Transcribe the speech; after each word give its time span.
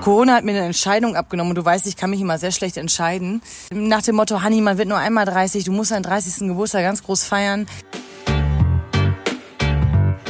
Corona 0.00 0.36
hat 0.36 0.44
mir 0.44 0.52
eine 0.52 0.64
Entscheidung 0.64 1.14
abgenommen 1.14 1.50
und 1.50 1.56
du 1.56 1.64
weißt, 1.64 1.86
ich 1.86 1.94
kann 1.94 2.08
mich 2.08 2.22
immer 2.22 2.38
sehr 2.38 2.52
schlecht 2.52 2.78
entscheiden. 2.78 3.42
Nach 3.70 4.00
dem 4.00 4.16
Motto, 4.16 4.42
Honey, 4.42 4.62
man 4.62 4.78
wird 4.78 4.88
nur 4.88 4.96
einmal 4.96 5.26
30, 5.26 5.64
du 5.64 5.72
musst 5.72 5.90
deinen 5.90 6.04
30. 6.04 6.48
Geburtstag 6.48 6.84
ganz 6.84 7.02
groß 7.02 7.24
feiern. 7.24 7.66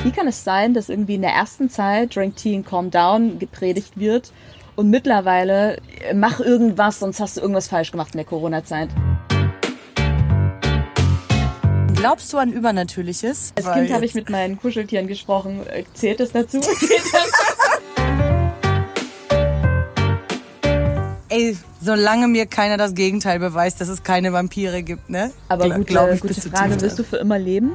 Wie 0.03 0.11
kann 0.11 0.27
es 0.27 0.43
sein, 0.43 0.75
dass 0.75 0.89
irgendwie 0.89 1.15
in 1.15 1.23
der 1.23 1.31
ersten 1.31 1.71
Zeit 1.71 2.17
Drink 2.17 2.35
Tea 2.35 2.57
and 2.57 2.67
Calm 2.67 2.91
Down 2.91 3.39
gepredigt 3.39 3.93
wird 3.95 4.33
und 4.75 4.91
mittlerweile 4.91 5.77
äh, 6.01 6.15
mach 6.15 6.41
irgendwas, 6.41 6.99
sonst 6.99 7.21
hast 7.21 7.37
du 7.37 7.41
irgendwas 7.41 7.69
falsch 7.69 7.93
gemacht 7.93 8.13
in 8.15 8.19
der 8.19 8.27
Corona-Zeit? 8.27 8.89
Glaubst 11.95 12.33
du 12.33 12.39
an 12.39 12.51
Übernatürliches? 12.51 13.53
Als 13.57 13.73
Kind 13.73 13.93
habe 13.93 14.05
ich 14.05 14.15
mit 14.15 14.31
meinen 14.31 14.59
Kuscheltieren 14.59 15.07
gesprochen. 15.07 15.65
Äh, 15.69 15.85
Zählt 15.95 16.19
es 16.21 16.33
dazu? 16.33 16.59
Ey, 21.41 21.57
solange 21.81 22.29
mir 22.29 22.45
keiner 22.45 22.77
das 22.77 22.95
Gegenteil 22.95 23.39
beweist, 23.39 23.81
dass 23.81 23.89
es 23.89 24.03
keine 24.03 24.33
Vampire 24.35 24.83
gibt, 24.83 25.09
ne? 25.09 25.31
Aber 25.49 25.65
Gla- 25.65 25.79
gute, 25.79 26.15
ich, 26.15 26.21
gute 26.21 26.51
Frage, 26.51 26.79
willst 26.81 26.99
du 26.99 27.03
für 27.05 27.17
immer 27.17 27.39
leben? 27.39 27.75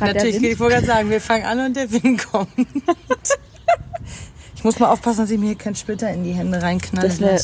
Natürlich, 0.00 0.42
ich 0.42 0.58
wollte 0.58 0.76
gerade 0.76 0.86
sagen, 0.86 1.10
wir 1.10 1.20
fangen 1.20 1.44
an 1.44 1.60
und 1.66 1.76
der 1.76 1.90
Wind 1.90 2.24
kommt. 2.30 2.48
ich 4.56 4.64
muss 4.64 4.78
mal 4.78 4.90
aufpassen, 4.90 5.20
dass 5.20 5.30
ich 5.30 5.38
mir 5.38 5.46
hier 5.46 5.54
keinen 5.56 5.76
Splitter 5.76 6.10
in 6.10 6.24
die 6.24 6.32
Hände 6.32 6.62
reinknalle. 6.62 7.08
Das 7.08 7.20
wäre. 7.20 7.38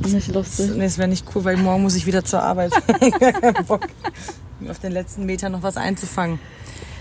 Nicht 0.00 0.32
lustig. 0.32 0.70
Nee, 0.74 0.84
das 0.84 0.98
wäre 0.98 1.08
nicht 1.08 1.26
cool, 1.34 1.44
weil 1.44 1.56
morgen 1.56 1.82
muss 1.82 1.96
ich 1.96 2.06
wieder 2.06 2.24
zur 2.24 2.42
Arbeit. 2.42 2.72
Bock, 3.66 3.86
auf 4.68 4.78
den 4.78 4.92
letzten 4.92 5.26
Meter 5.26 5.48
noch 5.48 5.62
was 5.62 5.76
einzufangen. 5.76 6.38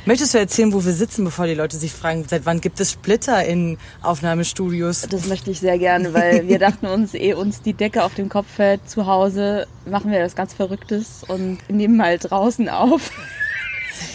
Möchtest 0.08 0.36
du 0.36 0.38
erzählen, 0.38 0.72
wo 0.72 0.86
wir 0.86 0.94
sitzen, 0.94 1.26
bevor 1.26 1.48
die 1.48 1.56
Leute 1.56 1.78
sich 1.78 1.92
fragen, 1.92 2.26
seit 2.30 2.46
wann 2.46 2.62
gibt 2.62 2.80
es 2.80 2.92
Splitter 2.92 3.44
in 3.44 3.80
Aufnahmestudios? 4.04 5.08
Das 5.10 5.26
möchte 5.26 5.50
ich 5.50 5.60
sehr 5.60 5.80
gerne, 5.80 6.14
weil 6.14 6.48
wir 6.48 6.60
dachten 6.60 6.86
uns, 6.86 7.16
ehe 7.16 7.36
uns 7.36 7.64
die 7.64 7.74
Decke 7.74 8.04
auf 8.04 8.14
dem 8.14 8.30
Kopf 8.30 8.46
fällt, 8.48 8.88
zu 8.88 9.08
Hause 9.08 9.66
machen 9.88 10.12
wir 10.12 10.20
das 10.20 10.36
ganz 10.36 10.54
Verrücktes 10.54 11.24
und 11.28 11.58
nehmen 11.70 11.98
mal 11.98 12.20
draußen 12.20 12.70
auf. 12.70 13.10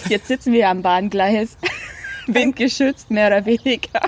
Jetzt 0.08 0.28
sitzen 0.28 0.52
wir 0.52 0.68
am 0.68 0.82
Bahngleis, 0.82 1.56
windgeschützt 2.28 3.10
mehr 3.10 3.26
oder 3.26 3.44
weniger. 3.44 4.02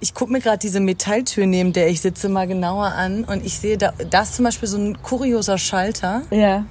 Ich 0.00 0.14
gucke 0.14 0.32
mir 0.32 0.40
gerade 0.40 0.58
diese 0.58 0.80
Metalltür, 0.80 1.46
neben 1.46 1.72
der 1.72 1.88
ich 1.88 2.00
sitze, 2.00 2.28
mal 2.28 2.46
genauer 2.48 2.86
an 2.86 3.24
und 3.24 3.44
ich 3.44 3.58
sehe, 3.58 3.78
da, 3.78 3.92
da 4.10 4.22
ist 4.22 4.34
zum 4.34 4.44
Beispiel 4.44 4.68
so 4.68 4.76
ein 4.76 5.00
kurioser 5.02 5.56
Schalter 5.58 6.22
Ja. 6.30 6.64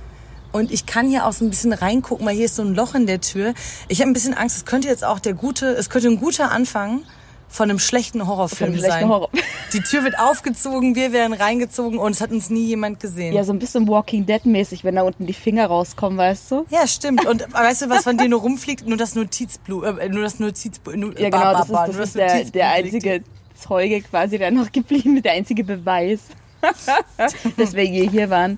und 0.51 0.71
ich 0.71 0.85
kann 0.85 1.07
hier 1.09 1.25
auch 1.25 1.31
so 1.33 1.45
ein 1.45 1.49
bisschen 1.49 1.71
reingucken, 1.73 2.25
weil 2.25 2.35
hier 2.35 2.45
ist 2.45 2.55
so 2.57 2.63
ein 2.63 2.75
Loch 2.75 2.95
in 2.95 3.05
der 3.07 3.21
Tür. 3.21 3.53
Ich 3.87 4.01
habe 4.01 4.09
ein 4.09 4.13
bisschen 4.13 4.33
Angst, 4.33 4.57
es 4.57 4.65
könnte 4.65 4.87
jetzt 4.89 5.05
auch 5.05 5.19
der 5.19 5.33
gute, 5.33 5.67
es 5.67 5.89
könnte 5.89 6.09
ein 6.09 6.19
guter 6.19 6.51
Anfang 6.51 7.01
von 7.49 7.69
einem 7.69 7.79
schlechten 7.79 8.27
Horrorfilm 8.27 8.71
einem 8.71 8.79
schlechten 8.79 8.99
sein. 9.01 9.09
Horror. 9.09 9.29
Die 9.73 9.81
Tür 9.81 10.03
wird 10.03 10.19
aufgezogen, 10.19 10.95
wir 10.95 11.11
werden 11.11 11.33
reingezogen 11.33 11.97
und 11.99 12.11
es 12.11 12.21
hat 12.21 12.31
uns 12.31 12.49
nie 12.49 12.65
jemand 12.65 12.99
gesehen. 12.99 13.33
Ja, 13.33 13.43
so 13.43 13.53
ein 13.53 13.59
bisschen 13.59 13.87
Walking 13.87 14.25
Dead 14.25 14.45
mäßig, 14.45 14.83
wenn 14.83 14.95
da 14.95 15.03
unten 15.03 15.25
die 15.25 15.33
Finger 15.33 15.67
rauskommen, 15.67 16.17
weißt 16.17 16.51
du? 16.51 16.65
Ja, 16.69 16.87
stimmt. 16.87 17.25
Und 17.25 17.51
weißt 17.53 17.83
du, 17.83 17.89
was 17.89 18.03
von 18.03 18.17
dir 18.17 18.29
nur 18.29 18.41
rumfliegt? 18.41 18.85
Nur 18.87 18.97
das 18.97 19.15
Notizblut, 19.15 19.85
äh, 19.99 20.09
nur 20.09 20.23
das 20.23 20.39
Notizblut. 20.39 20.95
Nur, 20.95 21.19
Ja, 21.19 21.29
genau, 21.29 21.53
das 21.53 21.69
ist, 21.69 21.97
das 21.97 21.97
ist 21.97 22.15
der, 22.15 22.43
der 22.45 22.71
einzige 22.71 23.23
Zeuge 23.55 24.01
quasi, 24.01 24.37
der 24.37 24.51
noch 24.51 24.71
geblieben 24.71 25.17
ist, 25.17 25.25
der 25.25 25.33
einzige 25.33 25.63
Beweis, 25.63 26.19
dass 27.57 27.73
wir 27.73 27.85
je 27.85 28.07
hier 28.09 28.29
waren. 28.29 28.57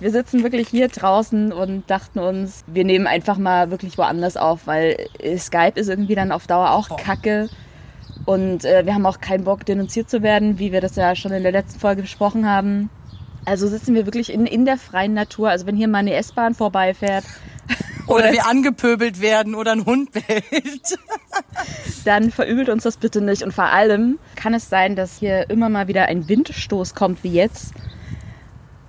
Wir 0.00 0.12
sitzen 0.12 0.44
wirklich 0.44 0.68
hier 0.68 0.86
draußen 0.88 1.52
und 1.52 1.90
dachten 1.90 2.20
uns, 2.20 2.62
wir 2.68 2.84
nehmen 2.84 3.08
einfach 3.08 3.36
mal 3.36 3.72
wirklich 3.72 3.98
woanders 3.98 4.36
auf, 4.36 4.66
weil 4.66 5.08
Skype 5.36 5.72
ist 5.74 5.88
irgendwie 5.88 6.14
dann 6.14 6.30
auf 6.30 6.46
Dauer 6.46 6.70
auch 6.70 6.96
kacke. 6.96 7.48
Und 8.28 8.66
äh, 8.66 8.84
wir 8.84 8.92
haben 8.92 9.06
auch 9.06 9.22
keinen 9.22 9.44
Bock, 9.44 9.64
denunziert 9.64 10.10
zu 10.10 10.22
werden, 10.22 10.58
wie 10.58 10.70
wir 10.70 10.82
das 10.82 10.96
ja 10.96 11.16
schon 11.16 11.32
in 11.32 11.42
der 11.42 11.50
letzten 11.50 11.80
Folge 11.80 12.02
besprochen 12.02 12.46
haben. 12.46 12.90
Also 13.46 13.66
sitzen 13.68 13.94
wir 13.94 14.04
wirklich 14.04 14.30
in, 14.30 14.44
in 14.44 14.66
der 14.66 14.76
freien 14.76 15.14
Natur. 15.14 15.48
Also 15.48 15.64
wenn 15.64 15.76
hier 15.76 15.88
mal 15.88 16.00
eine 16.00 16.12
S-Bahn 16.12 16.52
vorbeifährt, 16.52 17.24
Oder 18.06 18.30
wir 18.30 18.46
angepöbelt 18.46 19.22
werden 19.22 19.54
oder 19.54 19.72
ein 19.72 19.86
Hund 19.86 20.12
bellt. 20.12 20.98
dann 22.04 22.30
verübelt 22.30 22.68
uns 22.68 22.82
das 22.82 22.98
bitte 22.98 23.22
nicht. 23.22 23.42
Und 23.42 23.54
vor 23.54 23.72
allem 23.72 24.18
kann 24.36 24.52
es 24.52 24.68
sein, 24.68 24.94
dass 24.94 25.18
hier 25.18 25.48
immer 25.48 25.70
mal 25.70 25.88
wieder 25.88 26.04
ein 26.04 26.28
Windstoß 26.28 26.94
kommt, 26.94 27.24
wie 27.24 27.32
jetzt. 27.32 27.72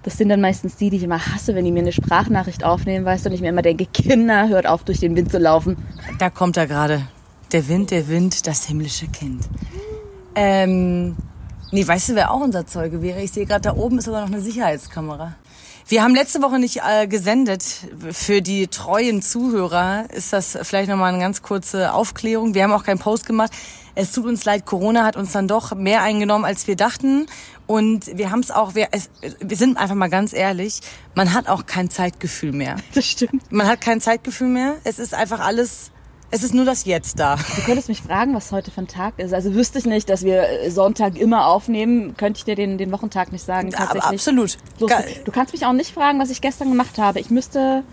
Das 0.03 0.17
sind 0.17 0.27
dann 0.27 0.41
meistens 0.41 0.75
die, 0.75 0.89
die 0.89 0.97
ich 0.97 1.03
immer 1.03 1.25
hasse, 1.25 1.55
wenn 1.55 1.63
die 1.63 1.71
mir 1.71 1.79
eine 1.79 1.93
Sprachnachricht 1.93 2.65
aufnehmen, 2.65 3.05
weißt 3.05 3.23
du, 3.23 3.29
und 3.29 3.35
ich 3.35 3.41
mir 3.41 3.49
immer 3.49 3.61
denke, 3.61 3.85
Kinder, 3.85 4.49
hört 4.49 4.67
auf, 4.67 4.83
durch 4.83 4.99
den 4.99 5.15
Wind 5.15 5.31
zu 5.31 5.37
laufen. 5.37 5.77
Da 6.17 6.29
kommt 6.29 6.57
er 6.57 6.67
gerade. 6.67 7.07
Der 7.51 7.67
Wind, 7.67 7.89
der 7.89 8.07
Wind, 8.07 8.45
das 8.45 8.65
himmlische 8.65 9.07
Kind. 9.07 9.43
Ähm, 10.35 11.15
nee, 11.71 11.87
weißt 11.87 12.09
du, 12.09 12.15
wer 12.15 12.31
auch 12.31 12.41
unser 12.41 12.67
Zeuge 12.67 13.01
wäre? 13.01 13.21
Ich 13.21 13.31
sehe 13.31 13.45
gerade, 13.45 13.61
da 13.61 13.75
oben 13.75 13.97
ist 13.97 14.07
aber 14.07 14.21
noch 14.21 14.27
eine 14.27 14.41
Sicherheitskamera. 14.41 15.35
Wir 15.87 16.03
haben 16.03 16.13
letzte 16.13 16.43
Woche 16.43 16.59
nicht 16.59 16.81
äh, 16.87 17.07
gesendet. 17.07 17.63
Für 18.11 18.43
die 18.43 18.67
treuen 18.67 19.23
Zuhörer 19.23 20.05
ist 20.13 20.31
das 20.31 20.55
vielleicht 20.61 20.87
nochmal 20.87 21.11
eine 21.11 21.23
ganz 21.23 21.41
kurze 21.41 21.93
Aufklärung. 21.93 22.53
Wir 22.53 22.61
haben 22.63 22.73
auch 22.73 22.83
keinen 22.83 22.99
Post 22.99 23.25
gemacht. 23.25 23.51
Es 23.95 24.11
tut 24.11 24.27
uns 24.27 24.45
leid, 24.45 24.67
Corona 24.67 25.03
hat 25.03 25.17
uns 25.17 25.31
dann 25.31 25.47
doch 25.47 25.73
mehr 25.73 26.03
eingenommen, 26.03 26.45
als 26.45 26.67
wir 26.67 26.75
dachten. 26.75 27.25
Und 27.65 28.15
wir 28.15 28.29
haben 28.29 28.41
es 28.41 28.51
auch, 28.51 28.75
wir, 28.75 28.89
es, 28.91 29.09
wir 29.39 29.57
sind 29.57 29.77
einfach 29.77 29.95
mal 29.95 30.11
ganz 30.11 30.33
ehrlich, 30.33 30.81
man 31.15 31.33
hat 31.33 31.47
auch 31.47 31.65
kein 31.65 31.89
Zeitgefühl 31.89 32.51
mehr. 32.51 32.75
Das 32.93 33.05
stimmt. 33.05 33.51
Man 33.51 33.67
hat 33.67 33.81
kein 33.81 33.99
Zeitgefühl 33.99 34.47
mehr. 34.49 34.75
Es 34.83 34.99
ist 34.99 35.15
einfach 35.15 35.39
alles, 35.39 35.91
es 36.31 36.43
ist 36.43 36.53
nur 36.53 36.65
das 36.65 36.85
Jetzt 36.85 37.19
da. 37.19 37.35
Du 37.55 37.61
könntest 37.63 37.89
mich 37.89 38.01
fragen, 38.01 38.33
was 38.35 38.51
heute 38.51 38.71
für 38.71 38.81
ein 38.81 38.87
Tag 38.87 39.17
ist. 39.17 39.33
Also 39.33 39.53
wüsste 39.53 39.79
ich 39.79 39.85
nicht, 39.85 40.09
dass 40.09 40.23
wir 40.23 40.43
äh, 40.47 40.69
Sonntag 40.69 41.17
immer 41.17 41.47
aufnehmen, 41.47 42.15
könnte 42.17 42.37
ich 42.37 42.45
dir 42.45 42.55
den, 42.55 42.77
den 42.77 42.91
Wochentag 42.91 43.31
nicht 43.31 43.43
sagen. 43.45 43.69
Aber 43.73 43.85
Tatsächlich. 43.85 44.03
absolut. 44.19 44.57
Bloß, 44.77 44.89
Ge- 44.91 45.05
du 45.25 45.31
kannst 45.31 45.53
mich 45.53 45.65
auch 45.65 45.73
nicht 45.73 45.93
fragen, 45.93 46.19
was 46.19 46.29
ich 46.29 46.41
gestern 46.41 46.69
gemacht 46.69 46.97
habe. 46.97 47.19
Ich 47.19 47.29
müsste, 47.29 47.83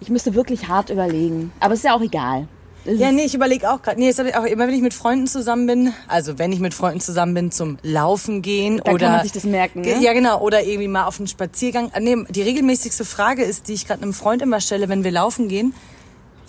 ich 0.00 0.08
müsste 0.10 0.34
wirklich 0.34 0.68
hart 0.68 0.90
überlegen. 0.90 1.52
Aber 1.60 1.74
es 1.74 1.80
ist 1.80 1.84
ja 1.84 1.94
auch 1.94 2.02
egal. 2.02 2.46
Ja, 2.84 3.12
nee, 3.12 3.22
ich 3.22 3.34
überlege 3.34 3.70
auch 3.70 3.80
gerade. 3.80 4.00
Nee, 4.00 4.06
jetzt 4.06 4.18
ich 4.18 4.34
auch 4.34 4.44
immer, 4.44 4.66
wenn 4.66 4.74
ich 4.74 4.82
mit 4.82 4.92
Freunden 4.92 5.28
zusammen 5.28 5.68
bin, 5.68 5.92
also 6.08 6.40
wenn 6.40 6.50
ich 6.52 6.58
mit 6.58 6.74
Freunden 6.74 7.00
zusammen 7.00 7.32
bin 7.32 7.52
zum 7.52 7.78
Laufen 7.84 8.42
gehen 8.42 8.80
Dann 8.84 8.94
oder 8.94 9.06
kann 9.06 9.14
man 9.18 9.22
sich 9.22 9.30
das 9.30 9.44
merken, 9.44 9.82
ne? 9.82 10.00
Ja, 10.02 10.12
genau, 10.12 10.40
oder 10.40 10.64
irgendwie 10.64 10.88
mal 10.88 11.04
auf 11.06 11.20
einen 11.20 11.28
Spaziergang. 11.28 11.92
Äh, 11.94 12.00
Nee, 12.00 12.16
die 12.30 12.42
regelmäßigste 12.42 13.04
Frage 13.04 13.44
ist, 13.44 13.68
die 13.68 13.74
ich 13.74 13.86
gerade 13.86 14.02
einem 14.02 14.12
Freund 14.12 14.42
immer 14.42 14.60
stelle, 14.60 14.88
wenn 14.88 15.04
wir 15.04 15.12
laufen 15.12 15.46
gehen. 15.46 15.74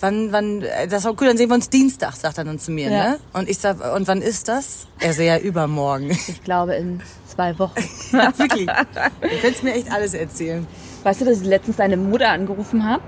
Wann, 0.04 0.32
wann, 0.32 0.60
äh, 0.60 0.86
das 0.86 1.02
ist 1.06 1.10
cool, 1.18 1.28
dann 1.28 1.38
sehen 1.38 1.48
wir 1.48 1.54
uns 1.54 1.70
Dienstag, 1.70 2.14
sagt 2.14 2.36
er 2.36 2.44
dann 2.44 2.58
zu 2.58 2.70
mir, 2.72 2.90
Ja. 2.90 3.04
ne? 3.12 3.18
Und 3.32 3.48
ich 3.48 3.56
sag, 3.56 3.78
und 3.94 4.06
wann 4.06 4.20
ist 4.20 4.48
das? 4.48 4.86
Er 5.00 5.14
so, 5.14 5.22
ja, 5.22 5.38
übermorgen. 5.38 6.10
Ich 6.28 6.42
glaube 6.44 6.74
in 6.74 7.00
zwei 7.26 7.58
Wochen. 7.58 7.72
Wirklich. 8.10 8.66
Du 8.66 9.28
könntest 9.40 9.62
mir 9.62 9.72
echt 9.72 9.90
alles 9.90 10.12
erzählen. 10.12 10.66
Weißt 11.04 11.22
du, 11.22 11.24
dass 11.24 11.40
ich 11.40 11.46
letztens 11.46 11.78
deine 11.78 11.96
Mutter 11.96 12.28
angerufen 12.28 12.84
habe? 12.86 13.02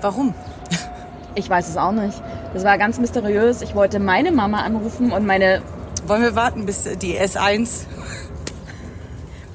Warum? 0.00 0.32
Ich 1.34 1.50
weiß 1.50 1.68
es 1.68 1.76
auch 1.76 1.92
nicht. 1.92 2.22
Das 2.54 2.64
war 2.64 2.78
ganz 2.78 2.98
mysteriös. 2.98 3.60
Ich 3.60 3.74
wollte 3.74 3.98
meine 4.00 4.32
Mama 4.32 4.62
anrufen 4.62 5.12
und 5.12 5.26
meine 5.26 5.60
Wollen 6.06 6.22
wir 6.22 6.34
warten, 6.36 6.64
bis 6.64 6.84
die 7.02 7.20
S1 7.20 7.82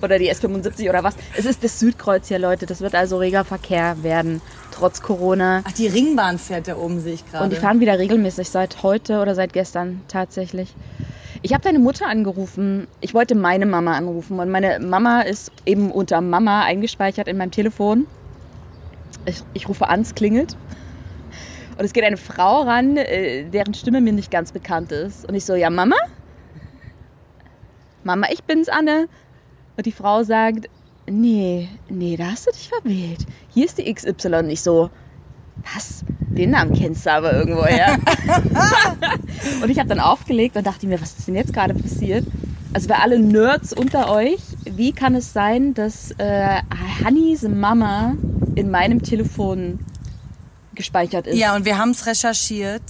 oder 0.03 0.19
die 0.19 0.31
S75 0.31 0.87
oder 0.89 1.03
was. 1.03 1.15
Es 1.35 1.45
ist 1.45 1.63
das 1.63 1.79
Südkreuz 1.79 2.27
hier, 2.27 2.37
Leute. 2.37 2.67
Das 2.67 2.81
wird 2.81 2.93
also 2.93 3.17
reger 3.17 3.43
Verkehr 3.43 4.03
werden, 4.03 4.41
trotz 4.75 5.01
Corona. 5.01 5.61
Ach, 5.63 5.71
die 5.71 5.87
Ringbahn 5.87 6.37
fährt 6.37 6.67
da 6.67 6.75
oben, 6.75 6.99
sehe 6.99 7.13
ich 7.13 7.29
gerade. 7.29 7.45
Und 7.45 7.53
die 7.53 7.57
fahren 7.57 7.79
wieder 7.79 7.97
regelmäßig 7.97 8.49
seit 8.49 8.83
heute 8.83 9.21
oder 9.21 9.35
seit 9.35 9.53
gestern 9.53 10.01
tatsächlich. 10.07 10.73
Ich 11.41 11.53
habe 11.53 11.63
deine 11.63 11.79
Mutter 11.79 12.07
angerufen. 12.07 12.87
Ich 13.01 13.13
wollte 13.13 13.35
meine 13.35 13.65
Mama 13.65 13.95
anrufen 13.95 14.39
und 14.39 14.49
meine 14.49 14.79
Mama 14.79 15.21
ist 15.21 15.51
eben 15.65 15.91
unter 15.91 16.21
Mama 16.21 16.63
eingespeichert 16.63 17.27
in 17.27 17.37
meinem 17.37 17.51
Telefon. 17.51 18.07
Ich, 19.25 19.43
ich 19.53 19.69
rufe 19.69 19.87
an, 19.87 20.01
es 20.01 20.15
klingelt. 20.15 20.57
Und 21.77 21.83
es 21.83 21.93
geht 21.93 22.03
eine 22.03 22.17
Frau 22.17 22.61
ran, 22.61 22.97
äh, 22.97 23.43
deren 23.49 23.73
Stimme 23.73 24.01
mir 24.01 24.13
nicht 24.13 24.31
ganz 24.31 24.51
bekannt 24.51 24.91
ist. 24.91 25.27
Und 25.27 25.35
ich 25.35 25.45
so, 25.45 25.55
ja, 25.55 25.69
Mama? 25.69 25.95
Mama, 28.03 28.27
ich 28.31 28.43
bin's, 28.43 28.69
Anne. 28.69 29.07
Und 29.77 29.85
die 29.85 29.91
Frau 29.91 30.23
sagt, 30.23 30.67
nee, 31.09 31.69
nee, 31.89 32.17
da 32.17 32.31
hast 32.31 32.47
du 32.47 32.51
dich 32.51 32.69
verwählt. 32.69 33.25
Hier 33.49 33.65
ist 33.65 33.77
die 33.77 33.93
XY. 33.93 34.35
Und 34.35 34.49
ich 34.49 34.61
so, 34.61 34.89
was? 35.73 36.03
Den 36.29 36.51
Namen 36.51 36.73
kennst 36.73 37.05
du 37.05 37.11
aber 37.11 37.33
irgendwo, 37.33 37.65
ja. 37.65 37.95
und 39.61 39.69
ich 39.69 39.79
habe 39.79 39.89
dann 39.89 39.99
aufgelegt 39.99 40.57
und 40.57 40.67
dachte 40.67 40.85
mir, 40.85 40.99
was 41.01 41.17
ist 41.17 41.27
denn 41.27 41.35
jetzt 41.35 41.53
gerade 41.53 41.73
passiert? 41.73 42.25
Also 42.73 42.89
bei 42.89 42.95
alle 42.95 43.19
Nerds 43.19 43.71
unter 43.71 44.11
euch, 44.11 44.41
wie 44.65 44.91
kann 44.91 45.15
es 45.15 45.31
sein, 45.31 45.73
dass 45.73 46.11
äh, 46.17 46.61
Hannis 47.03 47.43
Mama 47.43 48.15
in 48.55 48.69
meinem 48.69 49.01
Telefon 49.01 49.79
gespeichert 50.73 51.27
ist? 51.27 51.37
Ja, 51.37 51.55
und 51.55 51.63
wir 51.63 51.77
haben 51.77 51.91
es 51.91 52.05
recherchiert. 52.05 52.81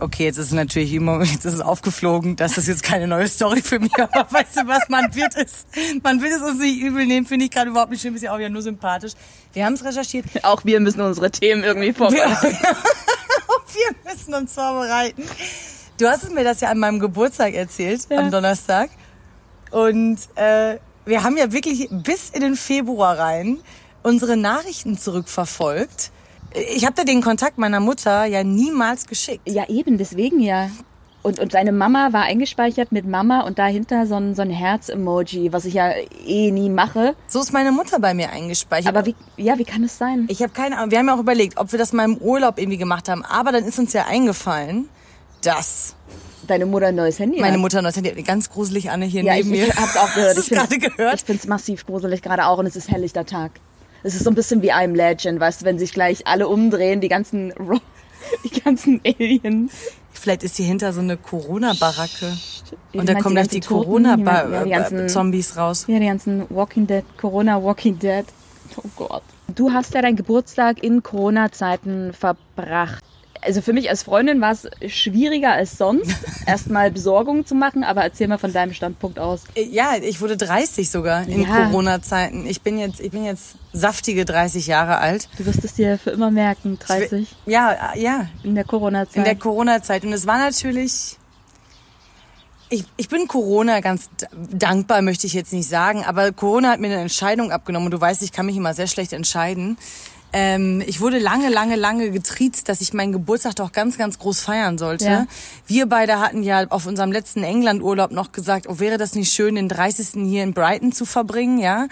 Okay, 0.00 0.24
jetzt 0.24 0.38
ist 0.38 0.46
es 0.46 0.52
natürlich 0.52 0.92
immer, 0.92 1.22
jetzt 1.24 1.44
ist 1.44 1.54
es 1.54 1.60
aufgeflogen, 1.60 2.36
das 2.36 2.58
ist 2.58 2.68
jetzt 2.68 2.82
keine 2.82 3.06
neue 3.06 3.28
Story 3.28 3.62
für 3.62 3.78
mich, 3.78 3.92
aber 3.98 4.30
weißt 4.30 4.56
du 4.56 4.66
was, 4.66 4.88
man 4.88 5.14
wird 5.14 5.36
es, 5.36 5.66
man 6.02 6.20
will 6.20 6.32
es 6.32 6.42
uns 6.42 6.58
nicht 6.58 6.80
übel 6.80 7.06
nehmen, 7.06 7.26
finde 7.26 7.46
ich 7.46 7.50
gerade 7.50 7.70
überhaupt 7.70 7.90
nicht 7.90 8.00
schlimm, 8.00 8.14
ist 8.14 8.22
ja 8.22 8.32
auch 8.32 8.38
wieder 8.38 8.48
nur 8.48 8.62
sympathisch. 8.62 9.12
Wir 9.52 9.64
haben 9.64 9.74
es 9.74 9.84
recherchiert. 9.84 10.26
Auch 10.44 10.64
wir 10.64 10.78
müssen 10.80 11.00
unsere 11.00 11.30
Themen 11.30 11.64
irgendwie 11.64 11.92
vorbereiten. 11.92 12.56
wir 13.72 14.12
müssen 14.12 14.34
uns 14.34 14.54
vorbereiten. 14.54 15.24
Du 15.98 16.06
hast 16.06 16.32
mir 16.32 16.44
das 16.44 16.60
ja 16.60 16.70
an 16.70 16.78
meinem 16.78 16.98
Geburtstag 16.98 17.54
erzählt, 17.54 18.06
ja. 18.08 18.18
am 18.18 18.30
Donnerstag. 18.30 18.90
Und 19.70 20.18
äh, 20.36 20.78
wir 21.04 21.22
haben 21.22 21.36
ja 21.36 21.52
wirklich 21.52 21.88
bis 21.90 22.30
in 22.30 22.40
den 22.40 22.56
Februar 22.56 23.18
rein 23.18 23.58
unsere 24.02 24.36
Nachrichten 24.36 24.98
zurückverfolgt. 24.98 26.10
Ich 26.54 26.84
habe 26.84 26.94
da 26.96 27.04
den 27.04 27.22
Kontakt 27.22 27.58
meiner 27.58 27.80
Mutter 27.80 28.24
ja 28.24 28.42
niemals 28.42 29.06
geschickt. 29.06 29.48
Ja, 29.48 29.68
eben, 29.68 29.98
deswegen 29.98 30.40
ja. 30.40 30.68
Und, 31.22 31.38
und 31.38 31.52
seine 31.52 31.70
Mama 31.70 32.12
war 32.12 32.22
eingespeichert 32.22 32.92
mit 32.92 33.06
Mama 33.06 33.42
und 33.42 33.58
dahinter 33.58 34.06
so 34.06 34.14
ein, 34.14 34.34
so 34.34 34.40
ein 34.40 34.50
Herz-Emoji, 34.50 35.52
was 35.52 35.66
ich 35.66 35.74
ja 35.74 35.92
eh 36.26 36.50
nie 36.50 36.70
mache. 36.70 37.14
So 37.26 37.40
ist 37.40 37.52
meine 37.52 37.72
Mutter 37.72 37.98
bei 38.00 38.14
mir 38.14 38.30
eingespeichert. 38.30 38.96
Aber 38.96 39.04
wie, 39.04 39.14
ja, 39.36 39.58
wie 39.58 39.64
kann 39.64 39.84
es 39.84 39.98
sein? 39.98 40.24
Ich 40.28 40.42
habe 40.42 40.52
keine 40.52 40.78
Ahnung. 40.78 40.90
Wir 40.90 40.98
haben 40.98 41.08
ja 41.08 41.14
auch 41.14 41.20
überlegt, 41.20 41.58
ob 41.58 41.72
wir 41.72 41.78
das 41.78 41.92
mal 41.92 42.04
im 42.04 42.16
Urlaub 42.16 42.58
irgendwie 42.58 42.78
gemacht 42.78 43.08
haben. 43.10 43.22
Aber 43.24 43.52
dann 43.52 43.64
ist 43.64 43.78
uns 43.78 43.92
ja 43.92 44.06
eingefallen, 44.06 44.88
dass 45.42 45.94
deine 46.46 46.64
Mutter 46.64 46.86
ein 46.86 46.94
neues 46.94 47.18
Handy 47.18 47.38
Meine 47.38 47.58
Mutter 47.58 47.78
ein 47.78 47.84
neues 47.84 47.96
Handy. 47.96 48.10
Ganz 48.22 48.48
gruselig, 48.48 48.90
Anne, 48.90 49.04
hier 49.04 49.22
ja, 49.22 49.34
neben 49.34 49.52
ich, 49.52 49.60
mir. 49.60 49.68
Ich 49.68 49.76
hab's 49.76 49.98
auch 49.98 50.14
gehört. 50.14 50.36
Hast 50.38 50.50
ich 50.50 50.58
gerade 50.58 50.78
gehört? 50.78 51.14
Ich 51.16 51.24
find's 51.24 51.46
massiv 51.46 51.84
gruselig 51.84 52.22
gerade 52.22 52.46
auch 52.46 52.58
und 52.58 52.64
es 52.64 52.76
ist 52.76 52.90
helllichter 52.90 53.26
Tag. 53.26 53.52
Es 54.02 54.14
ist 54.14 54.24
so 54.24 54.30
ein 54.30 54.34
bisschen 54.34 54.62
wie 54.62 54.72
I'm 54.72 54.94
Legend, 54.94 55.40
weißt 55.40 55.62
du, 55.62 55.66
wenn 55.66 55.78
sich 55.78 55.92
gleich 55.92 56.26
alle 56.26 56.48
umdrehen, 56.48 57.00
die 57.00 57.08
ganzen, 57.08 57.52
die 58.44 58.60
ganzen 58.60 59.00
Aliens. 59.04 59.72
Vielleicht 60.12 60.42
ist 60.42 60.56
hier 60.56 60.66
hinter 60.66 60.92
so 60.92 61.00
eine 61.00 61.16
Corona-Baracke. 61.16 62.36
Und 62.92 63.08
da 63.08 63.14
kommen 63.14 63.34
gleich 63.34 63.48
die 63.48 63.60
Corona-Zombies 63.60 65.54
ja, 65.54 65.62
raus. 65.62 65.84
Ja, 65.88 65.98
die 65.98 66.06
ganzen 66.06 66.44
Walking 66.50 66.86
Dead, 66.86 67.04
Corona 67.16 67.62
Walking 67.62 67.98
Dead. 67.98 68.24
Oh 68.76 68.88
Gott. 68.96 69.22
Du 69.54 69.72
hast 69.72 69.94
ja 69.94 70.02
deinen 70.02 70.16
Geburtstag 70.16 70.82
in 70.82 71.02
Corona-Zeiten 71.02 72.12
verbracht 72.12 73.02
also 73.42 73.62
für 73.62 73.72
mich 73.72 73.90
als 73.90 74.02
Freundin 74.02 74.40
war 74.40 74.52
es 74.52 74.68
schwieriger 74.92 75.52
als 75.52 75.78
sonst, 75.78 76.14
erstmal 76.46 76.90
Besorgungen 76.90 77.46
zu 77.46 77.54
machen, 77.54 77.84
aber 77.84 78.02
erzähl 78.02 78.28
mal 78.28 78.38
von 78.38 78.52
deinem 78.52 78.72
Standpunkt 78.72 79.18
aus. 79.18 79.44
Ja, 79.56 79.94
ich 80.00 80.20
wurde 80.20 80.36
30 80.36 80.90
sogar 80.90 81.26
in 81.26 81.42
ja. 81.42 81.66
Corona-Zeiten. 81.66 82.46
Ich 82.46 82.62
bin 82.62 82.78
jetzt, 82.78 83.00
ich 83.00 83.10
bin 83.10 83.24
jetzt 83.24 83.56
saftige 83.72 84.24
30 84.24 84.66
Jahre 84.66 84.98
alt. 84.98 85.28
Du 85.38 85.46
wirst 85.46 85.64
es 85.64 85.74
dir 85.74 85.98
für 85.98 86.10
immer 86.10 86.30
merken, 86.30 86.78
30. 86.78 87.28
Ja, 87.46 87.94
ja. 87.94 88.26
In 88.42 88.54
der 88.54 88.64
Corona-Zeit. 88.64 89.16
In 89.16 89.24
der 89.24 89.36
Corona-Zeit. 89.36 90.04
Und 90.04 90.12
es 90.12 90.26
war 90.26 90.38
natürlich, 90.38 91.16
ich, 92.68 92.84
ich 92.96 93.08
bin 93.08 93.26
Corona 93.28 93.80
ganz 93.80 94.08
dankbar, 94.52 95.02
möchte 95.02 95.26
ich 95.26 95.32
jetzt 95.32 95.52
nicht 95.52 95.68
sagen, 95.68 96.04
aber 96.04 96.32
Corona 96.32 96.70
hat 96.70 96.80
mir 96.80 96.88
eine 96.88 97.00
Entscheidung 97.00 97.52
abgenommen 97.52 97.86
und 97.86 97.92
du 97.92 98.00
weißt, 98.00 98.22
ich 98.22 98.32
kann 98.32 98.46
mich 98.46 98.56
immer 98.56 98.74
sehr 98.74 98.86
schlecht 98.86 99.12
entscheiden. 99.12 99.76
Ähm, 100.32 100.82
ich 100.86 101.00
wurde 101.00 101.18
lange, 101.18 101.48
lange, 101.48 101.76
lange 101.76 102.10
getriezt, 102.10 102.68
dass 102.68 102.80
ich 102.80 102.92
meinen 102.92 103.12
Geburtstag 103.12 103.56
doch 103.56 103.72
ganz, 103.72 103.98
ganz 103.98 104.18
groß 104.18 104.40
feiern 104.40 104.78
sollte. 104.78 105.04
Ja. 105.04 105.26
Wir 105.66 105.86
beide 105.86 106.20
hatten 106.20 106.42
ja 106.42 106.66
auf 106.68 106.86
unserem 106.86 107.12
letzten 107.12 107.42
England-Urlaub 107.42 108.12
noch 108.12 108.32
gesagt, 108.32 108.66
oh, 108.68 108.78
wäre 108.78 108.98
das 108.98 109.14
nicht 109.14 109.32
schön, 109.32 109.56
den 109.56 109.68
30. 109.68 110.28
hier 110.28 110.42
in 110.42 110.54
Brighton 110.54 110.92
zu 110.92 111.04
verbringen, 111.04 111.58
ja? 111.58 111.88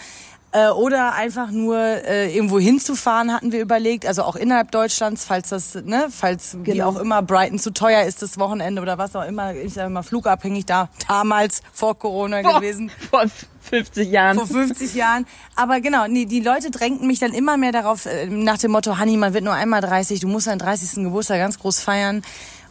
Äh, 0.50 0.68
oder 0.70 1.12
einfach 1.12 1.50
nur 1.50 1.76
äh, 1.76 2.34
irgendwo 2.34 2.58
hinzufahren, 2.58 3.34
hatten 3.34 3.52
wir 3.52 3.60
überlegt. 3.60 4.06
Also 4.06 4.22
auch 4.22 4.34
innerhalb 4.34 4.70
Deutschlands, 4.70 5.26
falls 5.26 5.50
das, 5.50 5.74
ne, 5.74 6.06
falls 6.10 6.52
genau. 6.62 6.74
wie 6.74 6.82
auch 6.82 6.96
immer 6.96 7.20
Brighton 7.20 7.58
zu 7.58 7.70
teuer 7.70 8.04
ist 8.04 8.22
das 8.22 8.38
Wochenende 8.38 8.80
oder 8.80 8.96
was 8.96 9.14
auch 9.14 9.26
immer, 9.26 9.52
ist 9.52 9.76
ja 9.76 9.86
immer 9.86 10.02
flugabhängig 10.02 10.64
da, 10.64 10.88
damals 11.06 11.60
vor 11.72 11.98
Corona 11.98 12.40
Boah, 12.40 12.60
gewesen. 12.60 12.90
Vor 13.10 13.24
50 13.68 14.10
Jahren. 14.10 14.36
Vor 14.36 14.46
50 14.46 14.94
Jahren. 14.94 15.26
Aber 15.56 15.80
genau, 15.80 16.06
nee, 16.06 16.24
die 16.24 16.40
Leute 16.40 16.70
drängten 16.70 17.06
mich 17.06 17.18
dann 17.18 17.32
immer 17.32 17.56
mehr 17.56 17.72
darauf, 17.72 18.06
äh, 18.06 18.26
nach 18.26 18.58
dem 18.58 18.72
Motto, 18.72 18.98
Hanni, 18.98 19.16
man 19.16 19.34
wird 19.34 19.44
nur 19.44 19.54
einmal 19.54 19.80
30, 19.80 20.20
du 20.20 20.28
musst 20.28 20.46
deinen 20.46 20.58
30. 20.58 21.04
Geburtstag 21.04 21.38
ganz 21.38 21.58
groß 21.58 21.80
feiern. 21.80 22.22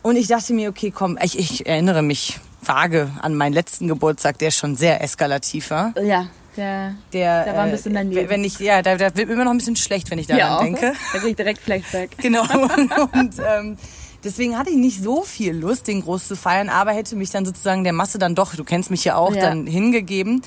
Und 0.02 0.16
ich 0.16 0.28
dachte 0.28 0.54
mir, 0.54 0.70
okay, 0.70 0.92
komm, 0.92 1.18
ich, 1.22 1.38
ich 1.38 1.66
erinnere 1.68 2.02
mich 2.02 2.40
vage 2.62 3.12
an 3.22 3.36
meinen 3.36 3.54
letzten 3.54 3.88
Geburtstag, 3.88 4.38
der 4.40 4.52
schon 4.52 4.76
sehr 4.76 5.02
eskalativ 5.02 5.70
war. 5.72 5.94
Ja. 6.02 6.28
Der, 6.56 6.96
der, 7.14 7.44
der 7.44 7.56
war 7.56 7.64
ein 7.66 7.72
bisschen 7.72 7.94
daneben. 7.94 8.30
Wenn 8.30 8.44
ich, 8.44 8.58
ja, 8.60 8.82
da, 8.82 8.96
da 8.96 9.16
wird 9.16 9.28
mir 9.28 9.36
immer 9.36 9.44
noch 9.44 9.52
ein 9.52 9.58
bisschen 9.58 9.76
schlecht, 9.76 10.10
wenn 10.10 10.18
ich 10.18 10.26
daran 10.26 10.40
ja, 10.40 10.64
denke. 10.64 10.94
Da 11.14 11.20
krieg 11.20 11.30
ich 11.30 11.36
direkt 11.36 11.62
Flashback. 11.62 12.12
Genau. 12.18 12.42
Und, 12.42 12.92
und 13.14 13.36
ähm, 13.48 13.78
deswegen 14.24 14.58
hatte 14.58 14.72
ich 14.72 14.76
nicht 14.78 15.04
so 15.04 15.22
viel 15.22 15.54
Lust, 15.54 15.88
den 15.88 16.02
groß 16.02 16.28
zu 16.28 16.36
feiern, 16.36 16.70
aber 16.70 16.94
hätte 16.94 17.16
mich 17.16 17.30
dann 17.30 17.46
sozusagen 17.46 17.84
der 17.84 17.94
Masse 17.94 18.18
dann 18.18 18.34
doch, 18.34 18.56
du 18.56 18.64
kennst 18.64 18.90
mich 18.90 19.06
ja 19.06 19.16
auch, 19.18 19.36
ja. 19.36 19.42
dann 19.42 19.68
hingegeben. 19.68 20.42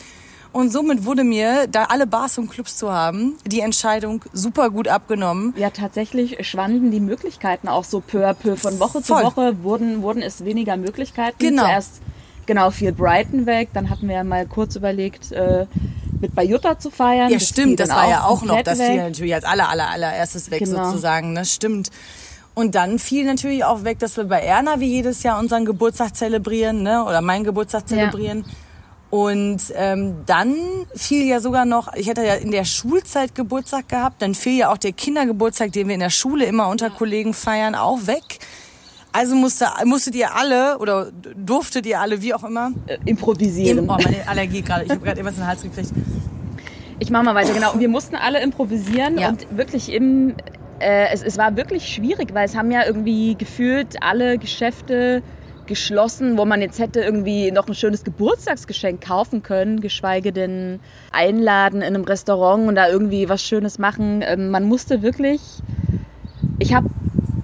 Und 0.52 0.73
somit 0.73 1.05
wurde 1.05 1.23
mir, 1.23 1.67
da 1.69 1.85
alle 1.85 2.06
Bars 2.06 2.37
und 2.38 2.50
Clubs 2.50 2.76
zu 2.76 2.93
haben, 2.93 3.37
die 3.47 3.61
Entscheidung 3.61 4.25
super 4.32 4.70
gut 4.70 4.88
abgenommen. 4.88 5.55
Ja, 5.56 5.70
tatsächlich 5.70 6.44
schwanden 6.47 6.91
die 6.91 7.00
Möglichkeiten 7.00 7.69
auch 7.69 7.85
so 7.85 8.00
peu 8.00 8.29
à 8.29 8.35
peu. 8.35 8.56
Von 8.56 8.81
Woche 8.81 9.00
Voll. 9.00 9.02
zu 9.02 9.14
Woche 9.14 9.62
wurden, 9.62 10.02
wurden 10.02 10.23
es 10.23 10.44
weniger 10.44 10.76
Möglichkeiten. 10.76 11.37
Genau. 11.38 11.64
Zuerst 11.64 12.00
genau 12.47 12.70
fiel 12.73 12.93
Brighton 12.93 13.47
weg, 13.47 13.69
dann 13.75 13.91
hatten 13.91 14.08
wir 14.08 14.25
mal 14.25 14.44
kurz 14.44 14.75
überlegt, 14.75 15.31
äh, 15.31 15.67
mit 16.20 16.35
Bayutta 16.35 16.79
zu 16.79 16.91
feiern. 16.91 17.31
Ja, 17.31 17.38
das 17.38 17.49
stimmt, 17.49 17.79
das 17.79 17.91
war 17.91 18.08
ja 18.08 18.25
auch 18.25 18.43
noch, 18.43 18.61
das 18.62 18.81
fiel 18.81 18.96
natürlich 18.96 19.35
als 19.35 19.44
aller, 19.44 19.69
aller, 19.69 19.88
allererstes 19.88 20.50
weg 20.50 20.64
genau. 20.64 20.85
sozusagen, 20.85 21.32
ne? 21.32 21.44
Stimmt. 21.44 21.91
Und 22.55 22.75
dann 22.75 22.99
fiel 22.99 23.25
natürlich 23.25 23.64
auch 23.64 23.85
weg, 23.85 24.00
dass 24.00 24.17
wir 24.17 24.25
bei 24.25 24.41
Erna 24.41 24.81
wie 24.81 24.88
jedes 24.88 25.23
Jahr 25.23 25.38
unseren 25.38 25.64
Geburtstag 25.64 26.17
zelebrieren, 26.17 26.82
ne? 26.82 27.05
Oder 27.05 27.20
meinen 27.20 27.44
Geburtstag 27.44 27.88
zelebrieren. 27.88 28.44
Ja. 28.46 28.55
Und 29.10 29.60
ähm, 29.74 30.18
dann 30.26 30.54
fiel 30.94 31.26
ja 31.26 31.40
sogar 31.40 31.64
noch, 31.64 31.92
ich 31.94 32.08
hatte 32.08 32.24
ja 32.24 32.34
in 32.34 32.52
der 32.52 32.64
Schulzeit 32.64 33.34
Geburtstag 33.34 33.88
gehabt, 33.88 34.22
dann 34.22 34.34
fiel 34.34 34.56
ja 34.56 34.72
auch 34.72 34.78
der 34.78 34.92
Kindergeburtstag, 34.92 35.72
den 35.72 35.88
wir 35.88 35.94
in 35.94 36.00
der 36.00 36.10
Schule 36.10 36.44
immer 36.44 36.68
unter 36.68 36.90
Kollegen 36.90 37.34
feiern, 37.34 37.74
auch 37.74 38.06
weg. 38.06 38.38
Also 39.12 39.34
musste, 39.34 39.66
musstet 39.84 40.14
ihr 40.14 40.36
alle 40.36 40.78
oder 40.78 41.10
durftet 41.36 41.86
ihr 41.86 42.00
alle, 42.00 42.22
wie 42.22 42.32
auch 42.32 42.44
immer, 42.44 42.70
äh, 42.86 42.98
improvisieren. 43.04 43.78
Im, 43.78 43.90
oh, 43.90 43.96
meine 44.00 44.28
Allergie 44.28 44.62
gerade. 44.62 44.84
Ich 44.84 44.90
habe 44.90 45.00
gerade 45.00 45.18
etwas 45.18 45.34
in 45.34 45.40
den 45.40 45.48
Hals 45.48 45.62
gekriegt. 45.62 45.90
Ich 47.00 47.10
mache 47.10 47.24
mal 47.24 47.34
weiter, 47.34 47.52
genau. 47.52 47.72
Wir 47.76 47.88
mussten 47.88 48.14
alle 48.14 48.40
improvisieren 48.40 49.18
ja. 49.18 49.30
und 49.30 49.44
wirklich 49.56 49.90
im, 49.90 50.34
äh, 50.78 51.12
es, 51.12 51.24
es 51.24 51.36
war 51.36 51.56
wirklich 51.56 51.88
schwierig, 51.92 52.32
weil 52.32 52.46
es 52.46 52.54
haben 52.54 52.70
ja 52.70 52.86
irgendwie 52.86 53.34
gefühlt 53.34 54.00
alle 54.02 54.38
Geschäfte 54.38 55.22
geschlossen, 55.70 56.36
wo 56.36 56.44
man 56.44 56.60
jetzt 56.60 56.81
hätte 56.81 57.00
irgendwie 57.00 57.53
noch 57.53 57.69
ein 57.69 57.77
schönes 57.77 58.03
Geburtstagsgeschenk 58.03 59.00
kaufen 59.00 59.44
können, 59.44 59.81
geschweige 59.81 60.32
denn 60.32 60.81
einladen 61.12 61.81
in 61.81 61.94
einem 61.94 62.03
Restaurant 62.03 62.67
und 62.67 62.74
da 62.74 62.89
irgendwie 62.89 63.29
was 63.29 63.41
Schönes 63.41 63.79
machen. 63.79 64.20
Ähm, 64.27 64.50
man 64.50 64.65
musste 64.65 65.00
wirklich, 65.00 65.41
ich 66.58 66.74
habe 66.74 66.91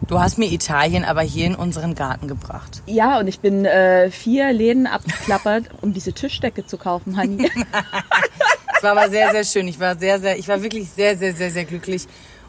Du 0.09 0.21
hast 0.21 0.39
mir 0.39 0.51
Italien 0.53 1.05
aber 1.05 1.23
hier 1.23 1.47
in 1.47 1.55
unseren 1.55 1.95
Garten 1.95 2.29
gebracht. 2.29 2.83
Ja, 2.87 3.19
und 3.19 3.27
ich 3.29 3.41
bin 3.41 3.65
äh, 3.65 4.11
vier 4.11 4.53
Läden 4.53 4.87
abgeklappert, 4.87 5.65
um 5.81 5.93
diese 5.93 6.13
Tischdecke 6.13 6.67
zu 6.67 6.77
kaufen, 6.79 7.17
Hani. 7.17 7.49
Es 8.77 8.83
war 8.83 8.91
aber 8.91 9.09
sehr, 9.09 9.31
sehr 9.31 9.45
schön. 9.45 9.69
Ich 9.69 9.81
war 9.81 9.97
sehr, 9.97 10.21
sehr, 10.21 10.39
ich 10.39 10.47
war 10.49 10.63
wirklich 10.63 10.91
sehr, 10.91 11.17
sehr, 11.17 11.33
sehr, 11.33 11.51
sehr 11.51 11.65
glücklich. 11.65 12.07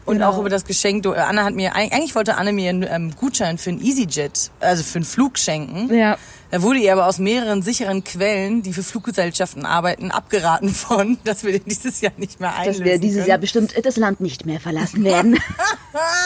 Und 0.08 0.14
genau. 0.14 0.30
auch 0.30 0.38
über 0.38 0.48
das 0.48 0.64
Geschenk. 0.64 1.06
Anna 1.06 1.44
hat 1.44 1.54
mir, 1.54 1.76
eigentlich 1.76 2.14
wollte 2.14 2.38
Anne 2.38 2.54
mir 2.54 2.70
einen 2.70 2.82
ähm, 2.82 3.14
Gutschein 3.14 3.58
für 3.58 3.68
ein 3.68 3.84
EasyJet, 3.84 4.50
also 4.58 4.82
für 4.82 4.96
einen 4.96 5.04
Flug 5.04 5.38
schenken. 5.38 5.94
Ja. 5.94 6.16
Da 6.50 6.62
wurde 6.62 6.78
ihr 6.78 6.94
aber 6.94 7.06
aus 7.06 7.18
mehreren 7.18 7.60
sicheren 7.60 8.04
Quellen, 8.04 8.62
die 8.62 8.72
für 8.72 8.82
Fluggesellschaften 8.82 9.66
arbeiten, 9.66 10.10
abgeraten 10.10 10.70
von, 10.74 11.18
dass 11.24 11.44
wir 11.44 11.58
dieses 11.58 12.00
Jahr 12.00 12.14
nicht 12.16 12.40
mehr 12.40 12.56
einlösen 12.56 12.84
Dass 12.84 12.90
wir 12.90 12.98
dieses 12.98 13.18
können. 13.18 13.28
Jahr 13.28 13.38
bestimmt 13.38 13.74
das 13.84 13.96
Land 13.98 14.22
nicht 14.22 14.46
mehr 14.46 14.60
verlassen 14.60 15.04
werden. 15.04 15.38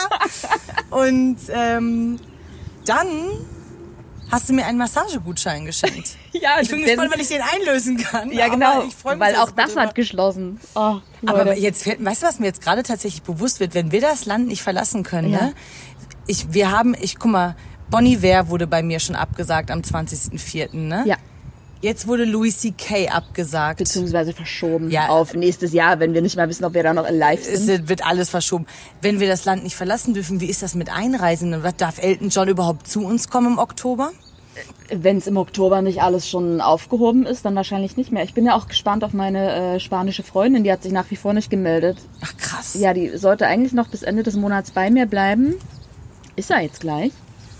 Und 0.90 1.38
ähm, 1.52 2.20
dann 2.84 3.08
hast 4.32 4.48
du 4.48 4.54
mir 4.54 4.66
einen 4.66 4.78
Massagegutschein 4.78 5.64
geschenkt. 5.64 6.16
ja, 6.32 6.60
ich 6.60 6.68
bin 6.68 6.84
gespannt, 6.84 7.10
wann 7.12 7.20
ich 7.20 7.28
den 7.28 7.42
einlösen 7.42 7.98
kann. 7.98 8.32
Ja, 8.32 8.48
genau. 8.48 8.80
Ich 8.80 9.04
mich, 9.04 9.04
weil 9.04 9.36
auch 9.36 9.50
das 9.50 9.76
hat 9.76 9.94
geschlossen. 9.94 10.58
Oh, 10.74 10.96
aber 11.26 11.56
jetzt, 11.56 11.86
weißt 11.86 12.22
du, 12.22 12.26
was 12.26 12.38
mir 12.40 12.46
jetzt 12.46 12.62
gerade 12.62 12.82
tatsächlich 12.82 13.22
bewusst 13.22 13.60
wird, 13.60 13.74
wenn 13.74 13.92
wir 13.92 14.00
das 14.00 14.26
Land 14.26 14.48
nicht 14.48 14.62
verlassen 14.62 15.02
können, 15.02 15.30
ja. 15.30 15.42
ne? 15.42 15.54
Ich, 16.26 16.52
wir 16.52 16.70
haben, 16.70 16.94
ich 17.00 17.18
guck 17.18 17.32
mal, 17.32 17.56
Bonnie 17.90 18.22
Ware 18.22 18.48
wurde 18.48 18.66
bei 18.66 18.82
mir 18.82 19.00
schon 19.00 19.16
abgesagt 19.16 19.70
am 19.70 19.80
20.04., 19.80 20.74
ne? 20.74 21.04
Ja. 21.06 21.16
Jetzt 21.82 22.06
wurde 22.06 22.24
Louis 22.24 22.58
C.K. 22.58 23.08
abgesagt. 23.08 23.78
Beziehungsweise 23.78 24.32
verschoben 24.32 24.88
ja. 24.88 25.08
auf 25.08 25.34
nächstes 25.34 25.72
Jahr, 25.72 25.98
wenn 25.98 26.14
wir 26.14 26.22
nicht 26.22 26.36
mal 26.36 26.48
wissen, 26.48 26.64
ob 26.64 26.74
wir 26.74 26.84
da 26.84 26.94
noch 26.94 27.10
live 27.10 27.42
sind. 27.42 27.68
Es 27.68 27.88
wird 27.88 28.06
alles 28.06 28.30
verschoben. 28.30 28.66
Wenn 29.00 29.18
wir 29.18 29.26
das 29.26 29.44
Land 29.44 29.64
nicht 29.64 29.74
verlassen 29.74 30.14
dürfen, 30.14 30.40
wie 30.40 30.46
ist 30.46 30.62
das 30.62 30.76
mit 30.76 30.90
Einreisenden? 30.90 31.64
Was 31.64 31.74
darf 31.76 31.98
Elton 31.98 32.28
John 32.28 32.46
überhaupt 32.46 32.86
zu 32.86 33.04
uns 33.04 33.28
kommen 33.28 33.54
im 33.54 33.58
Oktober? 33.58 34.12
Wenn 34.90 35.16
es 35.16 35.26
im 35.26 35.36
Oktober 35.36 35.80
nicht 35.80 36.02
alles 36.02 36.28
schon 36.28 36.60
aufgehoben 36.60 37.24
ist, 37.24 37.44
dann 37.44 37.54
wahrscheinlich 37.54 37.96
nicht 37.96 38.12
mehr. 38.12 38.24
Ich 38.24 38.34
bin 38.34 38.44
ja 38.44 38.54
auch 38.54 38.68
gespannt 38.68 39.04
auf 39.04 39.14
meine 39.14 39.76
äh, 39.76 39.80
spanische 39.80 40.22
Freundin, 40.22 40.64
die 40.64 40.72
hat 40.72 40.82
sich 40.82 40.92
nach 40.92 41.10
wie 41.10 41.16
vor 41.16 41.32
nicht 41.32 41.50
gemeldet. 41.50 41.98
Ach 42.20 42.36
krass. 42.36 42.74
Ja, 42.74 42.92
die 42.92 43.16
sollte 43.16 43.46
eigentlich 43.46 43.72
noch 43.72 43.88
bis 43.88 44.02
Ende 44.02 44.22
des 44.22 44.36
Monats 44.36 44.70
bei 44.70 44.90
mir 44.90 45.06
bleiben. 45.06 45.54
Ist 46.36 46.50
er 46.50 46.60
jetzt 46.60 46.80
gleich? 46.80 47.12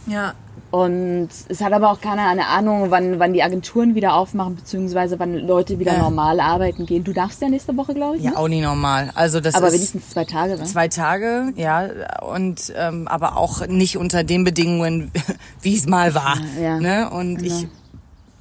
Ja. 0.06 0.34
Und 0.72 1.28
es 1.48 1.60
hat 1.60 1.74
aber 1.74 1.90
auch 1.90 2.00
keiner 2.00 2.26
eine 2.28 2.46
Ahnung, 2.46 2.90
wann, 2.90 3.18
wann 3.18 3.34
die 3.34 3.42
Agenturen 3.42 3.94
wieder 3.94 4.14
aufmachen, 4.14 4.56
beziehungsweise 4.56 5.18
wann 5.18 5.34
Leute 5.34 5.78
wieder 5.78 5.92
Ja. 5.92 5.98
normal 5.98 6.40
arbeiten 6.40 6.86
gehen. 6.86 7.04
Du 7.04 7.12
darfst 7.12 7.42
ja 7.42 7.50
nächste 7.50 7.76
Woche, 7.76 7.92
glaube 7.92 8.16
ich. 8.16 8.22
Ja, 8.22 8.30
ne? 8.30 8.38
auch 8.38 8.48
nicht 8.48 8.62
normal. 8.62 9.10
Also 9.14 9.40
das 9.40 9.54
Aber 9.54 9.66
ist 9.68 9.74
wenigstens 9.74 10.08
zwei 10.08 10.24
Tage, 10.24 10.56
ne? 10.56 10.64
zwei 10.64 10.88
Tage, 10.88 11.52
ja, 11.56 11.90
und 12.26 12.72
ähm, 12.74 13.06
aber 13.06 13.36
auch 13.36 13.66
nicht 13.66 13.98
unter 13.98 14.24
den 14.24 14.44
Bedingungen, 14.44 15.12
wie 15.60 15.76
es 15.76 15.86
mal 15.86 16.14
war. 16.14 16.38
Ja, 16.58 16.80
ne? 16.80 17.10
Und 17.10 17.36
genau. 17.42 17.54
ich, 17.54 17.66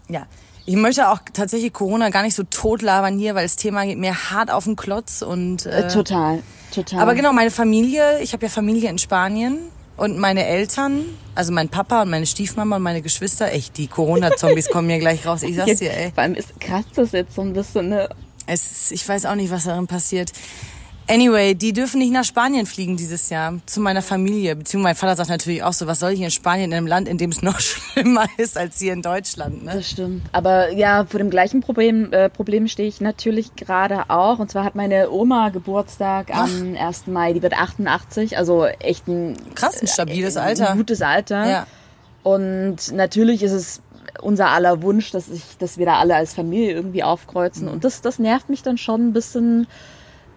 ja, 0.08 0.22
ich 0.66 0.78
möchte 0.78 1.10
auch 1.10 1.20
tatsächlich 1.34 1.74
Corona 1.74 2.12
gar 2.12 2.24
nicht 2.24 2.36
so 2.36 2.44
totlabern 2.44 3.18
hier, 3.18 3.36
weil 3.36 3.44
das 3.44 3.58
Thema 3.58 3.84
geht 3.84 3.98
mir 3.98 4.32
hart 4.32 4.52
auf 4.52 4.64
den 4.64 4.78
Klotz 4.78 5.22
und 5.22 5.66
Äh, 5.66 5.82
äh, 5.82 5.88
total, 5.90 6.42
total. 6.74 7.00
aber 7.02 7.14
genau, 7.14 7.34
meine 7.34 7.52
Familie, 7.52 8.22
ich 8.22 8.32
habe 8.32 8.46
ja 8.46 8.50
Familie 8.50 8.90
in 8.90 9.00
Spanien 9.00 9.58
und 10.02 10.18
meine 10.18 10.48
Eltern, 10.48 11.06
also 11.36 11.54
mein 11.54 11.70
Papa 11.70 12.02
und 12.02 12.10
meine 12.10 12.26
Stiefmama 12.26 12.78
und 12.78 12.82
meine 12.82 13.04
Geschwister, 13.04 13.52
echt, 13.52 13.78
die 13.78 13.86
Corona-Zombies 13.86 14.70
kommen 14.70 14.88
mir 14.88 14.98
gleich 14.98 15.28
raus, 15.28 15.44
ich 15.44 15.56
sag's 15.56 15.78
dir, 15.78 15.96
ey. 15.96 16.12
Vor 16.12 16.24
allem 16.24 16.34
ist 16.34 16.60
krass 16.60 16.86
das 16.96 17.12
jetzt 17.12 17.36
so 17.36 17.44
ein 17.44 17.54
bisschen, 17.54 17.90
ne? 17.90 18.10
Es, 18.48 18.90
ich 18.90 19.08
weiß 19.08 19.28
auch 19.28 19.36
nicht, 19.36 19.52
was 19.52 19.66
darin 19.66 19.86
passiert. 19.86 20.32
Anyway, 21.08 21.56
die 21.56 21.74
dürfen 21.74 22.00
nicht 22.00 22.14
nach 22.14 22.24
Spanien 22.24 22.66
fliegen 22.66 22.96
dieses 22.96 23.30
Jahr 23.30 23.56
zu 23.66 23.82
meiner 23.82 24.02
Familie. 24.02 24.56
Beziehungsweise 24.56 24.90
mein 24.92 24.96
Vater 24.96 25.16
sagt 25.18 25.30
natürlich 25.30 25.64
auch 25.64 25.74
so, 25.74 25.88
was 25.88 26.00
soll 26.00 26.12
ich 26.12 26.22
in 26.22 26.32
Spanien 26.32 26.72
in 26.72 26.78
einem 26.78 26.88
Land, 26.88 27.08
in 27.08 27.18
dem 27.18 27.32
es 27.32 27.42
noch 27.42 27.60
schlimmer 27.60 28.26
ist 28.38 28.58
als 28.58 28.80
hier 28.80 28.94
in 28.94 29.02
Deutschland. 29.02 29.66
Ne? 29.66 29.74
Das 29.76 29.90
stimmt. 29.90 30.24
Aber 30.32 30.72
ja, 30.72 31.06
vor 31.06 31.18
dem 31.18 31.30
gleichen 31.30 31.62
Problem, 31.62 32.14
äh, 32.14 32.30
Problem 32.30 32.68
stehe 32.68 32.88
ich 32.88 33.02
natürlich 33.02 33.56
gerade 33.56 34.10
auch. 34.10 34.40
Und 34.40 34.52
zwar 34.52 34.64
hat 34.64 34.76
meine 34.76 35.12
Oma 35.12 35.50
Geburtstag 35.50 36.34
am 36.34 36.76
1. 36.80 37.08
Mai. 37.08 37.34
Die 37.34 37.42
wird 37.42 37.54
88, 37.54 38.38
also 38.38 38.66
echt 38.66 39.08
ein, 39.08 39.36
Krass, 39.56 39.82
ein 39.82 39.88
stabiles 39.88 40.38
ein 40.38 40.48
Alter. 40.48 40.76
gutes 40.76 41.02
Alter. 41.02 41.50
Ja. 41.50 41.68
Und 42.24 42.92
natürlich 42.94 43.44
ist 43.44 43.52
es 43.52 43.82
unser 44.22 44.50
aller 44.50 44.82
Wunsch, 44.82 45.12
dass, 45.12 45.30
ich, 45.30 45.58
dass 45.58 45.78
wir 45.78 45.86
da 45.86 46.00
alle 46.00 46.16
als 46.16 46.34
Familie 46.34 46.74
irgendwie 46.74 47.04
aufkreuzen. 47.04 47.68
Mhm. 47.68 47.74
Und 47.74 47.84
das, 47.84 48.02
das 48.02 48.20
nervt 48.20 48.50
mich 48.50 48.64
dann 48.64 48.78
schon 48.78 49.10
ein 49.10 49.14
bisschen, 49.14 49.68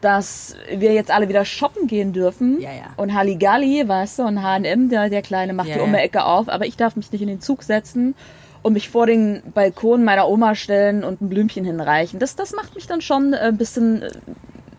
dass 0.04 0.54
wir 0.70 0.92
jetzt 0.92 1.10
alle 1.10 1.28
wieder 1.28 1.44
shoppen 1.44 1.86
gehen 1.86 2.12
dürfen. 2.12 2.60
Ja, 2.60 2.70
ja. 2.70 2.84
Und 2.96 3.14
Halligalli, 3.14 3.88
weißt 3.88 4.18
du, 4.18 4.22
und 4.24 4.42
H&M, 4.42 4.88
der, 4.90 5.08
der 5.08 5.22
Kleine 5.22 5.52
macht 5.54 5.68
Ja, 5.68 5.84
die 5.84 5.90
ja. 5.90 5.98
Ecke 5.98 6.24
auf. 6.24 6.48
Aber 6.48 6.66
ich 6.66 6.76
darf 6.76 6.94
mich 6.96 7.10
nicht 7.10 7.22
in 7.22 7.28
den 7.28 7.40
Zug 7.40 7.62
setzen 7.62 8.14
und 8.62 8.74
mich 8.74 8.88
vor 8.90 9.06
den 9.06 9.42
Balkon 9.54 10.04
meiner 10.04 10.28
Oma 10.28 10.54
stellen 10.54 11.02
und 11.04 11.20
ein 11.20 11.28
Blümchen 11.28 11.64
hinreichen. 11.64 12.18
Das, 12.18 12.36
das 12.36 12.52
macht 12.52 12.74
mich 12.74 12.86
dann 12.86 13.00
schon 13.00 13.32
äh, 13.32 13.36
ein 13.38 13.56
bisschen, 13.56 14.02
äh, 14.02 14.10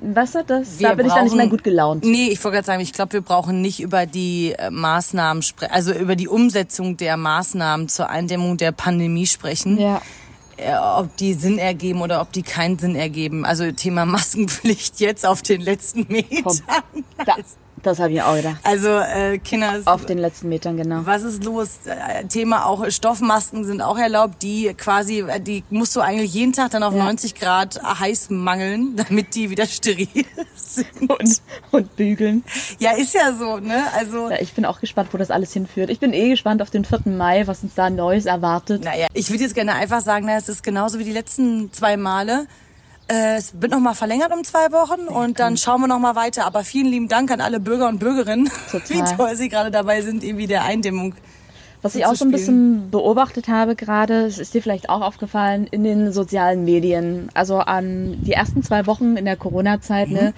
weißt 0.01 0.35
du, 0.35 0.43
das, 0.45 0.77
da 0.77 0.89
Wir 0.89 0.95
bin 0.95 1.05
ich 1.07 1.13
dann 1.13 1.23
nicht 1.25 1.35
mehr 1.35 1.45
brauchen- 1.45 1.49
gut 1.51 1.63
gelaunt. 1.63 2.03
Nee, 2.05 2.29
ich 2.31 2.43
wollte 2.43 2.55
gerade 2.55 2.65
sagen, 2.67 2.81
ich 2.81 2.93
glaube, 2.93 3.13
wir 3.13 3.21
brauchen 3.21 3.61
nicht 3.61 3.79
über 3.81 4.05
die 4.05 4.53
äh, 4.57 4.69
Maßnahmen 4.69 5.43
sprechen, 5.43 5.71
also 5.73 5.93
über 5.93 6.15
die 6.15 6.27
Umsetzung 6.27 6.97
der 6.97 7.17
Maßnahmen 7.17 7.87
zur 7.89 8.09
Eindämmung 8.09 8.57
der 8.57 8.71
Pandemie 8.71 9.25
sprechen. 9.27 9.79
Ja. 9.79 10.01
Äh, 10.57 10.75
ob 10.75 11.15
die 11.17 11.33
Sinn 11.33 11.57
ergeben 11.57 12.01
oder 12.01 12.21
ob 12.21 12.31
die 12.31 12.43
keinen 12.43 12.79
Sinn 12.79 12.95
ergeben. 12.95 13.45
Also 13.45 13.71
Thema 13.71 14.05
Maskenpflicht 14.05 14.99
jetzt 14.99 15.25
auf 15.25 15.41
den 15.41 15.61
letzten 15.61 16.05
Metern. 16.11 16.59
Da, 17.25 17.35
das 17.85 17.99
habe 17.99 18.13
ich 18.13 18.21
auch 18.21 18.35
gedacht. 18.35 18.57
Also 18.63 18.89
äh, 18.89 19.37
Kinder, 19.39 19.81
Auf 19.85 20.05
den 20.05 20.17
letzten 20.17 20.49
Metern, 20.49 20.77
genau. 20.77 21.01
was 21.05 21.23
ist 21.23 21.43
los? 21.43 21.79
Äh, 21.85 22.25
Thema 22.25 22.65
auch 22.65 22.89
Stoffmasken 22.89 23.63
sind 23.63 23.81
auch 23.81 23.97
erlaubt. 23.97 24.41
Die 24.41 24.73
quasi, 24.77 25.19
äh, 25.21 25.39
die 25.39 25.63
musst 25.69 25.95
du 25.95 26.01
eigentlich 26.01 26.33
jeden 26.33 26.53
Tag 26.53 26.71
dann 26.71 26.83
auf 26.83 26.93
Ja. 26.93 27.03
90 27.03 27.35
Grad 27.35 27.81
heiß 27.83 28.29
mangeln, 28.29 28.95
damit 29.07 29.35
die 29.35 29.49
wieder 29.49 29.65
steril 29.65 30.07
sind. 30.55 31.09
Und, 31.09 31.41
und 31.71 31.95
bügeln. 31.95 32.43
Ja, 32.79 32.91
ist 32.91 33.13
ja 33.13 33.33
so, 33.33 33.57
ne? 33.57 33.83
Also 33.95 34.29
Ja, 34.29 34.39
ich 34.41 34.53
bin 34.53 34.65
auch 34.65 34.79
gespannt, 34.79 35.09
wo 35.11 35.17
das 35.17 35.31
alles 35.31 35.53
hinführt. 35.53 35.89
Ich 35.89 35.99
bin 35.99 36.13
eh 36.13 36.29
gespannt 36.29 36.61
auf 36.61 36.69
den 36.69 36.85
4. 36.85 37.01
Mai, 37.05 37.47
was 37.47 37.63
uns 37.63 37.75
da 37.75 37.89
Neues 37.89 38.25
erwartet. 38.25 38.83
Naja, 38.83 39.07
ich 39.13 39.29
würde 39.29 39.43
jetzt 39.43 39.55
gerne 39.55 39.73
einfach 39.75 40.01
sagen, 40.01 40.25
na, 40.25 40.37
es 40.37 40.49
ist 40.49 40.63
genauso 40.63 40.99
wie 40.99 41.03
die 41.03 41.11
letzten 41.11 41.71
zwei 41.71 41.97
Male. 41.97 42.47
Äh, 43.07 43.37
Es 43.37 43.53
wird 43.61 43.71
noch 43.71 43.79
mal 43.79 43.93
verlängert 43.93 44.31
um 44.33 44.43
zwei 44.43 44.71
Wochen 44.71 45.01
und 45.07 45.39
dann 45.39 45.57
schauen 45.57 45.81
wir 45.81 45.87
noch 45.87 45.99
mal 45.99 46.15
weiter. 46.15 46.45
Aber 46.45 46.63
vielen 46.63 46.87
lieben 46.87 47.07
Dank 47.07 47.31
an 47.31 47.41
alle 47.41 47.59
Bürger 47.59 47.87
und 47.87 47.99
Bürgerinnen, 47.99 48.49
Total. 48.71 48.89
wie 48.89 49.15
toll 49.15 49.35
sie 49.35 49.49
gerade 49.49 49.71
dabei 49.71 50.01
sind, 50.01 50.23
irgendwie 50.23 50.47
der 50.47 50.63
Eindämmung. 50.63 51.13
Was 51.81 51.93
ich 51.93 52.03
auch 52.07 52.15
so 52.15 52.25
ein 52.25 52.31
bisschen 52.31 52.89
beobachtet 52.89 53.47
habe 53.47 53.75
gerade, 53.75 54.25
es 54.25 54.39
ist 54.39 54.55
dir 54.55 54.61
vielleicht 54.63 54.89
auch 54.89 55.01
aufgefallen, 55.01 55.67
in 55.67 55.83
den 55.83 56.11
sozialen 56.11 56.65
Medien. 56.65 57.29
Also 57.35 57.57
an 57.59 58.23
die 58.23 58.31
ersten 58.31 58.63
zwei 58.63 58.87
Wochen 58.87 59.17
in 59.17 59.25
der 59.25 59.35
Corona-Zeit, 59.35 60.09
ne, 60.09 60.33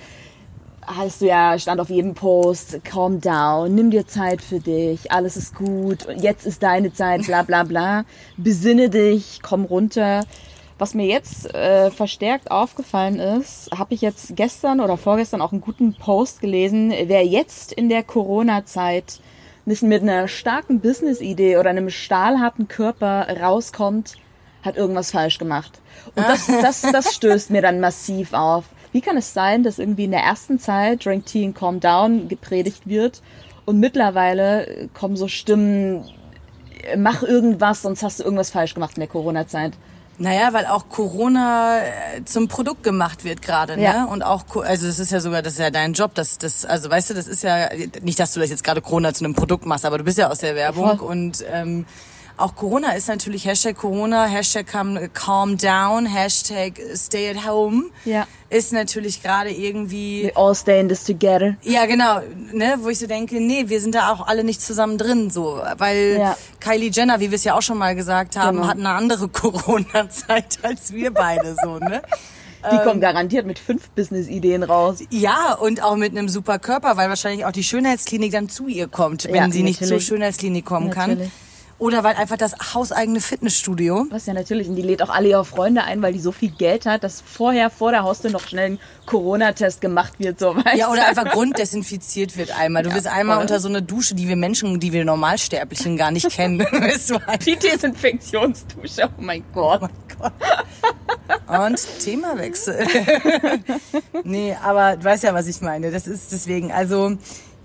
hast 0.85 1.21
du 1.21 1.25
ja, 1.27 1.57
stand 1.57 1.79
auf 1.79 1.89
jedem 1.89 2.15
Post, 2.15 2.83
calm 2.83 3.21
down, 3.21 3.73
nimm 3.73 3.91
dir 3.91 4.05
Zeit 4.07 4.41
für 4.41 4.59
dich, 4.59 5.09
alles 5.13 5.37
ist 5.37 5.55
gut, 5.55 6.05
jetzt 6.17 6.45
ist 6.45 6.63
deine 6.63 6.91
Zeit, 6.91 7.25
bla 7.25 7.43
bla 7.43 7.63
bla. 7.63 8.03
Besinne 8.35 8.89
dich, 8.89 9.39
komm 9.41 9.63
runter. 9.63 10.25
Was 10.79 10.93
mir 10.93 11.07
jetzt 11.07 11.53
äh, 11.55 11.89
verstärkt 11.89 12.51
aufgefallen 12.51 13.19
ist, 13.19 13.69
habe 13.75 13.95
ich 13.95 14.01
jetzt 14.01 14.35
gestern 14.35 14.79
oder 14.79 14.95
vorgestern 14.95 15.41
auch 15.41 15.51
einen 15.51 15.61
guten 15.61 15.95
Post 15.95 16.39
gelesen, 16.39 16.93
wer 17.05 17.25
jetzt 17.25 17.71
in 17.71 17.89
der 17.89 18.03
Corona-Zeit 18.03 19.19
nicht 19.65 19.81
mit 19.81 20.03
einer 20.03 20.27
starken 20.27 20.79
Business-Idee 20.79 21.57
oder 21.57 21.71
einem 21.71 21.89
stahlharten 21.89 22.67
Körper 22.67 23.27
rauskommt, 23.41 24.15
hat 24.61 24.77
irgendwas 24.77 25.11
falsch 25.11 25.39
gemacht. 25.39 25.81
Und 26.15 26.27
das, 26.27 26.45
das, 26.61 26.81
das 26.81 27.15
stößt 27.15 27.49
mir 27.49 27.63
dann 27.63 27.79
massiv 27.79 28.33
auf. 28.33 28.65
Wie 28.91 29.01
kann 29.01 29.17
es 29.17 29.33
sein, 29.33 29.63
dass 29.63 29.79
irgendwie 29.79 30.05
in 30.05 30.11
der 30.11 30.21
ersten 30.21 30.59
Zeit 30.59 31.05
Drink 31.05 31.25
Tea 31.25 31.45
and 31.45 31.55
Calm 31.55 31.79
Down 31.79 32.27
gepredigt 32.27 32.87
wird 32.87 33.21
und 33.65 33.79
mittlerweile 33.79 34.89
kommen 34.93 35.17
so 35.17 35.27
Stimmen, 35.27 36.05
äh, 36.83 36.95
mach 36.95 37.23
irgendwas, 37.23 37.81
sonst 37.81 38.03
hast 38.03 38.19
du 38.19 38.23
irgendwas 38.23 38.51
falsch 38.51 38.75
gemacht 38.75 38.95
in 38.95 39.01
der 39.01 39.09
Corona-Zeit. 39.09 39.73
Naja, 40.19 40.51
weil 40.51 40.65
auch 40.65 40.89
Corona 40.89 41.79
äh, 41.79 42.25
zum 42.25 42.47
Produkt 42.47 42.81
gemacht 42.81 43.23
wird 43.23 43.43
gerade, 43.43 43.77
ne? 43.77 43.83
Ja. 43.83 44.03
Und 44.05 44.23
auch, 44.23 44.43
also 44.55 44.87
es 44.87 44.97
ist 44.97 45.11
ja 45.11 45.19
sogar, 45.19 45.43
das 45.43 45.53
ist 45.53 45.59
ja 45.59 45.69
dein 45.69 45.93
Job, 45.93 46.15
das, 46.15 46.39
das, 46.39 46.65
also 46.65 46.89
weißt 46.89 47.11
du, 47.11 47.13
das 47.13 47.27
ist 47.27 47.43
ja 47.43 47.69
nicht, 48.01 48.19
dass 48.19 48.33
du 48.33 48.39
das 48.39 48.49
jetzt 48.49 48.63
gerade 48.63 48.81
Corona 48.81 49.13
zu 49.13 49.23
einem 49.23 49.35
Produkt 49.35 49.67
machst, 49.67 49.85
aber 49.85 49.99
du 49.99 50.03
bist 50.03 50.17
ja 50.17 50.29
aus 50.29 50.39
der 50.39 50.55
Werbung 50.55 50.97
Voll. 50.97 51.07
und 51.07 51.45
ähm, 51.51 51.85
auch 52.37 52.55
Corona 52.55 52.91
ist 52.93 53.07
natürlich 53.07 53.45
Hashtag 53.45 53.75
Corona, 53.77 54.25
Hashtag 54.25 54.67
calm, 54.67 54.97
calm 55.13 55.57
down, 55.57 56.05
Hashtag 56.05 56.79
stay 56.95 57.29
at 57.31 57.47
home. 57.47 57.85
Ja. 58.05 58.27
Ist 58.49 58.71
natürlich 58.73 59.21
gerade 59.23 59.49
irgendwie. 59.51 60.25
We 60.25 60.37
all 60.37 60.55
stay 60.55 60.79
in 60.79 60.87
this 60.87 61.03
together. 61.03 61.55
Ja, 61.63 61.85
genau, 61.85 62.21
ne, 62.53 62.75
wo 62.81 62.89
ich 62.89 62.99
so 62.99 63.07
denke, 63.07 63.41
nee, 63.41 63.65
wir 63.67 63.81
sind 63.81 63.95
da 63.95 64.11
auch 64.13 64.25
alle 64.27 64.43
nicht 64.43 64.61
zusammen 64.61 64.97
drin, 64.97 65.29
so, 65.29 65.59
weil 65.77 66.17
Ja. 66.19 66.37
Kylie 66.59 66.89
Jenner, 66.91 67.19
wie 67.19 67.29
wir 67.31 67.35
es 67.35 67.43
ja 67.43 67.55
auch 67.55 67.61
schon 67.61 67.77
mal 67.77 67.95
gesagt 67.95 68.37
haben, 68.37 68.57
Genau. 68.57 68.69
hat 68.69 68.77
eine 68.77 68.89
andere 68.89 69.27
Corona-Zeit 69.91 70.59
als 70.63 70.93
wir 70.93 71.11
beide, 71.11 71.55
so, 71.61 71.77
ne? 71.79 72.01
Die 72.71 72.75
Ähm. 72.75 72.83
kommen 72.83 73.01
garantiert 73.01 73.45
mit 73.45 73.59
fünf 73.59 73.89
Business-Ideen 73.91 74.63
raus. 74.63 74.99
Ja, 75.09 75.53
und 75.53 75.81
auch 75.83 75.95
mit 75.95 76.11
einem 76.11 76.27
super 76.29 76.57
Körper, 76.59 76.97
weil 76.97 77.07
wahrscheinlich 77.09 77.45
auch 77.45 77.51
die 77.51 77.63
Schönheitsklinik 77.63 78.31
dann 78.31 78.49
zu 78.49 78.67
ihr 78.67 78.87
kommt, 78.87 79.25
wenn 79.25 79.35
Ja, 79.35 79.49
sie 79.51 79.63
nicht 79.63 79.77
zur 79.79 79.87
natürlich. 79.87 80.05
Schönheitsklinik 80.07 80.65
kommen 80.65 80.89
Natürlich. 80.89 81.19
kann. 81.19 81.31
Oder 81.79 82.03
weil 82.03 82.15
einfach 82.15 82.37
das 82.37 82.55
hauseigene 82.73 83.21
Fitnessstudio. 83.21 84.07
Was 84.09 84.25
ja 84.25 84.33
natürlich, 84.33 84.67
und 84.67 84.75
die 84.75 84.81
lädt 84.81 85.03
auch 85.03 85.09
alle 85.09 85.29
ihre 85.29 85.45
Freunde 85.45 85.83
ein, 85.83 86.01
weil 86.01 86.11
die 86.11 86.19
so 86.19 86.31
viel 86.31 86.49
Geld 86.49 86.87
hat, 86.87 87.03
dass 87.03 87.21
vorher 87.21 87.69
vor 87.69 87.91
der 87.91 88.01
Haustür 88.01 88.31
noch 88.31 88.47
schnell 88.47 88.71
ein 88.71 88.79
Corona-Test 89.05 89.79
gemacht 89.79 90.13
wird, 90.17 90.39
so 90.39 90.55
weißt 90.55 90.75
Ja, 90.75 90.91
oder 90.91 91.07
einfach 91.07 91.25
grunddesinfiziert 91.25 92.35
wird 92.35 92.57
einmal. 92.57 92.81
Du 92.81 92.89
bist 92.89 93.05
einmal 93.05 93.35
voll. 93.35 93.43
unter 93.43 93.59
so 93.59 93.67
eine 93.67 93.83
Dusche, 93.83 94.15
die 94.15 94.27
wir 94.27 94.35
Menschen, 94.35 94.79
die 94.79 94.91
wir 94.91 95.05
Normalsterblichen 95.05 95.97
gar 95.97 96.09
nicht 96.09 96.29
kennen. 96.31 96.59
Weißt 96.71 97.11
du, 97.11 97.19
halt. 97.19 97.45
Die 97.45 97.55
Desinfektionsdusche, 97.55 99.09
oh 99.15 99.21
mein 99.21 99.43
Gott. 99.53 99.81
Und 101.47 101.99
Themawechsel. 102.03 102.87
nee, 104.23 104.55
aber 104.63 104.97
du 104.97 105.03
weißt 105.03 105.23
ja, 105.23 105.33
was 105.33 105.47
ich 105.47 105.61
meine. 105.61 105.91
Das 105.91 106.07
ist 106.07 106.31
deswegen, 106.31 106.71
also 106.71 107.17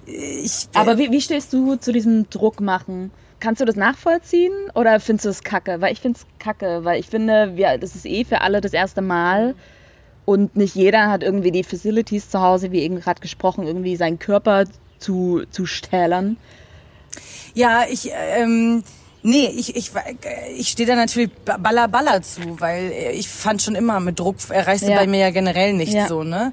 ich. 0.07 0.69
Aber 0.75 0.99
wie, 0.99 1.11
wie 1.11 1.21
stehst 1.21 1.53
du 1.53 1.77
zu 1.77 1.93
diesem 1.93 2.29
Druck 2.29 2.61
machen? 2.61 3.11
Kannst 3.43 3.61
du 3.61 3.65
das 3.65 3.75
nachvollziehen 3.75 4.53
oder 4.77 5.01
findest 5.01 5.25
du 5.25 5.31
es 5.31 5.43
kacke? 5.43 5.81
Weil 5.81 5.93
ich 5.93 5.99
finde 6.01 6.17
es 6.21 6.27
kacke, 6.39 6.85
weil 6.85 7.01
ich 7.01 7.09
finde, 7.09 7.57
wir, 7.57 7.77
das 7.77 7.97
ist 7.97 8.07
eh 8.07 8.25
für 8.25 8.41
alle 8.41 8.61
das 8.61 8.73
erste 8.73 9.03
Mal 9.03 9.57
und 10.25 10.55
nicht 10.55 10.77
jeder 10.77 11.11
hat 11.11 11.25
irgendwie 11.25 11.51
die 11.51 11.65
Facilities 11.65 12.31
zu 12.31 12.41
Hause, 12.41 12.71
wie 12.71 12.79
eben 12.83 13.01
gerade 13.01 13.21
gesprochen, 13.21 13.67
irgendwie 13.67 13.97
seinen 13.97 14.21
Körper 14.21 14.67
zu, 15.01 15.43
zu 15.51 15.67
stählern. 15.67 16.37
Ja, 17.53 17.83
ich, 17.91 18.13
ähm, 18.37 18.85
nee, 19.25 19.49
ich, 19.49 19.75
ich, 19.75 19.91
ich 20.57 20.69
stehe 20.69 20.87
da 20.87 20.95
natürlich 20.95 21.33
baller 21.45 21.89
baller 21.89 22.23
zu, 22.23 22.61
weil 22.61 22.93
ich 23.13 23.29
fand 23.29 23.61
schon 23.61 23.75
immer, 23.75 23.99
mit 23.99 24.21
Druck 24.21 24.37
erreichst 24.51 24.87
du 24.87 24.91
Ja. 24.93 24.99
bei 24.99 25.09
mir 25.09 25.19
ja 25.19 25.31
generell 25.31 25.73
nichts 25.73 25.95
Ja. 25.97 26.07
so, 26.07 26.23
ne? 26.23 26.53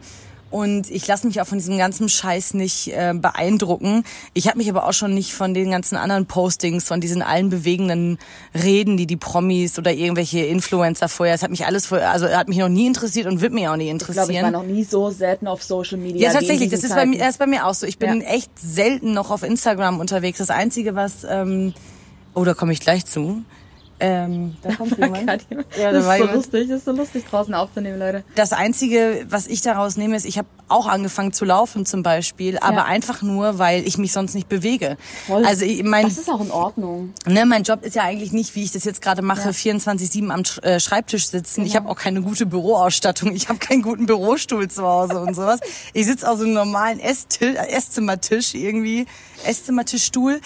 Und 0.51 0.89
ich 0.89 1.05
lasse 1.07 1.27
mich 1.27 1.39
auch 1.41 1.45
von 1.45 1.59
diesem 1.59 1.77
ganzen 1.77 2.09
Scheiß 2.09 2.55
nicht 2.55 2.87
äh, 2.87 3.13
beeindrucken. 3.13 4.03
Ich 4.33 4.47
habe 4.47 4.57
mich 4.57 4.69
aber 4.69 4.87
auch 4.87 4.93
schon 4.93 5.13
nicht 5.13 5.33
von 5.33 5.53
den 5.53 5.71
ganzen 5.71 5.95
anderen 5.95 6.25
Postings, 6.25 6.85
von 6.85 7.01
diesen 7.01 7.21
allen 7.21 7.49
bewegenden 7.49 8.17
Reden, 8.55 8.97
die 8.97 9.05
die 9.05 9.15
Promis 9.17 9.77
oder 9.77 9.91
irgendwelche 9.91 10.39
Influencer 10.39 11.07
vorher, 11.07 11.35
es 11.35 11.43
hat 11.43 11.51
mich 11.51 11.65
alles 11.65 11.85
vorher, 11.85 12.09
also 12.09 12.27
hat 12.29 12.47
mich 12.47 12.57
noch 12.57 12.69
nie 12.69 12.87
interessiert 12.87 13.27
und 13.27 13.41
wird 13.41 13.53
mich 13.53 13.67
auch 13.67 13.75
nie 13.75 13.89
interessieren. 13.89 14.29
Ich 14.29 14.39
glaube, 14.39 14.47
ich 14.47 14.53
war 14.53 14.63
noch 14.63 14.67
nie 14.67 14.83
so 14.83 15.11
selten 15.11 15.47
auf 15.47 15.61
Social 15.61 15.97
Media. 15.97 16.29
Ja, 16.29 16.33
tatsächlich, 16.33 16.69
das 16.69 16.83
ist 16.83 16.95
bei, 16.95 17.05
mir, 17.05 17.19
das 17.19 17.29
ist 17.29 17.37
bei 17.37 17.47
mir 17.47 17.67
auch 17.67 17.73
so. 17.73 17.85
Ich 17.85 17.99
bin 17.99 18.21
ja. 18.21 18.27
echt 18.27 18.51
selten 18.57 19.13
noch 19.13 19.29
auf 19.29 19.43
Instagram 19.43 19.99
unterwegs. 19.99 20.39
Das 20.39 20.49
Einzige, 20.49 20.95
was, 20.95 21.25
ähm, 21.29 21.73
oh, 22.33 22.43
da 22.43 22.55
komme 22.55 22.73
ich 22.73 22.79
gleich 22.79 23.05
zu. 23.05 23.43
Ähm, 23.99 24.55
da 24.61 24.75
kommt 24.75 24.97
jemand. 24.97 25.25
ja, 25.27 25.91
da 25.91 25.91
das 25.91 26.03
ist 26.03 26.05
so 26.05 26.13
jemand. 26.13 26.33
lustig, 26.35 26.67
das 26.69 26.77
ist 26.77 26.85
so 26.85 26.91
lustig 26.91 27.25
draußen 27.29 27.53
aufzunehmen, 27.53 27.99
Leute. 27.99 28.23
Das 28.35 28.53
Einzige, 28.53 29.25
was 29.29 29.47
ich 29.47 29.61
daraus 29.61 29.97
nehme, 29.97 30.15
ist, 30.15 30.25
ich 30.25 30.37
habe 30.37 30.47
auch 30.69 30.87
angefangen 30.87 31.33
zu 31.33 31.45
laufen 31.45 31.85
zum 31.85 32.03
Beispiel, 32.03 32.57
aber 32.59 32.77
ja. 32.77 32.85
einfach 32.85 33.21
nur, 33.21 33.57
weil 33.57 33.85
ich 33.87 33.97
mich 33.97 34.13
sonst 34.13 34.35
nicht 34.35 34.47
bewege. 34.47 34.97
Voll. 35.27 35.45
Also 35.45 35.65
ich, 35.65 35.83
mein, 35.83 36.03
das 36.03 36.17
ist 36.17 36.29
auch 36.29 36.41
in 36.41 36.51
Ordnung. 36.51 37.13
Ne, 37.25 37.45
mein 37.45 37.63
Job 37.63 37.83
ist 37.83 37.95
ja 37.95 38.03
eigentlich 38.03 38.31
nicht, 38.31 38.55
wie 38.55 38.63
ich 38.63 38.71
das 38.71 38.85
jetzt 38.85 39.01
gerade 39.01 39.21
mache, 39.21 39.49
ja. 39.49 39.49
24/7 39.49 40.29
am 40.29 40.43
äh, 40.63 40.79
Schreibtisch 40.79 41.27
sitzen. 41.27 41.61
Genau. 41.61 41.67
Ich 41.67 41.75
habe 41.75 41.89
auch 41.89 41.97
keine 41.97 42.21
gute 42.21 42.45
Büroausstattung. 42.45 43.33
Ich 43.35 43.49
habe 43.49 43.59
keinen 43.59 43.81
guten 43.81 44.05
Bürostuhl 44.05 44.67
zu 44.69 44.83
Hause 44.83 45.19
und 45.19 45.35
sowas. 45.35 45.59
Ich 45.93 46.05
sitze 46.05 46.29
auf 46.29 46.37
so 46.37 46.45
einem 46.45 46.53
normalen 46.53 46.99
Esstisch, 46.99 47.55
Esszimmertisch 47.55 48.53
irgendwie, 48.53 49.05
Esszimmertischstuhl. 49.45 50.39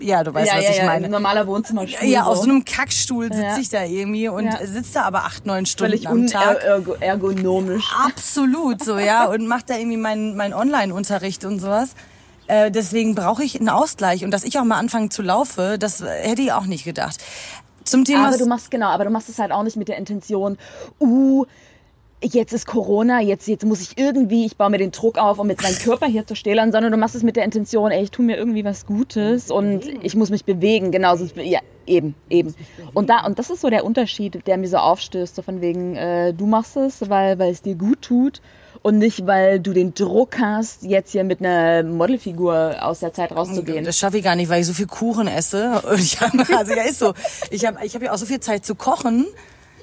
Ja, 0.00 0.24
du 0.24 0.34
weißt, 0.34 0.50
ja, 0.50 0.58
was 0.58 0.64
ja, 0.64 0.70
ich 0.70 0.76
ja, 0.78 0.86
meine. 0.86 1.06
Ein 1.06 1.10
normaler 1.10 1.46
Wohnzimmerstuhl. 1.46 2.08
Ja, 2.08 2.24
so. 2.24 2.30
auf 2.30 2.38
so 2.38 2.44
einem 2.44 2.64
Kackstuhl 2.64 3.32
sitze 3.32 3.60
ich 3.60 3.68
da 3.68 3.84
irgendwie 3.84 4.28
und 4.28 4.50
sitze 4.64 4.94
da 4.94 5.02
aber 5.02 5.24
acht, 5.24 5.46
neun 5.46 5.66
Stunden 5.66 5.92
Völlig 5.92 6.08
am 6.08 6.26
Tag. 6.26 6.64
ergonomisch. 7.00 7.90
Absolut 8.04 8.82
so, 8.84 8.98
ja. 8.98 9.24
Und 9.30 9.46
mache 9.46 9.64
da 9.66 9.76
irgendwie 9.76 9.96
meinen 9.96 10.36
mein 10.36 10.52
Online-Unterricht 10.52 11.44
und 11.44 11.60
sowas. 11.60 11.94
Äh, 12.48 12.70
deswegen 12.70 13.14
brauche 13.14 13.44
ich 13.44 13.58
einen 13.58 13.68
Ausgleich. 13.68 14.24
Und 14.24 14.30
dass 14.30 14.44
ich 14.44 14.58
auch 14.58 14.64
mal 14.64 14.78
anfange 14.78 15.10
zu 15.10 15.22
laufen, 15.22 15.78
das 15.78 16.02
hätte 16.02 16.42
ich 16.42 16.52
auch 16.52 16.66
nicht 16.66 16.84
gedacht. 16.84 17.18
Zum 17.84 18.04
Thema. 18.04 18.28
Aber 18.28 18.38
du 18.38 18.46
machst 18.46 18.70
genau, 18.70 18.88
aber 18.88 19.04
du 19.04 19.10
machst 19.10 19.28
es 19.28 19.38
halt 19.38 19.52
auch 19.52 19.62
nicht 19.62 19.76
mit 19.76 19.88
der 19.88 19.96
Intention, 19.96 20.58
uh, 21.00 21.46
jetzt 22.22 22.52
ist 22.52 22.66
Corona, 22.66 23.20
jetzt, 23.20 23.46
jetzt 23.46 23.64
muss 23.64 23.80
ich 23.80 23.98
irgendwie, 23.98 24.46
ich 24.46 24.56
baue 24.56 24.70
mir 24.70 24.78
den 24.78 24.90
Druck 24.90 25.18
auf, 25.18 25.38
um 25.38 25.48
jetzt 25.50 25.62
meinen 25.62 25.78
Körper 25.78 26.06
hier 26.06 26.26
zu 26.26 26.34
stählern, 26.34 26.72
sondern 26.72 26.92
du 26.92 26.98
machst 26.98 27.14
es 27.14 27.22
mit 27.22 27.36
der 27.36 27.44
Intention, 27.44 27.90
ey, 27.90 28.02
ich 28.02 28.10
tue 28.10 28.24
mir 28.24 28.36
irgendwie 28.36 28.64
was 28.64 28.86
Gutes 28.86 29.50
und 29.50 29.86
ich 30.02 30.16
muss 30.16 30.30
mich 30.30 30.44
bewegen, 30.44 30.90
genau, 30.90 31.14
ja, 31.36 31.60
eben, 31.86 32.14
eben. 32.28 32.54
Und 32.92 33.08
da, 33.08 33.24
und 33.24 33.38
das 33.38 33.50
ist 33.50 33.60
so 33.60 33.70
der 33.70 33.84
Unterschied, 33.84 34.46
der 34.46 34.56
mir 34.56 34.68
so 34.68 34.78
aufstößt, 34.78 35.36
so 35.36 35.42
von 35.42 35.60
wegen, 35.60 35.96
äh, 35.96 36.34
du 36.34 36.46
machst 36.46 36.76
es, 36.76 37.08
weil, 37.08 37.38
weil 37.38 37.52
es 37.52 37.62
dir 37.62 37.76
gut 37.76 38.02
tut 38.02 38.40
und 38.82 38.98
nicht, 38.98 39.26
weil 39.26 39.60
du 39.60 39.72
den 39.72 39.94
Druck 39.94 40.38
hast, 40.40 40.82
jetzt 40.82 41.12
hier 41.12 41.24
mit 41.24 41.40
einer 41.40 41.82
Modelfigur 41.82 42.76
aus 42.80 43.00
der 43.00 43.12
Zeit 43.12 43.32
rauszugehen. 43.32 43.84
Das 43.84 43.98
schaffe 43.98 44.18
ich 44.18 44.24
gar 44.24 44.36
nicht, 44.36 44.48
weil 44.48 44.60
ich 44.60 44.66
so 44.66 44.72
viel 44.72 44.86
Kuchen 44.86 45.28
esse. 45.28 45.82
Ich 45.96 46.20
hab, 46.20 46.32
also 46.56 46.72
ja, 46.72 46.82
ist 46.82 46.98
so. 46.98 47.14
Ich 47.50 47.64
habe 47.66 47.78
ich 47.84 47.94
hab 47.94 48.02
ja 48.02 48.12
auch 48.12 48.18
so 48.18 48.26
viel 48.26 48.40
Zeit 48.40 48.64
zu 48.64 48.74
kochen 48.74 49.26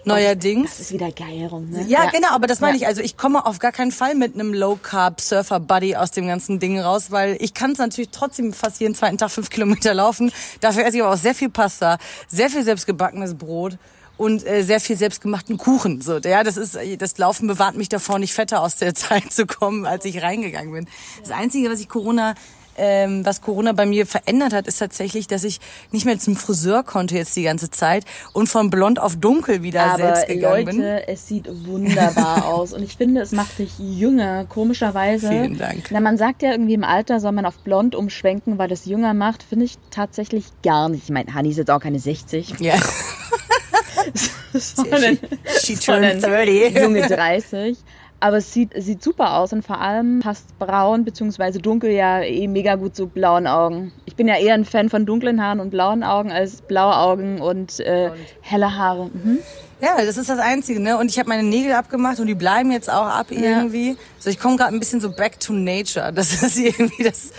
neuerdings. 0.06 0.72
Das 0.72 0.80
ist 0.80 0.94
wieder 0.94 1.12
geil 1.12 1.48
rum, 1.50 1.70
ne? 1.70 1.82
Ja, 1.88 2.06
ja. 2.06 2.10
genau, 2.10 2.30
aber 2.30 2.48
das 2.48 2.60
meine 2.60 2.78
ja. 2.78 2.84
ich. 2.84 2.88
Also 2.88 3.02
ich 3.02 3.18
komme 3.18 3.46
auf 3.46 3.60
gar 3.60 3.72
keinen 3.72 3.92
Fall 3.92 4.16
mit 4.16 4.34
einem 4.34 4.54
Low-Carb-Surfer-Buddy 4.54 5.96
aus 5.96 6.12
dem 6.12 6.28
ganzen 6.28 6.60
Ding 6.60 6.80
raus, 6.80 7.12
weil 7.12 7.38
ich 7.40 7.54
kann 7.54 7.72
es 7.72 7.78
natürlich 7.78 8.10
trotzdem 8.12 8.54
fast 8.54 8.80
jeden 8.80 8.96
zweiten 8.96 9.18
Tag 9.18 9.32
fünf 9.32 9.50
Kilometer 9.50 9.94
laufen. 9.94 10.32
Dafür 10.62 10.86
esse 10.86 10.98
ich 10.98 11.04
aber 11.04 11.14
auch 11.14 11.18
sehr 11.18 11.36
viel 11.36 11.50
Pasta, 11.50 11.98
sehr 12.28 12.50
viel 12.50 12.64
selbstgebackenes 12.64 13.36
Brot 13.36 13.78
und 14.18 14.46
äh, 14.46 14.64
sehr 14.64 14.80
viel 14.80 14.96
selbstgemachten 14.96 15.58
Kuchen. 15.58 16.02
So, 16.02 16.18
ja, 16.20 16.44
das 16.44 16.58
ist 16.58 16.78
das 17.00 17.18
Laufen 17.18 17.48
bewahrt 17.48 17.76
mich 17.76 17.90
davor, 17.90 18.20
nicht 18.20 18.34
fetter 18.34 18.62
aus 18.62 18.78
der 18.78 18.96
Zeit 18.96 19.32
zu 19.32 19.46
kommen, 19.46 19.86
als 19.86 20.06
ich 20.06 20.22
reingegangen 20.22 20.72
bin. 20.72 20.88
Das 21.22 21.32
Einzige, 21.32 21.70
was 21.70 21.80
ich 21.80 21.90
Corona 21.90 22.36
ähm, 22.78 23.26
was 23.26 23.42
Corona 23.42 23.74
bei 23.74 23.86
mir 23.86 24.06
verändert 24.06 24.54
hat, 24.54 24.68
ist 24.68 24.78
tatsächlich, 24.78 25.28
dass 25.28 25.44
ich 25.44 25.60
nicht 25.92 26.06
mehr 26.06 26.20
zum 26.20 26.36
Friseur 26.36 26.84
konnte 26.84 27.16
jetzt 27.16 27.36
die 27.36 27.44
ganze 27.44 27.70
Zeit 27.70 28.06
und 28.34 28.48
von 28.48 28.70
blond 28.70 29.00
auf 29.00 29.16
dunkel 29.16 29.64
wieder 29.64 29.84
Aber 29.84 29.98
selbst 29.98 30.28
gegangen 30.28 30.66
Leute, 30.66 30.78
bin. 30.78 30.82
es 30.82 31.28
sieht 31.28 31.48
wunderbar 31.66 32.46
aus 32.54 32.74
und 32.74 32.84
ich 32.84 32.98
finde, 32.98 33.22
es 33.22 33.32
macht 33.32 33.60
dich 33.60 33.78
jünger, 33.80 34.46
komischerweise. 34.46 35.30
Vielen 35.30 35.58
Dank. 35.58 35.90
Na, 35.90 36.00
man 36.00 36.18
sagt 36.18 36.42
ja 36.42 36.52
irgendwie 36.52 36.74
im 36.74 36.84
Alter 36.84 37.20
soll 37.20 37.32
man 37.32 37.46
auf 37.46 37.58
blond 37.60 37.96
umschwenken, 37.96 38.58
weil 38.58 38.68
das 38.68 38.86
jünger 38.86 39.14
macht, 39.14 39.44
finde 39.44 39.66
ich 39.66 39.78
tatsächlich 39.92 40.46
gar 40.64 40.90
nicht. 40.90 41.06
Ich 41.06 41.12
meine, 41.12 41.34
Hani 41.34 41.50
ist 41.50 41.58
jetzt 41.58 41.72
auch 41.72 41.80
keine 41.80 42.00
60. 42.00 42.56
Ja. 42.60 42.76
sondern, 44.54 45.18
she, 45.60 45.76
she 45.76 45.76
turned 45.76 46.24
30. 46.24 46.76
Junge 46.76 47.08
30. 47.08 47.78
Aber 48.26 48.38
es 48.38 48.52
sieht, 48.52 48.72
sieht 48.76 49.04
super 49.04 49.38
aus 49.38 49.54
und 49.54 49.64
vor 49.64 49.80
allem 49.80 50.20
passt 50.20 50.58
braun 50.58 51.06
bzw. 51.06 51.60
dunkel 51.60 51.92
ja 51.92 52.22
eh 52.22 52.48
mega 52.48 52.74
gut 52.74 52.96
zu 52.96 53.06
blauen 53.06 53.46
Augen. 53.46 53.92
Ich 54.06 54.16
bin 54.16 54.28
ja 54.28 54.36
eher 54.36 54.56
ein 54.56 54.66
Fan 54.66 54.90
von 54.90 55.06
dunklen 55.06 55.44
Haaren 55.44 55.60
und 55.60 55.70
blauen 55.70 56.04
Augen 56.04 56.32
als 56.32 56.64
blaue 56.64 56.98
Augen 56.98 57.40
und 57.40 57.80
äh, 57.82 58.10
helle 58.42 58.76
Haare. 58.76 59.12
Mhm. 59.14 59.38
Ja, 59.82 59.98
das 60.04 60.18
ist 60.18 60.30
das 60.30 60.40
Einzige, 60.40 60.80
ne? 60.80 60.98
Und 60.98 61.12
ich 61.12 61.20
habe 61.20 61.30
meine 61.30 61.44
Nägel 61.44 61.74
abgemacht 61.74 62.20
und 62.20 62.28
die 62.28 62.36
bleiben 62.36 62.72
jetzt 62.72 62.90
auch 62.90 63.08
ab 63.08 63.28
irgendwie. 63.30 63.90
Ja. 63.90 63.96
So, 64.20 64.30
ich 64.30 64.40
komme 64.40 64.56
gerade 64.56 64.74
ein 64.74 64.80
bisschen 64.80 65.02
so 65.02 65.12
back 65.12 65.40
to 65.40 65.54
nature. 65.54 66.14
Das 66.14 66.42
ist 66.42 66.58
irgendwie 66.60 67.04
das, 67.04 67.32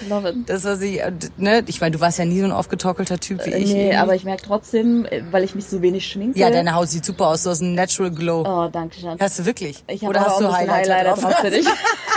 das 0.46 0.64
was 0.64 0.80
ich, 0.82 1.00
ne? 1.38 1.64
Ich 1.66 1.80
meine, 1.80 1.92
du 1.92 2.00
warst 2.00 2.18
ja 2.18 2.24
nie 2.24 2.40
so 2.40 2.44
ein 2.44 2.52
aufgetockelter 2.52 3.18
Typ 3.18 3.44
wie 3.46 3.52
äh, 3.52 3.58
ich. 3.58 3.72
Nee, 3.72 3.82
irgendwie. 3.84 3.96
aber 3.96 4.14
ich 4.14 4.24
merke 4.24 4.42
trotzdem, 4.42 5.06
weil 5.30 5.44
ich 5.44 5.54
mich 5.54 5.66
so 5.66 5.80
wenig 5.80 6.06
schminke. 6.06 6.38
Ja, 6.38 6.50
deine 6.50 6.74
Haut 6.74 6.90
sieht 6.90 7.04
super 7.04 7.28
aus. 7.28 7.42
Du 7.42 7.50
hast 7.50 7.62
einen 7.62 7.74
Natural 7.74 8.10
Glow. 8.10 8.44
Oh, 8.46 8.68
danke 8.70 9.00
schön. 9.00 9.16
Hast 9.18 9.38
du 9.38 9.46
wirklich? 9.46 9.82
Ich 9.88 10.02
Oder 10.02 10.20
hast 10.20 10.40
du 10.40 10.52
Highlighter, 10.52 10.94
Highlighter 10.94 11.20
drauf? 11.20 11.20
drauf 11.20 11.34
für 11.40 11.50
dich? 11.50 11.66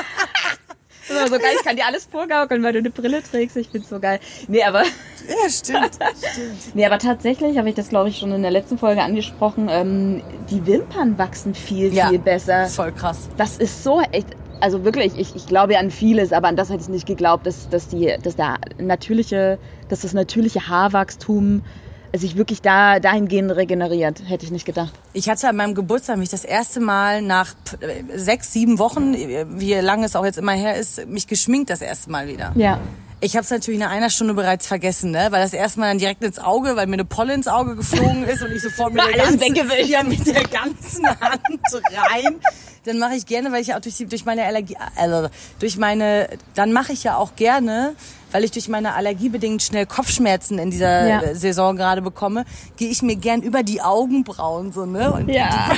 Das 1.09 1.23
ist 1.23 1.29
so 1.29 1.39
geil, 1.39 1.51
ich 1.57 1.65
kann 1.65 1.75
dir 1.75 1.85
alles 1.85 2.05
vorgaukeln, 2.05 2.63
weil 2.63 2.73
du 2.73 2.79
eine 2.79 2.89
Brille 2.89 3.21
trägst. 3.23 3.57
Ich 3.57 3.69
find's 3.69 3.89
so 3.89 3.99
geil. 3.99 4.19
Nee, 4.47 4.63
aber. 4.63 4.83
Ja, 4.83 5.49
stimmt. 5.49 5.95
stimmt. 6.17 6.75
Nee, 6.75 6.85
aber 6.85 6.97
tatsächlich 6.97 7.57
habe 7.57 7.69
ich 7.69 7.75
das, 7.75 7.89
glaube 7.89 8.09
ich, 8.09 8.17
schon 8.17 8.31
in 8.31 8.41
der 8.41 8.51
letzten 8.51 8.77
Folge 8.77 9.01
angesprochen. 9.01 9.67
Ähm, 9.69 10.23
die 10.49 10.65
Wimpern 10.65 11.17
wachsen 11.17 11.53
viel, 11.53 11.93
ja, 11.93 12.09
viel 12.09 12.19
besser. 12.19 12.67
Voll 12.67 12.91
krass. 12.91 13.29
Das 13.37 13.57
ist 13.57 13.83
so 13.83 14.01
echt. 14.11 14.27
Also 14.61 14.83
wirklich, 14.83 15.17
ich, 15.17 15.35
ich 15.35 15.45
glaube 15.45 15.73
ja 15.73 15.79
an 15.79 15.89
vieles, 15.89 16.33
aber 16.33 16.49
an 16.49 16.57
das 16.57 16.69
hätte 16.69 16.81
ich 16.81 16.89
nicht 16.89 17.05
geglaubt, 17.05 17.45
dass, 17.45 17.69
dass, 17.69 17.87
die, 17.87 18.13
dass, 18.21 18.35
der 18.35 18.57
natürliche, 18.77 19.57
dass 19.87 20.01
das 20.01 20.13
natürliche 20.13 20.67
Haarwachstum 20.67 21.61
sich 22.13 22.35
wirklich 22.35 22.61
da 22.61 22.99
dahingehend 22.99 23.51
regeneriert. 23.51 24.21
Hätte 24.25 24.45
ich 24.45 24.51
nicht 24.51 24.65
gedacht. 24.65 24.93
Ich 25.13 25.29
hatte 25.29 25.47
an 25.47 25.55
meinem 25.55 25.75
Geburtstag 25.75 26.17
mich 26.17 26.29
das 26.29 26.43
erste 26.43 26.79
Mal 26.79 27.21
nach 27.21 27.53
sechs, 28.15 28.53
sieben 28.53 28.79
Wochen, 28.79 29.13
wie 29.13 29.73
lange 29.75 30.05
es 30.05 30.15
auch 30.15 30.25
jetzt 30.25 30.37
immer 30.37 30.53
her 30.53 30.75
ist, 30.75 31.07
mich 31.07 31.27
geschminkt 31.27 31.69
das 31.69 31.81
erste 31.81 32.09
Mal 32.09 32.27
wieder. 32.27 32.51
Ja. 32.55 32.79
Ich 33.21 33.35
habe 33.35 33.43
es 33.43 33.49
natürlich 33.49 33.81
nach 33.81 33.91
einer 33.91 34.09
Stunde 34.09 34.33
bereits 34.33 34.65
vergessen, 34.65 35.11
ne? 35.11 35.27
weil 35.31 35.41
das 35.41 35.51
erstmal 35.51 35.89
dann 35.89 35.97
direkt 35.97 36.23
ins 36.23 36.39
Auge, 36.39 36.77
weil 36.77 36.87
mir 36.87 36.93
eine 36.93 37.05
Polle 37.05 37.33
ins 37.33 37.49
Auge 37.49 37.75
geflogen 37.75 38.23
ist 38.23 38.41
und 38.41 38.51
ich 38.53 38.61
sofort 38.61 38.93
mit, 38.93 39.03
der 39.03 39.17
ganzen, 39.25 39.55
ja, 39.87 40.03
mit 40.03 40.25
der 40.25 40.43
ganzen 40.43 41.05
Hand 41.05 41.41
rein. 41.73 42.39
Dann 42.85 42.97
mache 42.97 43.15
ich 43.15 43.25
gerne, 43.25 43.51
weil 43.51 43.61
ich 43.61 43.67
ja 43.67 43.77
auch 43.77 43.81
durch, 43.81 43.97
durch 43.97 44.23
meine 44.23 44.45
Allergie, 44.45 44.77
also 44.95 45.27
durch 45.59 45.77
meine, 45.77 46.29
dann 46.55 46.71
mache 46.71 46.93
ich 46.93 47.03
ja 47.03 47.17
auch 47.17 47.35
gerne, 47.35 47.93
weil 48.31 48.43
ich 48.43 48.51
durch 48.51 48.67
meine 48.67 48.93
Allergie 48.93 49.29
bedingt 49.29 49.63
schnell 49.63 49.85
Kopfschmerzen 49.85 50.59
in 50.59 50.71
dieser 50.71 51.07
ja. 51.07 51.35
Saison 51.35 51.75
gerade 51.75 52.01
bekomme, 52.01 52.45
gehe 52.77 52.89
ich 52.89 53.01
mir 53.01 53.15
gern 53.15 53.41
über 53.41 53.63
die 53.63 53.81
Augenbrauen 53.81 54.71
so, 54.71 54.85
ne? 54.85 55.11
Und 55.11 55.29
ja. 55.29 55.71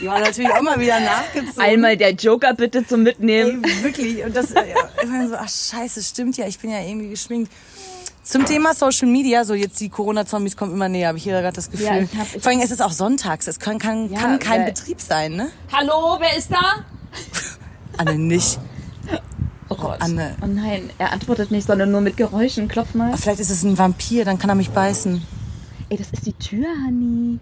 Die 0.00 0.06
war 0.06 0.20
natürlich 0.20 0.50
auch 0.52 0.62
mal 0.62 0.80
wieder 0.80 1.00
nachgezogen. 1.00 1.60
Einmal 1.60 1.96
der 1.96 2.12
Joker 2.12 2.54
bitte 2.54 2.86
zum 2.86 3.02
Mitnehmen. 3.02 3.62
Ey, 3.64 3.82
wirklich. 3.82 4.24
Und 4.24 4.34
das, 4.34 4.52
ja, 4.52 4.62
immer 5.02 5.28
so, 5.28 5.34
ach 5.36 5.48
scheiße, 5.48 6.02
stimmt 6.02 6.36
ja, 6.36 6.46
ich 6.46 6.58
bin 6.58 6.70
ja 6.70 6.80
irgendwie 6.80 7.10
geschminkt. 7.10 7.52
Zum 8.28 8.44
Thema 8.44 8.74
Social 8.74 9.08
Media, 9.08 9.42
so 9.42 9.54
jetzt 9.54 9.80
die 9.80 9.88
Corona-Zombies 9.88 10.54
kommen 10.54 10.74
immer 10.74 10.90
näher, 10.90 11.08
habe 11.08 11.16
ich 11.16 11.24
hier 11.24 11.40
gerade 11.40 11.54
das 11.54 11.70
Gefühl. 11.70 11.86
Ja, 11.86 11.98
ich 11.98 12.14
hab, 12.14 12.26
ich 12.26 12.42
Vor 12.42 12.52
allem 12.52 12.60
ist 12.60 12.70
es 12.70 12.82
auch 12.82 12.92
sonntags, 12.92 13.46
es 13.46 13.58
kann, 13.58 13.78
kann, 13.78 14.12
ja, 14.12 14.20
kann 14.20 14.38
kein 14.38 14.66
Betrieb 14.66 15.00
sein, 15.00 15.34
ne? 15.34 15.50
Hallo, 15.72 16.18
wer 16.20 16.36
ist 16.36 16.52
da? 16.52 16.84
Anne 17.96 18.18
nicht. 18.18 18.58
Oh 19.70 19.74
Gott. 19.74 20.00
Anne. 20.00 20.34
Oh 20.42 20.46
nein, 20.46 20.90
er 20.98 21.12
antwortet 21.12 21.50
nicht, 21.50 21.66
sondern 21.66 21.90
nur 21.90 22.00
mit 22.00 22.16
Geräuschen. 22.16 22.68
Klopf 22.68 22.94
mal. 22.94 23.16
Vielleicht 23.16 23.40
ist 23.40 23.50
es 23.50 23.62
ein 23.64 23.76
Vampir, 23.76 24.24
dann 24.24 24.38
kann 24.38 24.50
er 24.50 24.56
mich 24.56 24.70
beißen. 24.70 25.22
Ey, 25.90 25.96
das 25.96 26.10
ist 26.10 26.26
die 26.26 26.32
Tür, 26.32 26.66
Honey. 26.86 27.38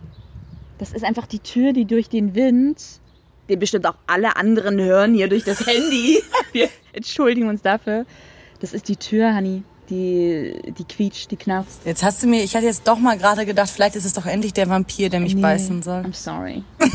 Das 0.79 0.93
ist 0.93 1.05
einfach 1.05 1.27
die 1.27 1.39
Tür, 1.39 1.73
die 1.73 1.85
durch 1.85 2.09
den 2.09 2.35
Wind, 2.35 2.83
den 3.49 3.59
bestimmt 3.59 3.87
auch 3.87 3.97
alle 4.07 4.37
anderen 4.37 4.81
hören 4.81 5.15
hier 5.15 5.29
durch 5.29 5.45
das 5.45 5.67
Handy. 5.67 6.23
Wir 6.53 6.69
entschuldigen 6.93 7.49
uns 7.49 7.63
dafür. 7.63 8.07
Das 8.61 8.73
ist 8.73 8.89
die 8.89 8.97
Tür, 8.97 9.35
Honey. 9.35 9.63
Die, 9.89 10.61
die 10.77 10.85
quietscht, 10.85 11.31
die 11.31 11.37
knarzt. 11.37 11.83
Jetzt 11.85 12.03
hast 12.03 12.23
du 12.23 12.27
mir, 12.27 12.43
ich 12.43 12.57
hatte 12.57 12.67
jetzt 12.67 12.89
doch 12.89 12.99
mal 12.99 13.17
gerade 13.17 13.47
gedacht, 13.47 13.71
vielleicht 13.71 13.95
ist 13.95 14.05
es 14.05 14.15
doch 14.15 14.27
endlich 14.27 14.53
der 14.53 14.69
Vampir, 14.69 15.11
der 15.11 15.21
mich 15.21 15.37
nee, 15.37 15.43
beißen 15.43 15.83
soll. 15.83 16.01
I'm 16.01 16.13
sorry. 16.13 16.65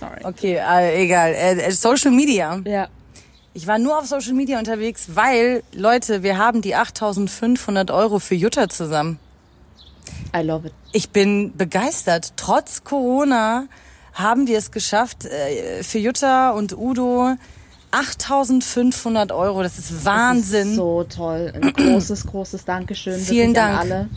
sorry. 0.00 0.20
Okay, 0.24 0.54
äh, 0.54 1.04
egal. 1.04 1.32
Äh, 1.32 1.60
äh, 1.60 1.70
Social 1.70 2.10
Media. 2.10 2.62
Ja. 2.64 2.88
Ich 3.54 3.66
war 3.66 3.78
nur 3.78 3.98
auf 3.98 4.06
Social 4.06 4.34
Media 4.34 4.58
unterwegs, 4.58 5.08
weil, 5.14 5.62
Leute, 5.72 6.22
wir 6.22 6.38
haben 6.38 6.62
die 6.62 6.74
8500 6.74 7.90
Euro 7.90 8.18
für 8.18 8.34
Jutta 8.34 8.68
zusammen. 8.68 9.18
I 10.36 10.42
love 10.42 10.66
it. 10.66 10.72
Ich 10.92 11.10
bin 11.10 11.56
begeistert. 11.56 12.32
Trotz 12.36 12.84
Corona 12.84 13.66
haben 14.14 14.46
wir 14.46 14.58
es 14.58 14.70
geschafft, 14.70 15.24
äh, 15.24 15.82
für 15.82 15.98
Jutta 15.98 16.50
und 16.50 16.76
Udo 16.76 17.36
8500 17.90 19.32
Euro, 19.32 19.62
das 19.62 19.78
ist 19.78 20.04
Wahnsinn. 20.04 20.60
Das 20.60 20.70
ist 20.70 20.76
so 20.76 21.04
toll. 21.04 21.52
Ein 21.54 21.72
großes, 21.72 22.26
großes 22.26 22.64
Dankeschön. 22.64 23.18
Vielen 23.18 23.54
Dank. 23.54 23.80
An 23.80 23.92
alle. 23.92 24.08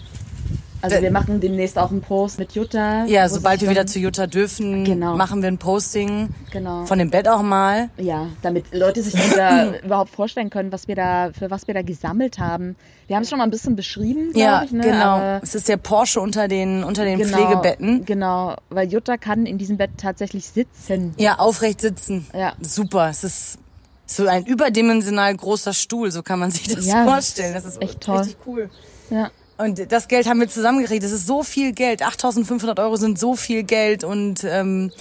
Also 0.82 1.02
wir 1.02 1.12
machen 1.12 1.40
demnächst 1.40 1.78
auch 1.78 1.92
einen 1.92 2.02
Post 2.02 2.40
mit 2.40 2.54
Jutta. 2.54 3.06
Ja, 3.06 3.30
sobald 3.30 3.62
wir 3.62 3.70
wieder 3.70 3.86
zu 3.86 4.00
Jutta 4.00 4.28
dürfen, 4.28 4.84
genau. 4.84 5.16
machen 5.16 5.42
wir 5.42 5.48
ein 5.48 5.58
Posting 5.58 6.30
genau. 6.52 6.86
von 6.86 7.00
dem 7.00 7.10
Bett 7.10 7.28
auch 7.28 7.42
mal. 7.42 7.90
Ja, 7.98 8.28
damit 8.42 8.74
Leute 8.74 9.04
sich 9.04 9.14
dann 9.36 9.76
überhaupt 9.84 10.12
vorstellen 10.12 10.50
können, 10.50 10.72
was 10.72 10.88
wir 10.88 10.96
da, 10.96 11.32
für 11.38 11.50
was 11.52 11.68
wir 11.68 11.74
da 11.74 11.82
gesammelt 11.82 12.40
haben. 12.40 12.76
Wir 13.08 13.16
haben 13.16 13.24
es 13.24 13.30
schon 13.30 13.40
mal 13.40 13.44
ein 13.44 13.52
bisschen 13.52 13.76
beschrieben, 13.76 14.32
ja, 14.36 14.64
ich. 14.64 14.72
Ne? 14.72 14.84
genau. 14.84 15.18
Aber 15.18 15.40
es 15.44 15.56
ist 15.56 15.68
der 15.68 15.78
Porsche 15.78 16.22
unter 16.22 16.48
den, 16.48 16.84
unter 16.84 17.04
den 17.04 17.20
genau, 17.20 17.38
Pflegebetten. 17.38 18.06
Genau, 18.06 18.56
weil 18.70 18.92
Jutta 18.92 19.18
kann 19.18 19.46
in 19.46 19.58
diesem 19.58 19.78
Bett 19.78 19.92
tatsächlich 19.98 20.46
sitzen. 20.46 21.14
Ja, 21.18 21.40
aufrecht 21.40 21.82
sitzen. 21.82 22.26
Ja. 22.34 22.54
Super. 22.62 23.10
Es 23.10 23.24
ist 23.24 23.58
so 24.06 24.28
ein 24.28 24.46
überdimensional 24.46 25.36
großer 25.36 25.74
Stuhl, 25.74 26.12
so 26.12 26.22
kann 26.24 26.40
man 26.40 26.52
sich 26.52 26.68
das 26.68 26.86
ja, 26.86 27.06
vorstellen. 27.06 27.54
Das 27.54 27.66
ist 27.66 27.82
echt 27.82 28.02
toll. 28.02 28.20
Richtig 28.20 28.38
cool. 28.46 28.70
Ja. 29.10 29.32
Und 29.62 29.92
das 29.92 30.08
Geld 30.08 30.28
haben 30.28 30.40
wir 30.40 30.50
zusammengekriegt. 30.50 31.04
Das 31.04 31.12
ist 31.12 31.28
so 31.28 31.44
viel 31.44 31.72
Geld. 31.72 32.04
8.500 32.04 32.82
Euro 32.82 32.96
sind 32.96 33.20
so 33.20 33.36
viel 33.36 33.62
Geld. 33.62 34.04
Und 34.04 34.44
ähm, 34.44 34.92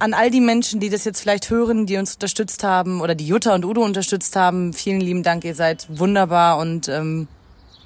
an 0.00 0.14
all 0.14 0.30
die 0.30 0.40
Menschen, 0.40 0.80
die 0.80 0.88
das 0.88 1.04
jetzt 1.04 1.20
vielleicht 1.20 1.48
hören, 1.48 1.86
die 1.86 1.96
uns 1.96 2.14
unterstützt 2.14 2.64
haben 2.64 3.02
oder 3.02 3.14
die 3.14 3.26
Jutta 3.26 3.54
und 3.54 3.64
Udo 3.64 3.84
unterstützt 3.84 4.34
haben, 4.34 4.72
vielen 4.72 5.00
lieben 5.00 5.22
Dank. 5.22 5.44
Ihr 5.44 5.54
seid 5.54 5.86
wunderbar 5.88 6.58
und 6.58 6.88
ähm, 6.88 7.28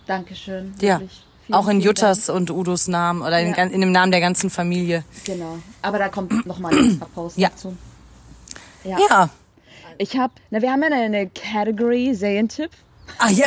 Dankeschön. 0.06 0.72
Ja. 0.80 0.98
Vielen, 0.98 1.54
auch 1.54 1.68
in 1.68 1.80
Juttas 1.80 2.26
Dank. 2.26 2.38
und 2.38 2.50
Udos 2.50 2.88
Namen 2.88 3.20
oder 3.20 3.40
in, 3.40 3.50
ja. 3.50 3.64
in, 3.64 3.80
dem 3.82 3.92
Namen 3.92 4.10
der 4.10 4.20
ganzen 4.20 4.48
Familie. 4.48 5.04
Genau. 5.24 5.58
Aber 5.82 5.98
da 5.98 6.08
kommt 6.08 6.46
noch 6.46 6.58
mal 6.58 6.72
ein 6.72 6.90
extra 6.90 7.06
Post 7.14 7.37
ja. 7.37 7.50
dazu. 7.50 7.76
Ja. 8.84 8.96
ja. 9.10 9.30
Ich 9.98 10.16
habe, 10.16 10.32
na, 10.50 10.62
wir 10.62 10.72
haben 10.72 10.80
ja 10.80 10.87
eine, 10.87 11.02
eine 11.02 11.28
Category 11.28 12.14
Serientipp. 12.14 12.70
Ah 13.18 13.28
ja. 13.28 13.46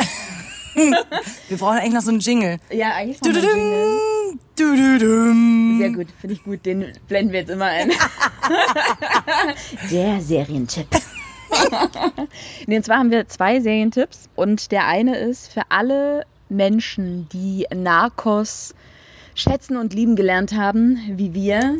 Wir 1.48 1.56
brauchen 1.56 1.78
eigentlich 1.78 1.94
noch 1.94 2.02
so 2.02 2.10
einen 2.10 2.20
Jingle. 2.20 2.58
Ja, 2.70 2.94
eigentlich 2.94 3.20
noch 3.20 3.30
einen 3.30 4.40
Jingle. 4.56 5.78
Sehr 5.78 5.90
gut, 5.90 6.06
finde 6.20 6.34
ich 6.34 6.44
gut. 6.44 6.66
Den 6.66 6.92
blenden 7.06 7.32
wir 7.32 7.40
jetzt 7.40 7.50
immer 7.50 7.66
ein. 7.66 7.90
der 9.90 10.20
Serientipp. 10.20 10.88
nee, 12.66 12.76
und 12.76 12.84
zwar 12.84 12.98
haben 12.98 13.10
wir 13.10 13.28
zwei 13.28 13.60
Serientipps. 13.60 14.28
Und 14.34 14.70
der 14.72 14.86
eine 14.86 15.16
ist 15.16 15.52
für 15.52 15.62
alle 15.68 16.24
Menschen, 16.48 17.28
die 17.32 17.66
Narcos 17.74 18.74
schätzen 19.34 19.76
und 19.76 19.94
lieben 19.94 20.16
gelernt 20.16 20.52
haben, 20.52 20.98
wie 21.16 21.34
wir. 21.34 21.78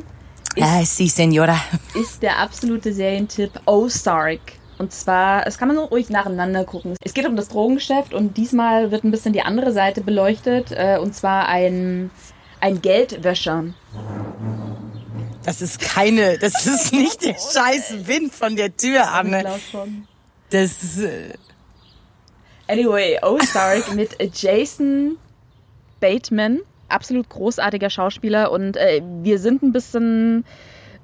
Ist, 0.54 0.64
ah, 0.64 0.84
sí, 0.84 1.08
Senora. 1.08 1.60
Ist 1.94 2.22
der 2.22 2.38
absolute 2.38 2.92
Serientipp 2.92 3.50
Ozark. 3.66 4.40
Und 4.78 4.92
zwar, 4.92 5.46
es 5.46 5.58
kann 5.58 5.68
man 5.68 5.76
so 5.76 5.84
ruhig 5.84 6.08
nacheinander 6.08 6.64
gucken. 6.64 6.96
Es 7.02 7.12
geht 7.12 7.26
um 7.26 7.34
das 7.34 7.48
Drogengeschäft 7.48 8.14
und 8.14 8.36
diesmal 8.36 8.90
wird 8.90 9.04
ein 9.04 9.10
bisschen 9.10 9.32
die 9.32 9.42
andere 9.42 9.72
Seite 9.72 10.02
beleuchtet. 10.02 10.70
Äh, 10.70 10.98
und 11.00 11.14
zwar 11.14 11.48
ein, 11.48 12.10
ein 12.60 12.80
Geldwäscher. 12.80 13.64
Das 15.44 15.60
ist 15.60 15.80
keine, 15.80 16.38
das 16.38 16.66
ist 16.66 16.92
nicht 16.92 17.24
der 17.24 17.34
scheiß 17.34 18.06
Wind 18.06 18.32
von 18.32 18.54
der 18.54 18.76
Tür, 18.76 19.10
Anne. 19.10 19.44
Das 20.50 20.82
ist, 20.82 21.00
äh 21.00 21.34
Anyway, 22.68 23.18
Ozark 23.22 23.94
mit 23.94 24.16
Jason 24.34 25.16
Bateman. 26.00 26.60
Absolut 26.88 27.28
großartiger 27.28 27.90
Schauspieler 27.90 28.50
und 28.50 28.76
äh, 28.76 29.02
wir 29.22 29.38
sind 29.38 29.62
ein 29.62 29.72
bisschen 29.72 30.44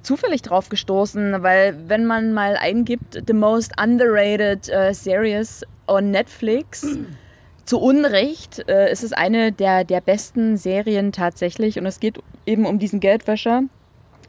zufällig 0.05 0.41
drauf 0.41 0.69
gestoßen, 0.69 1.43
weil 1.43 1.75
wenn 1.87 2.05
man 2.05 2.33
mal 2.33 2.55
eingibt, 2.57 3.21
the 3.27 3.33
most 3.33 3.73
underrated 3.81 4.69
uh, 4.69 4.93
series 4.93 5.65
on 5.87 6.11
Netflix, 6.11 6.85
zu 7.65 7.79
Unrecht 7.79 8.67
äh, 8.69 8.91
ist 8.91 9.03
es 9.03 9.11
eine 9.11 9.51
der, 9.51 9.83
der 9.83 10.01
besten 10.01 10.57
Serien 10.57 11.11
tatsächlich 11.11 11.79
und 11.79 11.85
es 11.85 11.99
geht 11.99 12.19
eben 12.45 12.65
um 12.65 12.79
diesen 12.79 12.99
Geldwäscher 12.99 13.63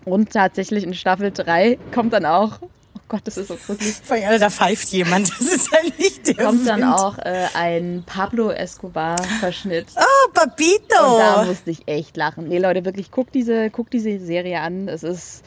und 0.05 0.33
tatsächlich 0.33 0.85
in 0.85 0.95
Staffel 0.95 1.31
3 1.31 1.79
kommt 1.93 2.13
dann 2.13 2.25
auch 2.25 2.61
Oh 2.63 3.01
Gott, 3.09 3.21
das 3.25 3.37
ist 3.37 3.49
so. 3.49 3.57
Vor 3.57 3.77
allem, 4.17 4.41
da 4.41 4.51
pfeift 4.51 4.89
jemand. 4.89 5.31
Das 5.31 5.41
ist 5.41 5.71
ja 5.71 5.79
nicht 5.97 6.27
der 6.27 6.45
Kommt 6.45 6.67
dann 6.67 6.83
auch 6.83 7.19
äh, 7.19 7.47
ein 7.55 8.03
Pablo 8.05 8.51
Escobar-Verschnitt. 8.51 9.87
Oh, 9.97 10.33
Papito! 10.33 11.15
Und 11.15 11.19
da 11.21 11.45
musste 11.45 11.71
ich 11.71 11.87
echt 11.87 12.17
lachen. 12.17 12.49
Nee, 12.49 12.59
Leute, 12.59 12.85
wirklich, 12.85 13.13
guckt 13.13 13.33
diese, 13.35 13.71
guckt 13.71 13.93
diese 13.93 14.19
Serie 14.19 14.61
an. 14.61 14.89
Es 14.89 15.05
ist 15.05 15.45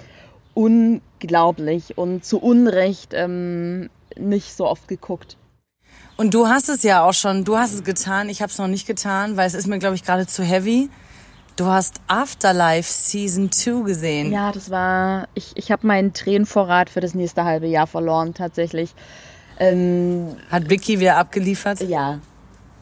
unglaublich 0.59 1.97
und 1.97 2.25
zu 2.25 2.37
Unrecht 2.39 3.13
ähm, 3.13 3.89
nicht 4.17 4.53
so 4.57 4.67
oft 4.67 4.89
geguckt. 4.89 5.37
Und 6.17 6.33
du 6.33 6.47
hast 6.47 6.67
es 6.67 6.83
ja 6.83 7.05
auch 7.05 7.13
schon, 7.13 7.45
du 7.45 7.57
hast 7.57 7.73
es 7.73 7.85
getan, 7.85 8.27
ich 8.27 8.41
habe 8.41 8.51
es 8.51 8.57
noch 8.57 8.67
nicht 8.67 8.85
getan, 8.85 9.37
weil 9.37 9.47
es 9.47 9.53
ist 9.53 9.67
mir, 9.67 9.79
glaube 9.79 9.95
ich, 9.95 10.03
gerade 10.03 10.27
zu 10.27 10.43
heavy. 10.43 10.89
Du 11.55 11.67
hast 11.67 12.01
Afterlife 12.07 12.91
Season 12.91 13.53
2 13.53 13.83
gesehen. 13.83 14.33
Ja, 14.33 14.51
das 14.51 14.69
war, 14.69 15.29
ich, 15.33 15.53
ich 15.55 15.71
habe 15.71 15.87
meinen 15.87 16.11
Tränenvorrat 16.11 16.89
für 16.89 16.99
das 16.99 17.15
nächste 17.15 17.45
halbe 17.45 17.67
Jahr 17.67 17.87
verloren, 17.87 18.33
tatsächlich. 18.33 18.93
Ähm, 19.59 20.35
Hat 20.51 20.69
Vicky 20.69 20.99
wieder 20.99 21.15
abgeliefert? 21.15 21.79
Ja. 21.81 22.19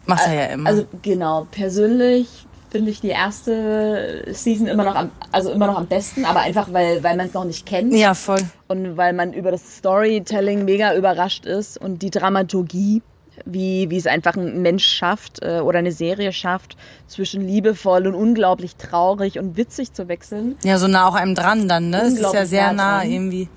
Macht 0.07 0.25
er 0.25 0.33
ja 0.33 0.45
immer. 0.45 0.69
Also 0.69 0.87
genau, 1.03 1.47
persönlich 1.51 2.46
finde 2.69 2.91
ich 2.91 3.01
die 3.01 3.09
erste 3.09 4.25
Season 4.31 4.67
immer 4.67 4.83
noch 4.83 4.95
am, 4.95 5.11
also 5.31 5.51
immer 5.51 5.67
noch 5.67 5.77
am 5.77 5.87
besten, 5.87 6.25
aber 6.25 6.41
einfach 6.41 6.71
weil, 6.73 7.03
weil 7.03 7.15
man 7.15 7.27
es 7.27 7.33
noch 7.33 7.45
nicht 7.45 7.65
kennt. 7.65 7.93
Ja, 7.93 8.13
voll. 8.13 8.41
Und 8.67 8.97
weil 8.97 9.13
man 9.13 9.33
über 9.33 9.51
das 9.51 9.77
Storytelling 9.77 10.65
mega 10.65 10.95
überrascht 10.95 11.45
ist 11.45 11.77
und 11.77 12.01
die 12.01 12.09
Dramaturgie, 12.09 13.01
wie, 13.45 13.89
wie 13.89 13.97
es 13.97 14.07
einfach 14.07 14.35
ein 14.35 14.61
Mensch 14.61 14.85
schafft 14.85 15.43
äh, 15.43 15.59
oder 15.59 15.79
eine 15.79 15.91
Serie 15.91 16.33
schafft, 16.33 16.75
zwischen 17.07 17.47
liebevoll 17.47 18.07
und 18.07 18.15
unglaublich 18.15 18.75
traurig 18.75 19.39
und 19.39 19.55
witzig 19.55 19.93
zu 19.93 20.07
wechseln. 20.07 20.57
Ja, 20.63 20.77
so 20.77 20.87
nah 20.87 21.07
auch 21.07 21.15
einem 21.15 21.35
dran 21.35 21.67
dann, 21.67 21.89
ne? 21.89 22.01
Es 22.01 22.19
ist 22.19 22.33
ja 22.33 22.45
sehr 22.45 22.73
nah, 22.73 23.03
nah 23.03 23.03
irgendwie. 23.03 23.47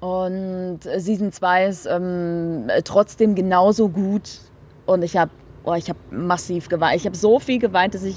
Und 0.00 0.80
Season 0.82 1.32
2 1.32 1.66
ist 1.66 1.86
ähm, 1.86 2.68
trotzdem 2.84 3.34
genauso 3.34 3.88
gut. 3.88 4.38
Und 4.86 5.02
ich 5.02 5.16
habe 5.16 5.30
oh, 5.64 5.74
ich 5.74 5.88
habe 5.88 5.98
massiv 6.10 6.68
geweint. 6.68 6.96
Ich 6.96 7.06
habe 7.06 7.16
so 7.16 7.38
viel 7.38 7.58
geweint, 7.58 7.94
dass 7.94 8.04
ich 8.04 8.16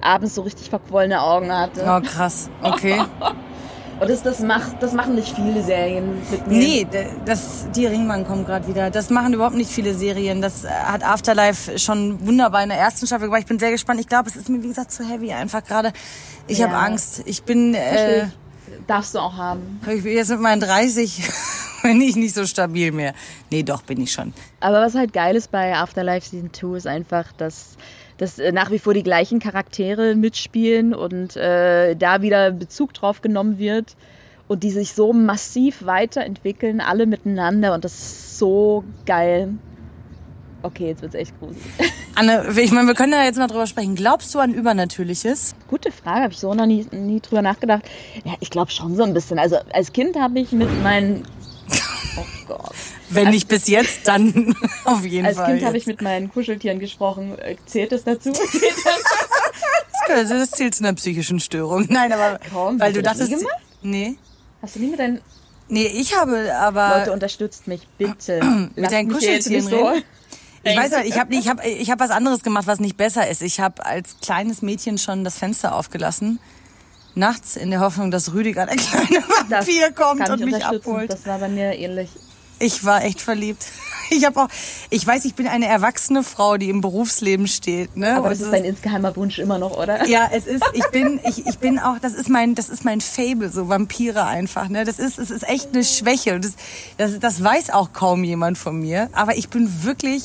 abends 0.00 0.34
so 0.34 0.42
richtig 0.42 0.70
verquollene 0.70 1.20
Augen 1.20 1.52
hatte. 1.52 1.84
Oh, 1.86 2.00
krass. 2.00 2.50
Okay. 2.62 3.00
Und 4.00 4.08
das, 4.08 4.22
das, 4.22 4.40
macht, 4.40 4.80
das 4.80 4.92
machen 4.92 5.16
nicht 5.16 5.34
viele 5.34 5.62
Serien 5.62 6.20
mit 6.30 6.46
mir. 6.46 6.58
Nee, 6.58 6.86
das, 7.24 7.66
die 7.74 7.86
Ringmann 7.86 8.24
kommt 8.24 8.46
gerade 8.46 8.68
wieder. 8.68 8.90
Das 8.90 9.10
machen 9.10 9.34
überhaupt 9.34 9.56
nicht 9.56 9.70
viele 9.70 9.92
Serien. 9.92 10.40
Das 10.40 10.64
äh, 10.64 10.68
hat 10.68 11.02
Afterlife 11.02 11.78
schon 11.80 12.24
wunderbar 12.24 12.62
in 12.62 12.68
der 12.68 12.78
ersten 12.78 13.08
Staffel 13.08 13.26
gemacht. 13.26 13.40
Ich 13.40 13.48
bin 13.48 13.58
sehr 13.58 13.72
gespannt. 13.72 13.98
Ich 13.98 14.06
glaube, 14.06 14.28
es 14.28 14.36
ist 14.36 14.48
mir, 14.48 14.62
wie 14.62 14.68
gesagt, 14.68 14.92
zu 14.92 15.04
heavy 15.04 15.32
einfach 15.32 15.64
gerade. 15.64 15.92
Ich 16.46 16.58
ja. 16.58 16.68
habe 16.68 16.76
Angst. 16.76 17.22
Ich 17.26 17.42
bin... 17.42 17.74
Äh, 17.74 18.28
Darfst 18.86 19.14
du 19.14 19.18
auch 19.18 19.36
haben. 19.36 19.80
Ich 19.82 20.04
bin 20.04 20.12
jetzt 20.12 20.30
mit 20.30 20.40
meinen 20.40 20.60
30 20.60 21.28
bin 21.82 22.00
ich 22.00 22.16
nicht 22.16 22.34
so 22.34 22.46
stabil 22.46 22.92
mehr. 22.92 23.14
Nee, 23.50 23.62
doch, 23.64 23.82
bin 23.82 24.00
ich 24.00 24.12
schon. 24.12 24.32
Aber 24.60 24.80
was 24.80 24.94
halt 24.94 25.12
geil 25.12 25.36
ist 25.36 25.50
bei 25.50 25.74
Afterlife 25.74 26.28
Season 26.28 26.52
2 26.52 26.76
ist 26.76 26.86
einfach, 26.86 27.32
dass 27.32 27.76
dass 28.18 28.38
äh, 28.38 28.52
nach 28.52 28.70
wie 28.70 28.78
vor 28.78 28.94
die 28.94 29.02
gleichen 29.02 29.38
Charaktere 29.40 30.14
mitspielen 30.14 30.94
und 30.94 31.36
äh, 31.36 31.94
da 31.94 32.22
wieder 32.22 32.50
Bezug 32.50 32.92
drauf 32.92 33.22
genommen 33.22 33.58
wird 33.58 33.96
und 34.48 34.62
die 34.62 34.70
sich 34.70 34.92
so 34.92 35.12
massiv 35.12 35.86
weiterentwickeln, 35.86 36.80
alle 36.80 37.06
miteinander 37.06 37.74
und 37.74 37.84
das 37.84 37.94
ist 37.94 38.38
so 38.38 38.84
geil. 39.06 39.54
Okay, 40.62 40.88
jetzt 40.88 41.02
wird's 41.02 41.14
echt 41.14 41.38
gruselig. 41.38 41.62
Anne, 42.16 42.48
ich 42.60 42.72
meine, 42.72 42.88
wir 42.88 42.94
können 42.94 43.12
da 43.12 43.22
jetzt 43.22 43.38
mal 43.38 43.46
drüber 43.46 43.68
sprechen. 43.68 43.94
Glaubst 43.94 44.34
du 44.34 44.40
an 44.40 44.52
Übernatürliches? 44.52 45.54
Gute 45.68 45.92
Frage, 45.92 46.22
habe 46.22 46.32
ich 46.32 46.40
so 46.40 46.52
noch 46.52 46.66
nie, 46.66 46.84
nie 46.90 47.20
drüber 47.20 47.42
nachgedacht. 47.42 47.82
Ja, 48.24 48.34
ich 48.40 48.50
glaube 48.50 48.72
schon 48.72 48.96
so 48.96 49.04
ein 49.04 49.14
bisschen. 49.14 49.38
Also 49.38 49.56
als 49.72 49.92
Kind 49.92 50.16
habe 50.16 50.40
ich 50.40 50.50
mit 50.50 50.68
meinen 50.82 51.22
Oh 52.16 52.24
Gott. 52.48 52.74
Wenn 53.10 53.26
als, 53.26 53.34
nicht 53.34 53.48
bis 53.48 53.68
jetzt, 53.68 54.06
dann 54.06 54.54
auf 54.84 55.04
jeden 55.04 55.26
als 55.26 55.36
Fall. 55.36 55.46
Als 55.46 55.54
Kind 55.54 55.66
habe 55.66 55.76
ich 55.76 55.86
mit 55.86 56.02
meinen 56.02 56.30
Kuscheltieren 56.30 56.78
gesprochen. 56.78 57.38
Äh, 57.38 57.56
zählt 57.66 57.92
das 57.92 58.04
dazu? 58.04 58.32
das, 60.08 60.28
das 60.28 60.50
zählt 60.50 60.74
zu 60.74 60.84
einer 60.84 60.94
psychischen 60.94 61.40
Störung. 61.40 61.86
Nein, 61.90 62.12
aber 62.12 62.38
Komm, 62.52 62.78
weil 62.80 62.92
du, 62.92 63.02
das 63.02 63.18
dachtest, 63.18 63.38
gemacht? 63.38 63.56
nee. 63.82 64.16
Hast 64.62 64.76
du 64.76 64.80
nie 64.80 64.88
mit 64.88 64.98
deinen 64.98 65.20
Nee, 65.70 65.86
ich 65.86 66.16
habe 66.16 66.54
aber 66.58 66.98
Leute 67.00 67.12
unterstützt 67.12 67.68
mich 67.68 67.86
bitte. 67.98 68.40
mit 68.74 68.90
deinen 68.90 69.12
Kuscheltieren 69.12 69.66
reden. 69.66 70.04
Ich 70.64 70.76
weiß 70.76 70.90
nicht, 70.96 71.08
ich 71.08 71.18
habe 71.18 71.34
ich 71.34 71.48
hab, 71.48 71.64
ich 71.64 71.90
hab 71.90 72.00
was 72.00 72.10
anderes 72.10 72.42
gemacht, 72.42 72.66
was 72.66 72.80
nicht 72.80 72.96
besser 72.96 73.28
ist. 73.28 73.42
Ich 73.42 73.60
habe 73.60 73.84
als 73.84 74.16
kleines 74.20 74.62
Mädchen 74.62 74.98
schon 74.98 75.24
das 75.24 75.38
Fenster 75.38 75.74
aufgelassen 75.74 76.40
nachts 77.18 77.56
in 77.56 77.70
der 77.70 77.80
Hoffnung, 77.80 78.10
dass 78.10 78.32
Rüdiger, 78.32 78.64
der 78.64 78.76
kleine 78.76 79.22
Vampir, 79.48 79.92
kommt 79.92 80.28
und 80.30 80.44
mich 80.44 80.64
abholt. 80.64 81.10
Das 81.10 81.26
war 81.26 81.38
bei 81.38 81.48
mir 81.48 81.74
ähnlich. 81.74 82.08
Ich 82.58 82.84
war 82.84 83.04
echt 83.04 83.20
verliebt. 83.20 83.66
Ich 84.10 84.24
habe 84.24 84.40
auch, 84.40 84.48
ich 84.88 85.06
weiß, 85.06 85.26
ich 85.26 85.34
bin 85.34 85.46
eine 85.46 85.66
erwachsene 85.66 86.22
Frau, 86.22 86.56
die 86.56 86.70
im 86.70 86.80
Berufsleben 86.80 87.46
steht. 87.46 87.94
Ne? 87.94 88.16
Aber 88.16 88.30
das 88.30 88.40
ist 88.40 88.50
dein 88.50 88.64
insgeheimer 88.64 89.14
Wunsch 89.16 89.38
immer 89.38 89.58
noch, 89.58 89.76
oder? 89.76 90.06
Ja, 90.06 90.30
es 90.32 90.46
ist, 90.46 90.64
ich 90.72 90.86
bin, 90.86 91.20
ich, 91.28 91.46
ich 91.46 91.58
bin 91.58 91.78
auch, 91.78 91.98
das 91.98 92.14
ist 92.14 92.30
mein, 92.30 92.54
das 92.54 92.70
ist 92.70 92.86
mein 92.86 93.02
Fable, 93.02 93.50
so 93.50 93.68
Vampire 93.68 94.24
einfach. 94.24 94.70
Ne? 94.70 94.86
Das 94.86 94.98
ist, 94.98 95.18
es 95.18 95.30
ist 95.30 95.46
echt 95.46 95.74
eine 95.74 95.84
Schwäche. 95.84 96.40
Das, 96.40 96.56
das, 96.96 97.18
das 97.18 97.44
weiß 97.44 97.68
auch 97.68 97.92
kaum 97.92 98.24
jemand 98.24 98.56
von 98.56 98.80
mir. 98.80 99.10
Aber 99.12 99.36
ich 99.36 99.50
bin 99.50 99.84
wirklich, 99.84 100.22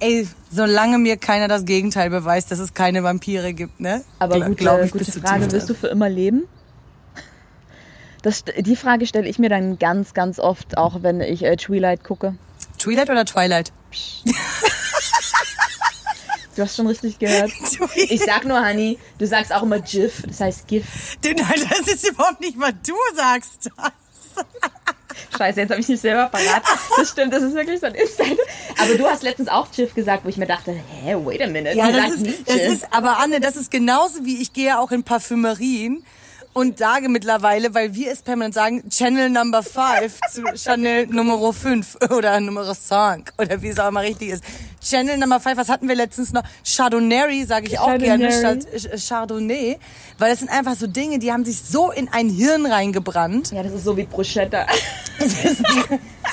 ey, 0.00 0.26
solange 0.50 0.98
mir 0.98 1.16
keiner 1.18 1.46
das 1.46 1.64
Gegenteil 1.64 2.10
beweist, 2.10 2.50
dass 2.50 2.58
es 2.58 2.74
keine 2.74 3.04
Vampire 3.04 3.54
gibt, 3.54 3.78
ne? 3.78 4.02
Aber 4.18 4.40
Gla 4.40 4.48
gute, 4.74 4.86
ich, 4.86 4.90
gute 4.90 5.20
Frage, 5.20 5.52
wirst 5.52 5.70
du 5.70 5.74
für 5.74 5.86
immer 5.86 6.08
leben? 6.08 6.48
Das, 8.22 8.44
die 8.44 8.76
Frage 8.76 9.06
stelle 9.06 9.28
ich 9.28 9.38
mir 9.38 9.48
dann 9.48 9.78
ganz, 9.78 10.14
ganz 10.14 10.38
oft, 10.38 10.78
auch 10.78 11.02
wenn 11.02 11.20
ich 11.20 11.44
äh, 11.44 11.56
Twilight 11.56 12.04
gucke. 12.04 12.36
Twilight 12.78 13.10
oder 13.10 13.24
Twilight? 13.24 13.72
Du 16.54 16.62
hast 16.62 16.76
schon 16.76 16.86
richtig 16.86 17.18
gehört. 17.18 17.50
Ich 17.96 18.20
sag 18.24 18.44
nur, 18.44 18.64
Honey, 18.64 18.98
du 19.18 19.26
sagst 19.26 19.52
auch 19.52 19.62
immer 19.62 19.80
GIF, 19.80 20.22
das 20.26 20.40
heißt 20.40 20.68
GIF. 20.68 21.16
Nein, 21.24 21.36
das 21.68 21.94
ist 21.94 22.08
überhaupt 22.08 22.40
nicht, 22.40 22.58
was 22.58 22.74
du 22.86 22.94
sagst. 23.16 23.70
Scheiße, 25.36 25.60
jetzt 25.60 25.70
habe 25.70 25.80
ich 25.80 25.88
mich 25.88 26.00
selber 26.00 26.28
verraten. 26.30 26.66
Das 26.96 27.10
stimmt, 27.10 27.32
das 27.32 27.42
ist 27.42 27.54
wirklich 27.54 27.80
so 27.80 27.86
ein 27.86 27.94
Insight. 27.94 28.38
Aber 28.78 28.94
du 28.94 29.06
hast 29.06 29.22
letztens 29.22 29.48
auch 29.48 29.70
GIF 29.70 29.94
gesagt, 29.94 30.24
wo 30.24 30.28
ich 30.28 30.36
mir 30.36 30.46
dachte, 30.46 30.72
hä, 30.72 31.16
wait 31.24 31.42
a 31.42 31.46
minute. 31.46 31.76
Ja, 31.76 31.90
das 31.90 32.16
ist, 32.16 32.48
das 32.48 32.56
ist, 32.56 32.92
aber 32.92 33.18
Anne, 33.18 33.40
das 33.40 33.56
ist 33.56 33.70
genauso 33.70 34.24
wie 34.24 34.42
ich 34.42 34.52
gehe 34.52 34.78
auch 34.78 34.90
in 34.90 35.04
Parfümerien 35.04 36.04
und 36.54 36.78
sage 36.78 37.08
mittlerweile, 37.08 37.74
weil 37.74 37.94
wir 37.94 38.12
es 38.12 38.22
permanent 38.22 38.54
sagen, 38.54 38.88
Channel 38.88 39.30
Number 39.30 39.62
5 39.62 40.20
zu 40.30 40.42
Chanel 40.56 41.06
Nummer 41.06 41.52
5 41.52 41.96
oder 42.10 42.38
Nummer 42.40 42.64
5 42.64 43.32
oder 43.38 43.62
wie 43.62 43.68
es 43.68 43.78
auch 43.78 43.88
immer 43.88 44.02
richtig 44.02 44.30
ist. 44.30 44.44
Channel 44.82 45.16
Number 45.16 45.40
5, 45.40 45.56
was 45.56 45.68
hatten 45.68 45.88
wir 45.88 45.94
letztens 45.94 46.32
noch? 46.32 46.42
Chardonnay 46.64 47.44
sage 47.44 47.68
ich 47.68 47.78
auch 47.78 47.96
gerne 47.98 48.32
statt 48.32 48.66
Chardonnay, 49.08 49.78
weil 50.18 50.30
das 50.30 50.40
sind 50.40 50.50
einfach 50.50 50.74
so 50.74 50.86
Dinge, 50.86 51.18
die 51.18 51.32
haben 51.32 51.44
sich 51.44 51.60
so 51.60 51.90
in 51.90 52.08
ein 52.08 52.28
Hirn 52.28 52.66
reingebrannt. 52.66 53.52
Ja, 53.52 53.62
das 53.62 53.72
ist 53.72 53.84
so 53.84 53.96
wie 53.96 54.04
Bruschetta. 54.04 54.66
es, 55.18 55.44
ist, 55.44 55.62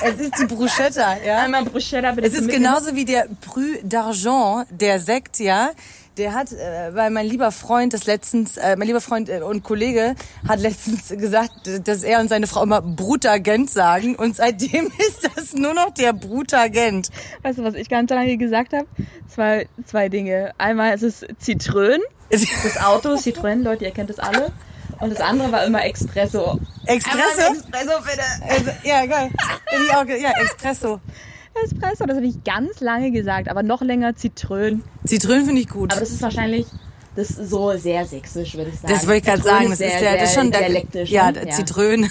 es 0.02 0.20
ist 0.20 0.38
die 0.38 0.46
Bruschetta, 0.46 1.16
ja. 1.24 1.38
Einmal 1.38 1.64
Bruschetta 1.64 2.12
bitte. 2.12 2.26
Es 2.26 2.34
ist 2.34 2.48
genauso 2.48 2.94
wie 2.94 3.04
der 3.04 3.28
Prü 3.40 3.76
d'Argent, 3.84 4.66
der 4.70 4.98
Sekt, 4.98 5.38
ja 5.38 5.70
der 6.16 6.34
hat, 6.34 6.52
äh, 6.52 6.94
weil 6.94 7.10
mein 7.10 7.26
lieber 7.26 7.52
Freund 7.52 7.94
das 7.94 8.06
letztens, 8.06 8.56
äh, 8.56 8.76
mein 8.76 8.86
lieber 8.86 9.00
Freund 9.00 9.28
äh, 9.28 9.40
und 9.40 9.62
Kollege 9.62 10.14
hat 10.46 10.60
letztens 10.60 11.08
gesagt, 11.08 11.52
dass 11.84 12.02
er 12.02 12.20
und 12.20 12.28
seine 12.28 12.46
Frau 12.46 12.62
immer 12.62 12.82
Brutagent 12.82 13.70
sagen 13.70 14.16
und 14.16 14.36
seitdem 14.36 14.86
ist 14.98 15.30
das 15.34 15.54
nur 15.54 15.74
noch 15.74 15.90
der 15.90 16.12
Brutagent. 16.12 17.10
Weißt 17.42 17.58
du, 17.58 17.64
was 17.64 17.74
ich 17.74 17.88
ganz 17.88 18.10
lange 18.10 18.36
gesagt 18.36 18.72
habe? 18.72 18.86
Zwei, 19.28 19.68
zwei 19.86 20.08
Dinge. 20.08 20.52
Einmal 20.58 20.94
ist 20.94 21.02
es 21.02 21.24
Zitrön, 21.38 22.00
das 22.30 22.44
Auto, 22.84 23.14
Citroën, 23.14 23.62
Leute, 23.62 23.84
ihr 23.84 23.90
kennt 23.90 24.10
das 24.10 24.18
alle. 24.18 24.52
Und 25.00 25.10
das 25.10 25.20
andere 25.20 25.50
war 25.50 25.64
immer 25.64 25.84
Espresso. 25.84 26.60
Espresso? 26.84 27.52
Espresso, 27.52 27.92
bitte. 28.02 28.22
Also, 28.48 28.70
ja, 28.84 29.06
geil. 29.06 29.30
Ja, 30.20 30.32
Espresso. 30.42 31.00
Espresso, 31.64 32.06
das 32.06 32.16
habe 32.16 32.26
ich 32.26 32.42
ganz 32.44 32.80
lange 32.80 33.10
gesagt, 33.10 33.48
aber 33.48 33.62
noch 33.62 33.82
länger 33.82 34.16
Zitrön. 34.16 34.82
Zitrön 35.04 35.44
finde 35.44 35.60
ich 35.60 35.68
gut. 35.68 35.92
Aber 35.92 36.00
das 36.00 36.10
ist 36.10 36.22
wahrscheinlich 36.22 36.66
das 37.16 37.30
ist 37.30 37.50
so 37.50 37.76
sehr 37.76 38.06
sächsisch, 38.06 38.54
würde 38.54 38.70
ich 38.70 38.78
sagen. 38.78 38.94
Das 38.94 39.06
wollte 39.06 39.18
ich 39.18 39.24
gerade 39.24 39.42
sagen. 39.42 39.70
Das 39.70 39.78
sehr, 39.78 39.94
ist, 39.94 40.02
ja, 40.02 40.16
das 40.16 40.30
ist 40.30 40.34
schon 40.34 40.52
dialektisch. 40.52 41.10
Ja, 41.10 41.32
ne? 41.32 41.46
ja. 41.46 41.50
Zitrön. 41.50 42.02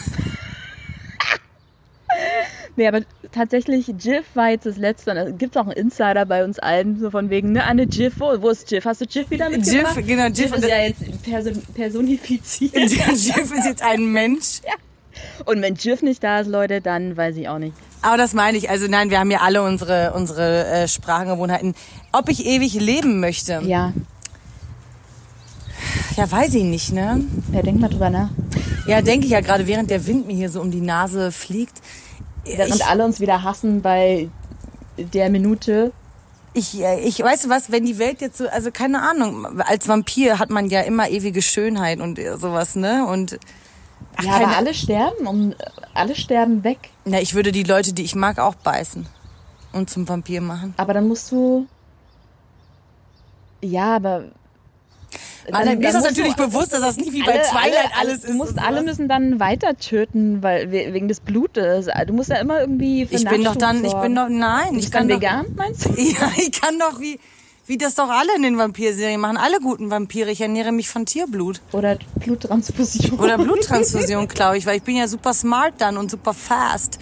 nee, 2.76 2.88
aber 2.88 3.02
tatsächlich, 3.32 3.88
Jiff 3.88 4.26
war 4.34 4.50
jetzt 4.50 4.66
das 4.66 4.78
letzte. 4.78 5.14
Da 5.14 5.30
gibt 5.32 5.56
es 5.56 5.62
auch 5.62 5.68
einen 5.68 5.78
Insider 5.78 6.26
bei 6.26 6.44
uns 6.44 6.60
allen, 6.60 7.00
so 7.00 7.12
von 7.12 7.30
wegen, 7.30 7.54
ne, 7.54 7.64
Anne 7.64 7.84
Jiff, 7.84 8.16
wo, 8.20 8.42
wo 8.42 8.50
ist 8.50 8.70
Jiff? 8.70 8.84
Hast 8.84 9.00
du 9.00 9.06
Jiff 9.06 9.30
wieder 9.30 9.50
mitgebracht? 9.50 9.96
Jiff, 9.96 10.06
genau, 10.06 10.26
Jiff. 10.26 10.38
Jiff 10.38 10.56
ist 10.56 10.68
ja 10.68 10.82
jetzt 10.82 11.24
person 11.24 11.62
personifiziert. 11.74 12.76
Jiff 12.76 13.54
ist 13.54 13.66
jetzt 13.66 13.82
ein 13.82 14.12
Mensch. 14.12 14.60
Ja. 14.66 14.74
Und 15.46 15.62
wenn 15.62 15.76
Jiff 15.76 16.02
nicht 16.02 16.24
da 16.24 16.40
ist, 16.40 16.48
Leute, 16.48 16.82
dann 16.82 17.18
weiß 17.18 17.36
ich 17.38 17.50
auch 17.50 17.60
nicht. 17.60 17.76
Aber 18.02 18.18
das 18.18 18.34
meine 18.34 18.58
ich. 18.58 18.70
Also 18.70 18.88
nein, 18.88 19.10
wir 19.10 19.20
haben 19.20 19.32
ja 19.32 19.40
alle 19.40 19.62
unsere, 19.64 20.14
unsere 20.14 20.66
äh, 20.68 20.88
Sprachengewohnheiten. 20.88 21.76
Ob 22.12 22.30
ich 22.30 22.46
ewig 22.46 22.74
leben 22.76 23.20
möchte? 23.20 23.62
Ja. 23.64 23.94
Ja, 26.16 26.30
weiß 26.30 26.54
ich 26.56 26.64
nicht, 26.64 26.92
ne? 26.92 27.24
Ja, 27.54 27.62
denk 27.62 27.80
mal 27.80 27.90
drüber 27.90 28.10
nach. 28.10 28.30
Ja, 28.88 29.02
denke 29.02 29.26
ich 29.26 29.32
ja 29.32 29.42
gerade, 29.42 29.68
während 29.68 29.90
der 29.90 30.06
Wind 30.08 30.28
mir 30.28 30.36
hier 30.36 30.50
so 30.50 30.62
um 30.62 30.72
die 30.72 30.82
Nase 30.82 31.32
fliegt. 31.32 31.82
Während 32.46 32.76
ich, 32.76 32.86
alle 32.86 33.06
uns 33.06 33.20
wieder 33.20 33.44
hassen 33.44 33.82
bei 33.82 34.30
der 34.98 35.30
Minute. 35.30 35.92
Ich, 36.54 36.82
äh, 36.82 37.00
ich 37.02 37.20
weiß 37.20 37.50
was, 37.50 37.72
wenn 37.72 37.86
die 37.86 38.00
Welt 38.00 38.22
jetzt 38.22 38.38
so, 38.38 38.48
also 38.48 38.72
keine 38.72 39.02
Ahnung, 39.02 39.62
als 39.62 39.88
Vampir 39.88 40.40
hat 40.40 40.50
man 40.50 40.70
ja 40.70 40.82
immer 40.82 41.10
ewige 41.10 41.42
Schönheit 41.42 42.00
und 42.00 42.20
sowas, 42.38 42.76
ne? 42.76 43.06
Und 43.06 43.40
Ach, 44.18 44.24
ja, 44.24 44.34
aber 44.34 44.58
alle 44.58 44.74
sterben, 44.74 45.28
um, 45.28 45.54
alle 45.94 46.16
sterben 46.16 46.64
weg. 46.64 46.78
Na, 47.06 47.22
ich 47.22 47.34
würde 47.34 47.52
die 47.52 47.64
Leute, 47.64 47.94
die 47.94 48.04
ich 48.04 48.16
mag, 48.16 48.38
auch 48.40 48.56
beißen 48.56 49.06
und 49.72 49.90
zum 49.90 50.08
Vampir 50.08 50.42
machen. 50.42 50.74
Aber 50.78 50.94
dann 50.94 51.08
musst 51.08 51.32
du. 51.32 51.68
Ja, 53.62 53.96
aber. 53.96 54.26
Dann, 55.48 55.66
dann, 55.66 55.80
mir 55.80 55.88
ist 55.88 55.96
das 55.96 56.04
natürlich 56.04 56.36
bewusst, 56.36 56.74
dass 56.74 56.82
das 56.82 56.98
nicht 56.98 57.12
wie 57.12 57.24
alle, 57.24 57.32
bei 57.32 57.40
Twilight 57.40 57.92
alle, 57.96 58.02
alles 58.02 58.24
ist. 58.24 58.30
Du 58.30 58.34
musst, 58.34 58.60
alle 58.60 58.84
müssen 58.84 59.08
dann 59.08 59.40
weiter 59.40 59.78
töten, 59.78 60.44
weil 60.44 60.70
wegen 60.72 61.08
des 61.08 61.22
Blutes. 61.22 61.88
Du 62.06 62.14
musst 62.14 62.30
ja 62.30 62.38
immer 62.38 62.60
irgendwie. 62.60 63.08
Ich 63.10 63.26
bin 63.26 63.44
doch 63.44 63.56
dann, 63.56 63.84
ich 63.84 63.94
bin 63.94 64.14
doch, 64.16 64.30
nein. 64.30 64.76
Ich, 64.76 64.86
ich 64.86 64.92
kann 64.92 65.08
vegan, 65.08 65.48
meinst 65.56 65.86
du? 65.86 65.90
Ja, 65.98 66.32
ich 66.38 66.52
kann 66.52 66.78
doch 66.78 67.00
wie 67.00 67.20
wie 67.70 67.78
das 67.78 67.94
doch 67.94 68.10
alle 68.10 68.36
in 68.36 68.42
den 68.42 68.58
Vampirserien 68.58 69.22
machen. 69.22 69.38
Alle 69.38 69.60
guten 69.60 69.92
Vampire. 69.92 70.32
Ich 70.32 70.42
ernähre 70.42 70.72
mich 70.72 70.90
von 70.90 71.06
Tierblut. 71.06 71.62
Oder 71.72 72.00
Bluttransfusion. 72.16 73.20
Oder 73.20 73.38
Bluttransfusion, 73.38 74.28
glaube 74.28 74.58
ich, 74.58 74.66
weil 74.66 74.78
ich 74.78 74.84
bin 74.84 74.96
ja 74.96 75.08
super 75.08 75.36
smart 75.36 75.76
dann 75.78 75.98
und 75.98 76.10
super 76.10 76.34
fast. 76.34 76.98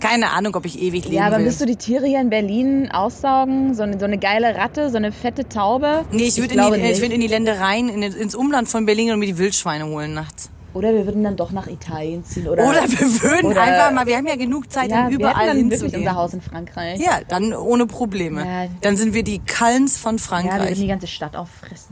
Keine 0.00 0.30
Ahnung, 0.30 0.54
ob 0.54 0.66
ich 0.66 0.82
ewig 0.82 1.04
leben 1.04 1.16
Ja, 1.16 1.26
aber 1.28 1.38
will. 1.38 1.46
müsst 1.46 1.62
du 1.62 1.64
die 1.64 1.76
Tiere 1.76 2.06
hier 2.06 2.20
in 2.20 2.28
Berlin 2.28 2.90
aussaugen? 2.90 3.74
So 3.74 3.84
eine, 3.84 3.98
so 3.98 4.04
eine 4.04 4.18
geile 4.18 4.54
Ratte, 4.54 4.90
so 4.90 4.98
eine 4.98 5.12
fette 5.12 5.48
Taube? 5.48 6.04
Nee, 6.10 6.24
ich 6.24 6.36
würde 6.36 6.54
in, 6.54 6.60
die, 6.74 6.90
ich 6.90 7.00
würd 7.00 7.12
in 7.12 7.20
die 7.20 7.26
Ländereien, 7.28 7.88
in, 7.88 8.02
ins 8.02 8.34
Umland 8.34 8.68
von 8.68 8.84
Berlin 8.84 9.12
und 9.12 9.18
mir 9.18 9.26
die 9.26 9.38
Wildschweine 9.38 9.86
holen 9.86 10.12
nachts. 10.12 10.50
Oder 10.74 10.94
wir 10.94 11.04
würden 11.04 11.22
dann 11.22 11.36
doch 11.36 11.52
nach 11.52 11.66
Italien 11.66 12.24
ziehen. 12.24 12.48
Oder, 12.48 12.66
oder 12.66 12.82
wir 12.88 13.22
würden 13.22 13.46
oder, 13.46 13.62
einfach 13.62 13.92
mal, 13.92 14.06
wir 14.06 14.16
haben 14.16 14.26
ja 14.26 14.36
genug 14.36 14.72
Zeit, 14.72 14.90
ja, 14.90 15.06
um 15.06 15.12
überall 15.12 15.46
wir 15.48 15.54
hinzugehen. 15.54 15.80
wirklich 15.80 15.96
unser 15.96 16.14
Haus 16.14 16.34
in 16.34 16.40
Frankreich. 16.40 17.00
Ja, 17.00 17.20
dann 17.28 17.52
ohne 17.52 17.86
Probleme. 17.86 18.44
Ja. 18.44 18.68
Dann 18.80 18.96
sind 18.96 19.14
wir 19.14 19.22
die 19.22 19.38
Kallens 19.40 19.98
von 19.98 20.18
Frankreich. 20.18 20.52
Ja, 20.52 20.60
wir 20.62 20.70
würden 20.70 20.80
die 20.80 20.88
ganze 20.88 21.06
Stadt 21.06 21.36
auffressen. 21.36 21.91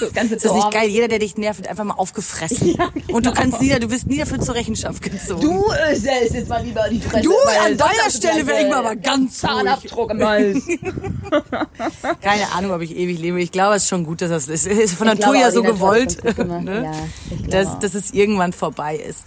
Das 0.00 0.12
ganze 0.12 0.34
ist 0.34 0.44
das 0.44 0.52
nicht 0.52 0.70
geil? 0.70 0.88
Jeder, 0.88 1.08
der 1.08 1.18
dich 1.18 1.36
nervt, 1.36 1.60
wird 1.60 1.68
einfach 1.68 1.84
mal 1.84 1.94
aufgefressen. 1.94 2.56
Ja, 2.76 2.88
genau. 2.92 3.16
Und 3.16 3.26
du 3.26 3.32
kannst 3.32 3.60
nie, 3.60 3.70
du 3.78 3.90
wirst 3.90 4.06
nie 4.06 4.18
dafür 4.18 4.40
zur 4.40 4.54
Rechenschaft 4.54 5.00
gezogen. 5.00 5.40
Du 5.40 5.64
äh, 5.70 5.94
selbst 5.94 6.34
jetzt 6.34 6.48
mal 6.48 6.62
lieber 6.62 6.86
die 6.90 7.00
Fresse. 7.00 7.22
Du, 7.22 7.32
an 7.64 7.76
deiner 7.76 8.10
Stelle 8.10 8.46
wäre 8.46 8.62
ich 8.62 8.68
mal 8.68 8.78
aber 8.78 8.96
ganz 8.96 9.38
Zahnabdruck 9.38 10.10
im 10.10 10.22
Hals. 10.22 10.66
Keine 12.20 12.52
Ahnung, 12.52 12.72
ob 12.72 12.82
ich 12.82 12.94
ewig 12.94 13.18
lebe. 13.18 13.40
Ich 13.40 13.52
glaube, 13.52 13.76
es 13.76 13.84
ist 13.84 13.88
schon 13.88 14.04
gut, 14.04 14.20
dass 14.20 14.30
das 14.30 14.48
ist. 14.48 14.66
Es 14.66 14.78
ist 14.78 14.94
von 14.94 15.06
Natur 15.06 15.36
ja 15.36 15.50
so 15.50 15.62
gewollt, 15.62 16.22
ne? 16.38 16.92
ja, 17.30 17.48
dass, 17.48 17.78
dass 17.78 17.94
es 17.94 18.12
irgendwann 18.12 18.52
vorbei 18.52 18.96
ist. 18.96 19.24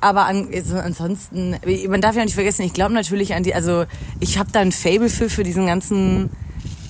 Aber 0.00 0.26
an, 0.26 0.48
also 0.54 0.76
ansonsten, 0.76 1.56
man 1.88 2.00
darf 2.00 2.14
ja 2.14 2.24
nicht 2.24 2.34
vergessen, 2.34 2.62
ich 2.62 2.72
glaube 2.72 2.94
natürlich 2.94 3.34
an 3.34 3.42
die, 3.42 3.54
also 3.54 3.84
ich 4.20 4.38
habe 4.38 4.52
da 4.52 4.60
ein 4.60 4.70
Fable 4.70 5.08
für, 5.08 5.28
für 5.28 5.42
diesen 5.42 5.66
ganzen 5.66 6.30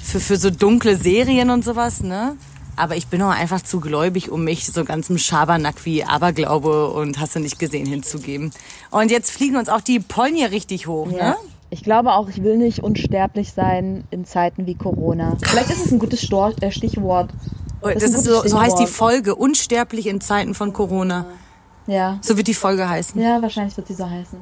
für, 0.09 0.21
für 0.21 0.37
so 0.37 0.51
dunkle 0.51 0.97
Serien 0.97 1.51
und 1.51 1.65
sowas, 1.65 2.03
ne? 2.03 2.37
Aber 2.79 2.97
ich 2.97 3.09
bin 3.09 3.21
auch 3.23 3.31
einfach 3.31 3.61
zu 3.61 3.81
gläubig, 3.81 4.31
um 4.31 4.45
mich 4.45 4.67
so 4.67 4.85
ganzem 4.85 5.19
Schabernack 5.19 5.85
wie 5.85 6.05
Aberglaube 6.05 6.91
und 6.91 7.19
hast 7.21 7.35
du 7.35 7.41
nicht 7.41 7.59
gesehen 7.59 7.87
hinzugeben. 7.87 8.51
Und 8.91 9.11
jetzt 9.11 9.31
fliegen 9.31 9.57
uns 9.57 9.69
auch 9.69 9.81
die 9.81 10.01
Pollen 10.01 10.35
hier 10.35 10.51
richtig 10.51 10.87
hoch, 10.87 11.11
ja. 11.11 11.31
ne? 11.31 11.37
Ich 11.71 11.83
glaube 11.83 12.13
auch, 12.13 12.31
ich 12.31 12.43
will 12.43 12.57
nicht 12.57 12.83
unsterblich 12.83 13.53
sein 13.53 14.05
in 14.11 14.25
Zeiten 14.25 14.67
wie 14.67 14.75
Corona. 14.75 15.37
Vielleicht 15.43 15.69
ist 15.71 15.85
es 15.85 15.93
ein 15.93 15.99
gutes 15.99 16.23
äh, 16.23 16.71
Stichwort. 16.71 17.31
Das, 17.83 17.95
das 17.95 18.03
ist, 18.05 18.15
ist 18.15 18.25
so, 18.25 18.49
so 18.49 18.61
heißt 18.61 18.79
die 18.79 18.87
Folge, 18.87 19.35
unsterblich 19.35 20.07
in 20.07 20.23
Zeiten 20.23 20.55
von 20.55 20.73
Corona. 20.73 21.27
Ja. 21.87 22.19
So 22.23 22.37
wird 22.37 22.47
die 22.49 22.55
Folge 22.55 22.89
heißen. 22.89 23.21
Ja, 23.21 23.43
wahrscheinlich 23.43 23.77
wird 23.77 23.87
sie 23.87 23.95
so 23.95 24.09
heißen. 24.09 24.39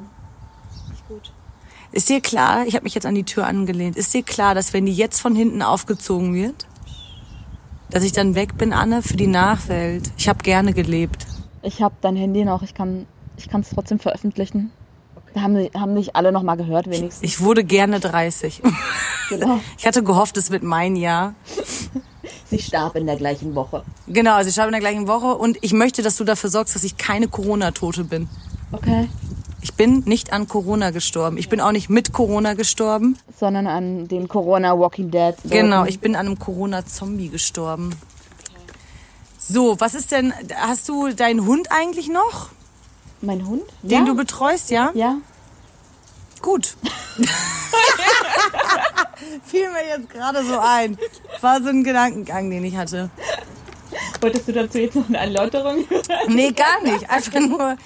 Ist 1.91 2.09
dir 2.09 2.21
klar, 2.21 2.65
ich 2.65 2.75
habe 2.75 2.83
mich 2.83 2.95
jetzt 2.95 3.05
an 3.05 3.15
die 3.15 3.23
Tür 3.23 3.47
angelehnt, 3.47 3.95
ist 3.95 4.13
dir 4.13 4.23
klar, 4.23 4.53
dass 4.53 4.73
wenn 4.73 4.85
die 4.85 4.93
jetzt 4.93 5.19
von 5.19 5.35
hinten 5.35 5.61
aufgezogen 5.61 6.33
wird, 6.33 6.67
dass 7.89 8.03
ich 8.03 8.11
dann 8.11 8.35
weg 8.35 8.57
bin, 8.57 8.73
Anne, 8.73 9.01
für 9.01 9.17
die 9.17 9.27
Nachwelt? 9.27 10.11
Ich 10.17 10.27
habe 10.27 10.39
gerne 10.43 10.73
gelebt. 10.73 11.25
Ich 11.61 11.81
habe 11.81 11.95
dein 12.01 12.15
Handy 12.15 12.45
noch, 12.45 12.61
ich 12.63 12.73
kann 12.73 13.05
ich 13.37 13.47
es 13.51 13.69
trotzdem 13.69 13.99
veröffentlichen. 13.99 14.71
Da 15.33 15.41
haben, 15.41 15.69
haben 15.75 15.93
nicht 15.93 16.15
alle 16.15 16.31
noch 16.31 16.41
mal 16.43 16.55
gehört 16.55 16.87
wenigstens. 16.87 17.21
Ich 17.21 17.41
wurde 17.41 17.63
gerne 17.63 17.99
30. 17.99 18.61
Genau. 19.29 19.59
Ich 19.77 19.85
hatte 19.85 20.03
gehofft, 20.03 20.37
es 20.37 20.51
wird 20.51 20.63
mein 20.63 20.95
Jahr. 20.95 21.35
Sie 22.49 22.59
starb 22.59 22.95
in 22.95 23.05
der 23.05 23.17
gleichen 23.17 23.55
Woche. 23.55 23.83
Genau, 24.07 24.41
sie 24.41 24.51
starb 24.51 24.67
in 24.67 24.71
der 24.71 24.79
gleichen 24.79 25.07
Woche 25.07 25.35
und 25.35 25.57
ich 25.61 25.73
möchte, 25.73 26.01
dass 26.01 26.15
du 26.15 26.23
dafür 26.23 26.49
sorgst, 26.49 26.75
dass 26.75 26.83
ich 26.85 26.97
keine 26.97 27.27
Corona-Tote 27.27 28.05
bin. 28.05 28.29
Okay. 28.71 29.09
Ich 29.61 29.73
bin 29.73 30.03
nicht 30.05 30.33
an 30.33 30.47
Corona 30.47 30.91
gestorben. 30.91 31.37
Ich 31.37 31.49
bin 31.49 31.61
auch 31.61 31.71
nicht 31.71 31.89
mit 31.89 32.13
Corona 32.13 32.53
gestorben. 32.53 33.17
Sondern 33.39 33.67
an 33.67 34.07
den 34.07 34.27
Corona 34.27 34.77
Walking 34.77 35.09
Dead. 35.09 35.35
-Sorten. 35.35 35.49
Genau, 35.49 35.85
ich 35.85 35.99
bin 35.99 36.15
an 36.15 36.27
einem 36.27 36.39
Corona-Zombie 36.39 37.29
gestorben. 37.29 37.95
So, 39.39 39.79
was 39.79 39.95
ist 39.95 40.11
denn, 40.11 40.33
hast 40.55 40.87
du 40.89 41.09
deinen 41.09 41.45
Hund 41.45 41.69
eigentlich 41.71 42.09
noch? 42.09 42.49
Mein 43.21 43.47
Hund? 43.47 43.63
Den 43.81 43.99
ja. 43.99 44.05
du 44.05 44.15
betreust, 44.15 44.69
ja? 44.69 44.91
Ja. 44.93 45.17
Gut. 46.41 46.75
Fiel 49.45 49.69
mir 49.71 49.87
jetzt 49.87 50.09
gerade 50.09 50.43
so 50.43 50.59
ein. 50.59 50.97
War 51.41 51.61
so 51.61 51.69
ein 51.69 51.83
Gedankengang, 51.83 52.49
den 52.49 52.63
ich 52.63 52.75
hatte. 52.75 53.09
Wolltest 54.21 54.47
du 54.47 54.53
dazu 54.53 54.79
jetzt 54.79 54.95
noch 54.95 55.07
eine 55.07 55.17
Erläuterung? 55.17 55.85
nee, 56.27 56.51
gar 56.51 56.81
nicht. 56.83 57.09
Einfach 57.09 57.39
nur, 57.39 57.77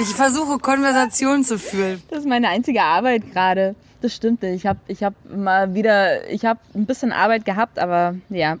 ich 0.00 0.14
versuche 0.14 0.58
Konversationen 0.58 1.44
zu 1.44 1.58
führen. 1.58 2.02
Das 2.08 2.20
ist 2.20 2.26
meine 2.26 2.48
einzige 2.48 2.82
Arbeit 2.82 3.32
gerade. 3.32 3.74
Das 4.00 4.14
stimmt. 4.14 4.44
Ich 4.44 4.66
habe 4.66 4.78
ich 4.86 5.02
hab 5.02 5.14
mal 5.28 5.74
wieder, 5.74 6.28
ich 6.30 6.44
habe 6.44 6.60
ein 6.74 6.86
bisschen 6.86 7.12
Arbeit 7.12 7.44
gehabt, 7.44 7.78
aber 7.78 8.14
ja. 8.28 8.58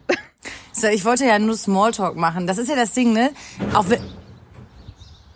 So, 0.72 0.88
ich 0.88 1.04
wollte 1.04 1.26
ja 1.26 1.38
nur 1.38 1.56
Smalltalk 1.56 2.16
machen. 2.16 2.46
Das 2.46 2.58
ist 2.58 2.68
ja 2.68 2.76
das 2.76 2.92
Ding, 2.92 3.12
ne? 3.12 3.30
Auch 3.72 3.88
wenn, 3.88 4.00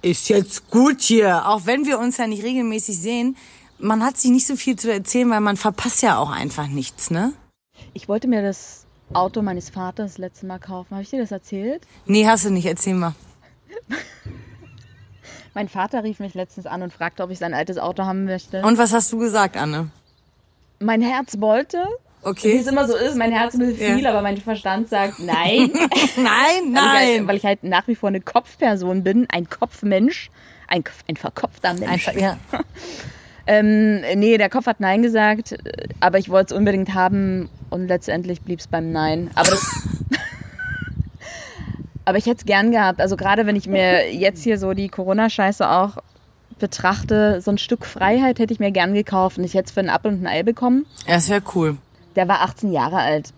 ist 0.03 0.29
jetzt 0.29 0.71
gut 0.71 1.01
hier. 1.01 1.49
Auch 1.49 1.67
wenn 1.67 1.87
wir 1.87 1.99
uns 1.99 2.17
ja 2.17 2.27
nicht 2.27 2.43
regelmäßig 2.43 2.99
sehen, 2.99 3.37
man 3.79 4.05
hat 4.05 4.17
sich 4.17 4.31
nicht 4.31 4.47
so 4.47 4.57
viel 4.57 4.77
zu 4.77 4.93
erzählen, 4.93 5.31
weil 5.31 5.41
man 5.41 5.57
verpasst 5.57 6.03
ja 6.03 6.19
auch 6.19 6.31
einfach 6.31 6.69
nichts, 6.69 7.11
ne? 7.11 7.33
Ich 7.95 8.09
wollte 8.09 8.29
mir 8.29 8.43
das 8.43 8.87
Auto 9.13 9.43
meines 9.43 9.71
Vaters 9.71 10.13
das 10.13 10.19
letzte 10.19 10.47
Mal 10.47 10.59
kaufen. 10.59 10.91
Habe 10.93 11.03
ich 11.03 11.11
dir 11.11 11.21
das 11.21 11.33
erzählt? 11.33 11.83
Nee, 12.07 12.27
hast 12.27 12.45
du 12.45 12.51
nicht. 12.51 12.67
Erzähl 12.67 12.95
mal. 12.95 13.15
mein 15.55 15.69
Vater 15.69 16.03
rief 16.05 16.19
mich 16.19 16.35
letztens 16.35 16.67
an 16.67 16.83
und 16.83 16.93
fragte, 16.93 17.23
ob 17.23 17.31
ich 17.31 17.39
sein 17.39 17.55
altes 17.55 17.79
Auto 17.79 18.05
haben 18.05 18.25
möchte. 18.25 18.63
Und 18.63 18.79
was 18.79 18.93
hast 18.93 19.13
du 19.13 19.19
gesagt, 19.19 19.57
Anne? 19.57 19.91
Mein 20.79 21.03
Herz 21.03 21.41
wollte. 21.41 21.85
Okay. 22.23 22.55
Wie 22.55 22.59
es 22.59 22.67
immer 22.67 22.87
so 22.87 22.97
ist, 22.97 23.17
mein 23.17 23.33
Herz 23.33 23.59
will 23.59 23.75
viel, 23.75 24.01
ja. 24.01 24.11
aber 24.11 24.23
mein 24.23 24.37
Verstand 24.37 24.89
sagt 24.89 25.19
nein. 25.19 25.71
nein, 26.17 26.71
nein. 26.71 26.75
Weil 26.75 26.77
ich, 26.77 26.85
halt, 26.85 27.27
weil 27.27 27.37
ich, 27.37 27.45
halt, 27.45 27.65
nach 27.65 27.89
wie 27.89 27.97
vor 27.97 28.09
eine 28.09 28.21
Kopfperson 28.21 29.03
bin, 29.03 29.27
ein 29.31 29.49
Kopfmensch, 29.49 30.31
ein, 30.69 30.85
ein 31.09 31.17
verkopfter 31.17 31.75
Mensch. 31.75 32.09
Einfach, 32.09 32.15
ja. 32.15 32.39
Ähm, 33.47 34.03
nee, 34.15 34.39
der 34.39 34.49
Kopf 34.49 34.67
hat 34.67 34.79
Nein 34.81 35.03
gesagt, 35.03 35.57
aber 36.01 36.19
ich 36.19 36.29
wollte 36.29 36.55
es 36.55 36.59
unbedingt 36.59 36.95
haben 36.95 37.49
und 37.71 37.89
letztendlich 37.89 38.43
blieb 38.43 38.61
es 38.61 38.69
beim 38.69 38.93
Nein. 38.93 39.31
Aber 39.35 39.51
das. 39.51 39.89
aber 42.05 42.19
ich 42.19 42.27
hätte 42.27 42.39
es 42.39 42.45
gern 42.45 42.71
gehabt. 42.71 43.01
Also 43.01 43.17
gerade 43.17 43.47
wenn 43.47 43.57
ich 43.57 43.67
mir 43.67 44.13
jetzt 44.13 44.43
hier 44.43 44.59
so 44.59 44.73
die 44.75 44.89
Corona-Scheiße 44.89 45.69
auch 45.69 45.99
betrachte, 46.59 47.41
so 47.41 47.51
ein 47.51 47.59
Stück 47.59 47.85
Freiheit 47.85 48.39
hätte 48.39 48.53
ich 48.53 48.61
mir 48.61 48.71
gern 48.71 48.95
gekauft 48.95 49.39
und 49.39 49.45
ich 49.45 49.55
hätte 49.55 49.67
es 49.67 49.73
für 49.73 49.81
einen 49.81 49.91
Apfel 49.91 50.13
und 50.13 50.23
ein 50.23 50.27
Ei 50.27 50.43
bekommen. 50.43 50.87
Ja, 51.07 51.15
das 51.15 51.29
wäre 51.29 51.43
cool. 51.55 51.77
Der 52.17 52.29
war 52.29 52.43
18 52.43 52.73
Jahre 52.73 52.99
alt. 52.99 53.33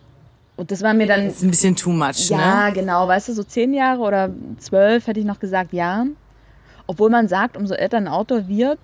Und 0.57 0.71
das 0.71 0.83
war 0.83 0.95
mir 0.95 1.07
dann. 1.07 1.27
Das 1.27 1.37
ist 1.37 1.43
ein 1.43 1.51
bisschen 1.51 1.75
too 1.75 1.91
much, 1.91 2.31
ja, 2.31 2.37
ne? 2.37 2.43
Ja, 2.43 2.71
genau. 2.71 3.09
Weißt 3.09 3.29
du, 3.29 3.33
so 3.33 3.43
zehn 3.43 3.75
Jahre 3.75 4.01
oder 4.01 4.31
zwölf 4.59 5.07
hätte 5.07 5.21
ich 5.21 5.27
noch 5.27 5.41
gesagt, 5.41 5.73
ja. 5.73 6.07
Obwohl 6.87 7.11
man 7.11 7.29
sagt, 7.29 7.57
umso 7.57 7.75
älter 7.75 7.97
ein 7.97 8.09
Auto 8.09 8.47
wird, 8.47 8.79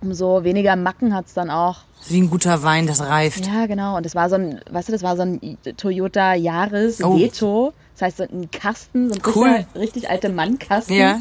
umso 0.00 0.44
weniger 0.44 0.76
Macken 0.76 1.14
hat 1.14 1.26
es 1.26 1.34
dann 1.34 1.50
auch. 1.50 1.80
Wie 2.08 2.20
ein 2.20 2.30
guter 2.30 2.62
Wein, 2.62 2.86
das 2.86 3.00
reift. 3.00 3.46
Ja, 3.46 3.66
genau. 3.66 3.96
Und 3.96 4.06
das 4.06 4.14
war 4.14 4.28
so 4.28 4.36
ein, 4.36 4.60
weißt 4.70 4.88
du, 4.88 4.92
das 4.92 5.02
war 5.02 5.16
so 5.16 5.22
ein 5.22 5.58
Toyota 5.76 6.34
Yaris 6.34 7.02
oh. 7.02 7.18
Veto. 7.18 7.72
Das 7.94 8.02
heißt, 8.02 8.16
so 8.18 8.22
ein 8.24 8.50
Kasten, 8.50 9.08
so 9.08 9.16
ein 9.16 9.22
cool. 9.34 9.66
richtig, 9.74 10.08
alter 10.08 10.28
Mannkasten. 10.28 10.96
Ja. 10.96 11.20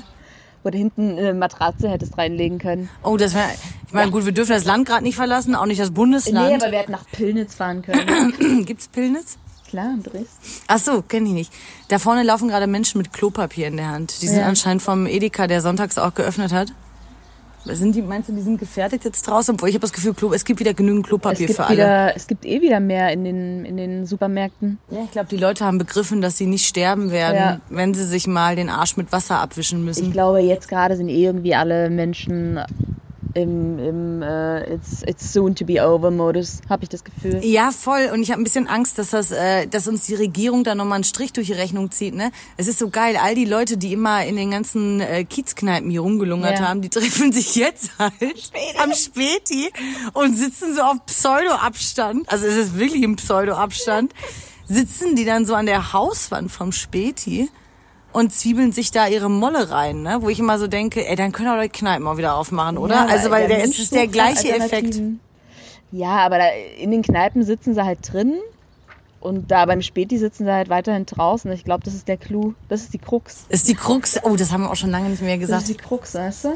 Wo 0.64 0.70
du 0.70 0.78
hinten 0.78 1.18
eine 1.18 1.34
Matratze 1.34 1.90
hättest 1.90 2.18
reinlegen 2.18 2.60
können. 2.60 2.90
Oh, 3.04 3.18
das 3.18 3.34
wäre, 3.34 3.48
ich 3.88 3.94
meine, 3.94 4.08
ja. 4.08 4.12
gut, 4.12 4.26
wir 4.26 4.32
dürfen 4.32 4.52
das 4.52 4.66
Land 4.66 4.88
gerade 4.88 5.04
nicht 5.04 5.16
verlassen, 5.16 5.56
auch 5.56 5.66
nicht 5.66 5.80
das 5.80 5.92
Bundesland. 5.92 6.50
Nee, 6.50 6.56
aber 6.56 6.72
wir 6.72 6.80
hätten 6.80 6.92
nach 6.92 7.06
Pillnitz 7.12 7.56
fahren 7.56 7.82
können. 7.82 8.66
Gibt's 8.66 8.88
Pillnitz? 8.88 9.38
Klar, 9.70 9.94
in 9.94 10.04
Dresden. 10.04 10.28
Ach 10.68 10.80
so, 10.80 11.02
kenne 11.02 11.28
ich 11.28 11.34
nicht. 11.34 11.54
Da 11.90 12.00
vorne 12.00 12.24
laufen 12.24 12.48
gerade 12.48 12.68
Menschen 12.68 13.00
mit 13.00 13.12
Klopapier 13.12 13.68
in 13.68 13.78
der 13.78 13.90
Hand. 13.90 14.22
Die 14.22 14.28
sind 14.28 14.40
ja. 14.40 14.46
anscheinend 14.46 14.82
vom 14.82 15.08
Edeka, 15.08 15.48
der 15.48 15.62
sonntags 15.62 15.98
auch 15.98 16.14
geöffnet 16.14 16.54
hat. 16.54 16.72
Sind 17.76 17.96
die, 17.96 18.02
meinst 18.02 18.30
du, 18.30 18.34
die 18.34 18.42
sind 18.42 18.60
gefertigt 18.60 19.06
jetzt 19.06 19.28
draußen? 19.28 19.56
Obwohl 19.56 19.70
ich 19.70 19.76
habe 19.76 19.82
das 19.82 19.94
Gefühl, 19.94 20.14
es 20.34 20.46
gibt 20.46 20.60
wieder 20.60 20.74
genügend 20.74 21.08
Klopapier 21.08 21.48
für 21.48 21.70
wieder, 21.70 21.88
alle. 21.88 22.16
Es 22.16 22.28
gibt 22.28 22.46
eh 22.46 22.62
wieder 22.62 22.80
mehr 22.80 23.12
in 23.12 23.24
den, 23.24 23.66
in 23.66 23.78
den 23.78 24.06
Supermärkten. 24.06 24.80
Ja, 24.90 25.00
ich 25.04 25.12
glaube, 25.12 25.28
die 25.30 25.38
Leute 25.38 25.66
haben 25.66 25.78
begriffen, 25.78 26.22
dass 26.22 26.38
sie 26.38 26.46
nicht 26.46 26.66
sterben 26.66 27.12
werden, 27.12 27.36
ja. 27.36 27.62
wenn 27.70 27.94
sie 27.94 28.06
sich 28.06 28.28
mal 28.28 28.56
den 28.56 28.70
Arsch 28.70 28.98
mit 28.98 29.12
Wasser 29.12 29.40
abwischen 29.40 29.84
müssen. 29.86 30.06
Ich 30.06 30.12
glaube, 30.12 30.40
jetzt 30.40 30.68
gerade 30.68 30.96
sind 30.96 31.10
eh 31.10 31.24
irgendwie 31.24 31.56
alle 31.56 31.90
Menschen 31.90 32.60
im, 33.34 33.80
im 33.80 34.22
uh, 34.22 34.74
it's, 34.74 35.04
it's 35.04 35.32
soon 35.32 35.56
to 35.56 35.66
be 35.66 35.82
over 35.82 36.12
Modus, 36.12 36.62
habe 36.70 36.84
ich 36.84 36.90
das 36.90 37.04
Gefühl. 37.04 37.44
Ja, 37.44 37.72
voll. 37.72 38.10
Und 38.14 38.22
ich 38.22 38.32
habe 38.32 38.42
ein 38.42 38.44
bisschen 38.44 38.68
Angst, 38.68 38.98
dass 38.98 39.12
das, 39.12 39.32
äh, 39.32 39.68
dass 39.68 39.88
uns 39.88 40.06
die 40.06 40.16
Regierung 40.16 40.64
da 40.64 40.76
nochmal 40.76 40.96
einen 40.96 41.04
Strich 41.04 41.34
durch 41.34 41.48
die 41.48 41.54
Rechnung 41.54 41.92
zieht. 41.92 42.16
Ne? 42.16 42.32
Es 42.58 42.68
ist 42.68 42.80
so 42.80 42.90
geil, 42.90 43.18
all 43.22 43.36
die 43.36 43.46
Leute, 43.46 43.78
die 43.78 43.94
immer 43.94 44.26
in 44.26 44.36
den 44.36 44.52
ganzen 44.52 45.02
äh, 45.02 45.24
Kiezkneipen 45.24 45.90
hier 45.90 46.02
rumgelungert 46.02 46.60
ja. 46.60 46.68
haben, 46.68 46.82
die 46.82 46.90
treffen 46.98 47.32
sich 47.32 47.56
jetzt 47.56 47.92
halt 48.00 48.14
Späti. 48.20 48.78
am 48.78 48.94
Späti 48.94 49.70
und 50.14 50.36
sitzen 50.38 50.76
so 50.76 50.82
auf 50.82 51.06
Pseudo-Abstand. 51.06 52.32
Also 52.32 52.46
es 52.46 52.56
ist 52.56 52.80
wirklich 52.80 53.04
ein 53.04 53.16
Pseudo-Abstand. 53.16 54.14
Sitzen 54.66 55.16
die 55.16 55.24
dann 55.24 55.46
so 55.46 55.56
an 55.56 55.66
der 55.66 55.94
Hauswand 55.94 56.52
vom 56.52 56.72
Späti 56.72 57.50
und 58.14 58.34
zwiebeln 58.34 58.72
sich 58.72 58.92
da 58.92 59.08
ihre 59.08 59.30
Molle 59.30 59.70
rein, 59.70 60.02
ne? 60.02 60.18
Wo 60.22 60.30
ich 60.30 60.40
immer 60.40 60.58
so 60.58 60.68
denke, 60.68 61.08
ey, 61.08 61.16
dann 61.16 61.32
können 61.32 61.50
auch 61.50 61.62
die 61.62 61.70
Kneipen 61.70 62.08
auch 62.08 62.18
wieder 62.18 62.36
aufmachen, 62.36 62.78
oder? 62.78 62.96
Ja, 62.96 63.06
also 63.06 63.30
weil 63.30 63.48
der, 63.48 63.58
der 63.58 63.66
ist 63.66 63.94
der 63.94 64.08
gleiche 64.08 64.56
Effekt. 64.56 65.00
Ja, 65.92 66.18
aber 66.18 66.38
da, 66.38 66.46
in 66.80 66.92
den 66.92 67.02
Kneipen 67.02 67.44
sitzen 67.44 67.74
sie 67.74 67.84
halt 67.84 68.00
drin 68.12 68.36
und 69.20 69.52
da 69.52 69.66
beim 69.66 69.82
Späti 69.82 70.18
sitzen 70.18 70.46
sie 70.46 70.52
halt 70.52 70.70
weiterhin 70.70 71.06
draußen. 71.06 71.52
Ich 71.52 71.64
glaube, 71.64 71.84
das 71.84 71.94
ist 71.94 72.08
der 72.08 72.18
Clou. 72.18 72.54
Das 72.70 72.82
ist 72.82 72.94
die 72.94 72.98
Krux. 72.98 73.46
Ist 73.50 73.68
die 73.68 73.76
Krux. 73.76 74.20
Oh, 74.24 74.36
das 74.36 74.52
haben 74.52 74.64
wir 74.64 74.72
auch 74.72 74.76
schon 74.76 74.92
lange 74.92 75.10
nicht 75.10 75.22
mehr 75.22 75.38
gesagt. 75.38 75.64
Das 75.64 75.70
ist 75.70 75.78
die 75.78 75.82
Krux, 75.82 76.14
weißt 76.14 76.46
du? 76.46 76.50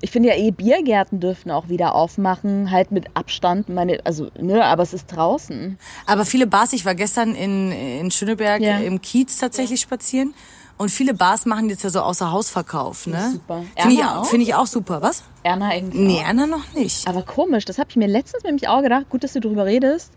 Ich 0.00 0.10
finde 0.10 0.30
ja 0.30 0.36
eh, 0.36 0.50
Biergärten 0.50 1.20
dürfen 1.20 1.50
auch 1.50 1.68
wieder 1.68 1.94
aufmachen, 1.94 2.70
halt 2.70 2.90
mit 2.90 3.16
Abstand, 3.16 3.68
meine, 3.68 4.00
also, 4.04 4.28
ne, 4.38 4.64
aber 4.64 4.82
es 4.82 4.92
ist 4.92 5.06
draußen. 5.06 5.78
Aber 6.06 6.24
viele 6.24 6.46
Bars, 6.46 6.72
ich 6.72 6.84
war 6.84 6.94
gestern 6.94 7.34
in, 7.34 7.70
in 7.70 8.10
Schöneberg 8.10 8.60
ja. 8.60 8.78
im 8.78 9.00
Kiez 9.00 9.38
tatsächlich 9.38 9.80
ja. 9.80 9.84
spazieren 9.84 10.34
und 10.78 10.88
viele 10.88 11.14
Bars 11.14 11.46
machen 11.46 11.68
jetzt 11.68 11.84
ja 11.84 11.90
so 11.90 12.00
außer 12.00 12.32
Hausverkauf, 12.32 13.06
ne? 13.06 13.30
Super. 13.34 13.62
Finde 13.76 13.94
ich, 13.94 14.28
find 14.28 14.42
ich 14.42 14.54
auch 14.54 14.66
super, 14.66 15.02
was? 15.02 15.22
Erna 15.44 15.68
eigentlich 15.68 16.00
Nee, 16.00 16.18
auch. 16.20 16.26
Erna 16.26 16.46
noch 16.46 16.72
nicht. 16.72 17.06
Aber 17.06 17.22
komisch, 17.22 17.64
das 17.64 17.78
habe 17.78 17.90
ich 17.90 17.96
mir 17.96 18.08
letztens 18.08 18.42
nämlich 18.42 18.68
auch 18.68 18.82
gedacht, 18.82 19.08
gut, 19.08 19.22
dass 19.22 19.32
du 19.32 19.40
darüber 19.40 19.66
redest, 19.66 20.12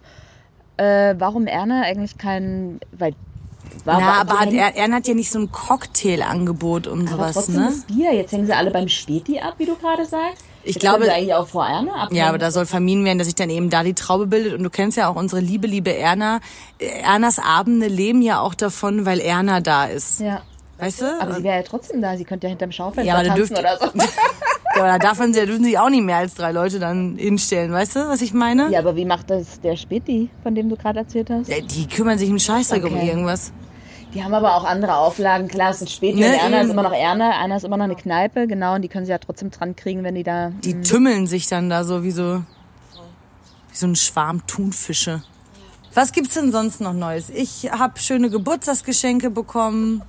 äh, 0.78 1.14
warum 1.18 1.46
Erna 1.46 1.84
eigentlich 1.84 2.18
kein, 2.18 2.80
weil 2.92 3.14
war 3.86 4.00
Na, 4.00 4.22
aber 4.22 4.40
hat, 4.40 4.54
er, 4.54 4.76
er 4.76 4.92
hat 4.92 5.08
ja 5.08 5.14
nicht 5.14 5.32
so 5.32 5.40
ein 5.40 5.52
Cocktailangebot 5.52 6.88
und 6.88 7.08
aber 7.08 7.18
sowas, 7.18 7.34
trotzdem 7.34 7.56
ne? 7.56 7.66
Das 7.68 7.82
Bier. 7.82 8.14
Jetzt 8.14 8.32
hängen 8.32 8.48
sie 8.48 8.54
alle 8.54 8.72
beim 8.72 8.88
Späti 8.88 9.40
ab, 9.40 9.56
wie 9.58 9.66
du 9.66 9.76
gerade 9.76 10.06
sagst. 10.06 10.44
Ich 10.64 10.76
Jetzt 10.76 10.82
glaube, 10.82 11.12
eigentlich 11.12 11.34
auch 11.34 11.48
vor 11.48 11.66
Erna 11.66 11.94
abhängen. 11.94 12.20
Ja, 12.20 12.28
aber 12.28 12.40
da 12.40 12.50
soll 12.50 12.66
vermieden 12.66 13.06
werden, 13.06 13.20
dass 13.20 13.28
sich 13.28 13.36
dann 13.36 13.52
eben 13.52 13.70
da 13.70 13.84
die 13.84 13.94
Traube 13.94 14.26
bildet. 14.26 14.54
Und 14.54 14.64
du 14.64 14.72
kennst 14.72 14.98
ja 14.98 15.08
auch 15.08 15.16
unsere 15.16 15.40
liebe, 15.40 15.68
liebe 15.68 15.96
Erna. 15.96 16.40
Ernas 16.80 17.38
Abende 17.38 17.88
leben 17.88 18.24
ja 18.24 18.40
auch 18.40 18.56
davon, 18.56 19.06
weil 19.06 19.20
Erna 19.20 19.62
da 19.62 19.86
ist. 19.86 20.20
Ja. 20.20 20.42
Weißt 20.80 21.02
du? 21.02 21.22
Aber 21.22 21.36
sie 21.36 21.44
wäre 21.44 21.58
ja 21.58 21.64
trotzdem 21.64 22.02
da. 22.02 22.18
Sie 22.18 22.26
könnte 22.26 22.48
ja 22.48 22.50
hinterm 22.50 22.72
Schaufenster 22.72 23.04
ja, 23.06 23.24
tanzen 23.24 23.58
oder 23.58 23.78
so. 23.78 23.86
ja, 24.76 24.82
aber 24.82 24.88
da 24.88 25.00
davon 25.00 25.32
dürfen 25.32 25.64
sich 25.64 25.78
auch 25.80 25.90
nicht 25.90 26.04
mehr 26.04 26.18
als 26.18 26.36
drei 26.36 26.52
Leute 26.52 26.80
dann 26.80 27.18
hinstellen. 27.18 27.72
Weißt 27.72 27.96
du, 27.96 28.08
was 28.08 28.22
ich 28.22 28.34
meine? 28.34 28.70
Ja, 28.70 28.80
aber 28.80 28.96
wie 28.96 29.06
macht 29.06 29.30
das 29.30 29.60
der 29.62 29.76
Späti, 29.76 30.30
von 30.44 30.56
dem 30.56 30.70
du 30.70 30.76
gerade 30.76 31.00
erzählt 31.00 31.30
hast? 31.30 31.48
Ja, 31.48 31.62
die 31.62 31.88
kümmern 31.88 32.18
sich 32.18 32.30
im 32.30 32.40
Scheißdreck 32.40 32.84
okay. 32.84 32.94
um 32.94 33.00
irgendwas. 33.00 33.54
Die 34.14 34.24
haben 34.24 34.34
aber 34.34 34.56
auch 34.56 34.64
andere 34.64 34.96
Auflagen. 34.96 35.50
Klar, 35.50 35.72
es 35.72 35.82
ist 35.82 35.92
spät. 35.92 36.16
Ne, 36.16 36.40
Erna 36.40 36.62
ist 36.62 36.70
immer 36.70 36.84
noch 36.84 36.94
Erna, 36.94 37.38
einer 37.38 37.58
ist 37.58 37.66
immer 37.66 37.76
noch 37.76 37.84
eine 37.84 37.96
Kneipe, 37.96 38.48
genau, 38.48 38.76
und 38.76 38.82
die 38.82 38.88
können 38.88 39.06
sie 39.06 39.12
ja 39.12 39.18
trotzdem 39.18 39.52
dran 39.52 39.76
kriegen, 39.76 40.04
wenn 40.04 40.16
die 40.16 40.24
da. 40.24 40.52
Die 40.64 40.76
mh. 40.76 40.84
tümmeln 40.84 41.28
sich 41.28 41.48
dann 41.48 41.70
da 41.70 41.84
so 41.84 42.04
wie 42.04 42.12
so, 42.12 42.42
wie 43.72 43.76
so 43.76 43.88
ein 43.88 43.96
Schwarm 43.96 44.48
Thunfische. 44.48 45.22
Was 45.94 46.14
gibt's 46.14 46.36
denn 46.36 46.52
sonst 46.52 46.80
noch 46.80 46.94
Neues? 46.94 47.30
Ich 47.30 47.72
habe 47.72 48.00
schöne 48.00 48.30
Geburtstagsgeschenke 48.30 49.30
bekommen. 49.30 50.02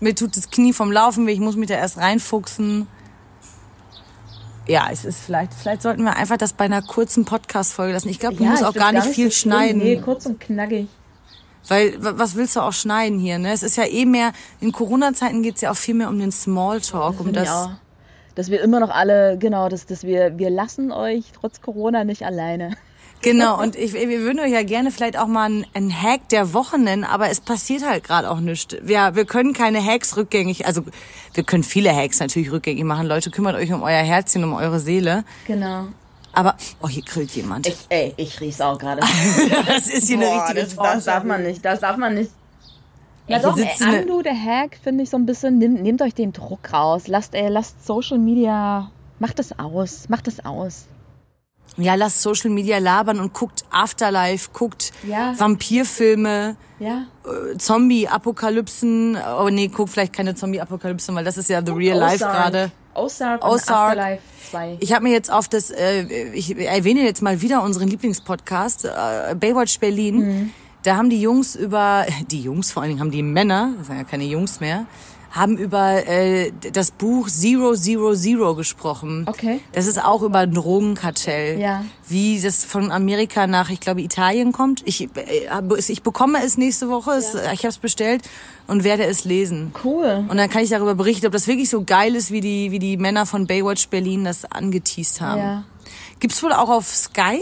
Mir 0.00 0.14
tut 0.14 0.36
das 0.36 0.50
Knie 0.50 0.72
vom 0.74 0.92
Laufen 0.92 1.26
weh, 1.26 1.32
ich 1.32 1.40
muss 1.40 1.56
mich 1.56 1.68
da 1.68 1.74
erst 1.74 1.96
reinfuchsen. 1.96 2.86
Ja, 4.66 4.88
es 4.90 5.04
ist 5.04 5.20
vielleicht, 5.20 5.52
vielleicht 5.52 5.82
sollten 5.82 6.04
wir 6.04 6.16
einfach 6.16 6.38
das 6.38 6.54
bei 6.54 6.64
einer 6.64 6.80
kurzen 6.80 7.24
Podcast-Folge 7.24 7.92
lassen. 7.92 8.08
Ich 8.08 8.18
glaube, 8.18 8.36
du 8.36 8.44
ja, 8.44 8.50
musst 8.50 8.64
auch 8.64 8.72
gar 8.72 8.92
nicht 8.92 9.06
viel 9.06 9.30
schneiden. 9.30 9.82
Nee, 9.82 10.00
kurz 10.00 10.24
und 10.24 10.40
knackig. 10.40 10.88
Weil, 11.68 11.94
was 11.98 12.34
willst 12.34 12.56
du 12.56 12.60
auch 12.60 12.72
schneiden 12.72 13.18
hier, 13.18 13.38
ne? 13.38 13.52
Es 13.52 13.62
ist 13.62 13.76
ja 13.76 13.84
eh 13.84 14.04
mehr, 14.04 14.32
in 14.60 14.72
Corona-Zeiten 14.72 15.42
geht's 15.42 15.60
ja 15.60 15.70
auch 15.70 15.76
viel 15.76 15.94
mehr 15.94 16.08
um 16.08 16.18
den 16.18 16.32
Smalltalk, 16.32 17.16
das 17.16 17.26
um 17.26 17.32
das. 17.32 17.48
Auch. 17.50 17.70
Dass 18.34 18.50
wir 18.50 18.60
immer 18.62 18.80
noch 18.80 18.90
alle, 18.90 19.38
genau, 19.38 19.68
dass, 19.68 19.86
dass 19.86 20.02
wir, 20.02 20.38
wir 20.38 20.50
lassen 20.50 20.92
euch 20.92 21.24
trotz 21.32 21.60
Corona 21.60 22.04
nicht 22.04 22.24
alleine. 22.24 22.76
Genau, 23.24 23.60
und 23.60 23.74
ich, 23.76 23.94
wir 23.94 24.20
würden 24.20 24.38
euch 24.40 24.52
ja 24.52 24.62
gerne 24.62 24.90
vielleicht 24.90 25.18
auch 25.18 25.26
mal 25.26 25.46
einen, 25.46 25.66
einen 25.74 26.02
Hack 26.02 26.28
der 26.28 26.52
Woche 26.52 26.78
nennen, 26.78 27.04
aber 27.04 27.30
es 27.30 27.40
passiert 27.40 27.84
halt 27.84 28.04
gerade 28.04 28.30
auch 28.30 28.40
nichts. 28.40 28.76
Wir, 28.82 29.14
wir 29.14 29.24
können 29.24 29.52
keine 29.54 29.84
Hacks 29.84 30.16
rückgängig, 30.16 30.66
also 30.66 30.82
wir 31.32 31.44
können 31.44 31.62
viele 31.62 31.94
Hacks 31.94 32.20
natürlich 32.20 32.52
rückgängig 32.52 32.84
machen. 32.84 33.06
Leute, 33.06 33.30
kümmert 33.30 33.56
euch 33.56 33.72
um 33.72 33.82
euer 33.82 34.02
Herzchen, 34.02 34.44
um 34.44 34.52
eure 34.52 34.78
Seele. 34.78 35.24
Genau. 35.46 35.86
Aber, 36.32 36.56
oh, 36.82 36.88
hier 36.88 37.02
grillt 37.02 37.30
jemand. 37.30 37.66
Ich, 37.66 37.76
ey, 37.88 38.12
ich 38.16 38.40
riech's 38.40 38.60
auch 38.60 38.78
gerade. 38.78 39.00
das 39.66 39.86
ist 39.86 40.08
hier 40.08 40.16
eine 40.16 40.26
Boah, 40.26 40.42
richtige 40.42 40.60
das, 40.66 40.76
das 40.76 41.04
darf 41.04 41.24
man 41.24 41.42
nicht, 41.44 41.64
das 41.64 41.80
darf 41.80 41.96
man 41.96 42.14
nicht. 42.14 42.30
Ja 43.26 43.38
doch, 43.38 43.56
ey, 43.56 43.68
eine- 43.80 44.00
Andu, 44.00 44.20
der 44.20 44.34
Hack, 44.34 44.78
finde 44.82 45.04
ich 45.04 45.10
so 45.10 45.16
ein 45.16 45.24
bisschen, 45.24 45.58
nehmt, 45.58 45.80
nehmt 45.82 46.02
euch 46.02 46.14
den 46.14 46.32
Druck 46.32 46.72
raus. 46.72 47.06
Lasst, 47.06 47.34
ey, 47.34 47.48
lasst 47.48 47.86
Social 47.86 48.18
Media, 48.18 48.90
macht 49.18 49.38
das 49.38 49.58
aus, 49.58 50.08
macht 50.08 50.26
das 50.26 50.44
aus. 50.44 50.86
Ja, 51.76 51.96
lasst 51.96 52.22
Social 52.22 52.50
Media 52.50 52.78
labern 52.78 53.18
und 53.18 53.32
guckt 53.34 53.64
Afterlife, 53.70 54.50
guckt 54.52 54.92
Ja. 55.08 55.34
Vampirfilme, 55.36 56.56
Ja. 56.78 57.06
äh, 57.24 57.58
Zombie-Apokalypsen. 57.58 59.16
Oh 59.40 59.48
nee, 59.50 59.68
guck 59.68 59.88
vielleicht 59.88 60.12
keine 60.12 60.34
Zombie-Apokalypsen, 60.34 61.14
weil 61.14 61.24
das 61.24 61.36
ist 61.36 61.48
ja 61.50 61.62
the 61.64 61.72
real 61.72 61.98
life 61.98 62.18
gerade. 62.24 62.70
Ozark 62.94 63.44
und 63.44 63.50
Ozark. 63.50 63.98
Afterlife 63.98 64.22
2. 64.50 64.76
Ich 64.80 64.92
habe 64.92 65.02
mir 65.04 65.12
jetzt 65.12 65.32
auf 65.32 65.48
das, 65.48 65.70
äh, 65.70 66.02
ich 66.32 66.56
erwähne 66.56 67.00
jetzt 67.02 67.22
mal 67.22 67.40
wieder 67.42 67.62
unseren 67.64 67.88
Lieblingspodcast, 67.88 68.84
äh, 68.84 69.34
Baywatch 69.34 69.80
Berlin. 69.80 70.16
Mhm. 70.18 70.50
Da 70.84 70.96
haben 70.96 71.10
die 71.10 71.20
Jungs 71.20 71.56
über, 71.56 72.06
die 72.30 72.42
Jungs, 72.42 72.70
vor 72.70 72.82
allen 72.82 72.90
Dingen 72.90 73.00
haben 73.00 73.10
die 73.10 73.22
Männer, 73.24 73.70
das 73.78 73.88
sind 73.88 73.96
ja 73.96 74.04
keine 74.04 74.24
Jungs 74.24 74.60
mehr, 74.60 74.86
haben 75.34 75.58
über 75.58 76.06
äh, 76.06 76.52
das 76.72 76.92
Buch 76.92 77.28
Zero 77.28 77.74
Zero 77.74 78.14
Zero 78.14 78.54
gesprochen. 78.54 79.26
Okay. 79.28 79.60
Das 79.72 79.88
ist 79.88 80.02
auch 80.02 80.22
über 80.22 80.38
ein 80.38 80.54
Drogenkartell. 80.54 81.58
Ja. 81.60 81.84
Wie 82.08 82.40
das 82.40 82.64
von 82.64 82.92
Amerika 82.92 83.48
nach, 83.48 83.68
ich 83.68 83.80
glaube, 83.80 84.00
Italien 84.00 84.52
kommt. 84.52 84.82
Ich, 84.86 85.02
äh, 85.16 85.48
ich 85.88 86.02
bekomme 86.02 86.38
es 86.44 86.56
nächste 86.56 86.88
Woche, 86.88 87.12
es, 87.12 87.34
ich 87.34 87.60
habe 87.60 87.68
es 87.68 87.78
bestellt 87.78 88.22
und 88.68 88.84
werde 88.84 89.04
es 89.04 89.24
lesen. 89.24 89.74
Cool. 89.82 90.24
Und 90.28 90.36
dann 90.36 90.48
kann 90.48 90.62
ich 90.62 90.70
darüber 90.70 90.94
berichten, 90.94 91.26
ob 91.26 91.32
das 91.32 91.48
wirklich 91.48 91.68
so 91.68 91.82
geil 91.82 92.14
ist, 92.14 92.30
wie 92.30 92.40
die, 92.40 92.70
wie 92.70 92.78
die 92.78 92.96
Männer 92.96 93.26
von 93.26 93.48
Baywatch 93.48 93.88
Berlin 93.88 94.22
das 94.24 94.44
angeteased 94.44 95.20
haben. 95.20 95.40
Ja. 95.40 95.64
Gibt's 96.20 96.40
wohl 96.44 96.52
auch 96.52 96.70
auf 96.70 96.86
Sky? 96.86 97.40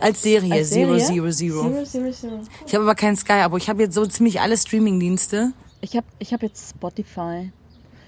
Als 0.00 0.22
Serie, 0.22 0.54
Als 0.54 0.70
Zero 0.70 0.98
Serie? 0.98 1.30
Zero 1.30 1.30
Zero. 1.30 1.62
Zero, 1.70 1.84
zero, 1.84 2.10
zero. 2.12 2.40
Ich 2.66 2.74
habe 2.74 2.84
aber 2.84 2.94
kein 2.94 3.14
Sky, 3.14 3.42
aber 3.42 3.58
ich 3.58 3.68
habe 3.68 3.82
jetzt 3.82 3.94
so 3.94 4.06
ziemlich 4.06 4.40
alle 4.40 4.56
Streamingdienste. 4.56 5.52
Ich 5.84 5.96
habe 5.96 6.06
ich 6.18 6.32
hab 6.32 6.42
jetzt 6.42 6.70
Spotify. 6.70 7.50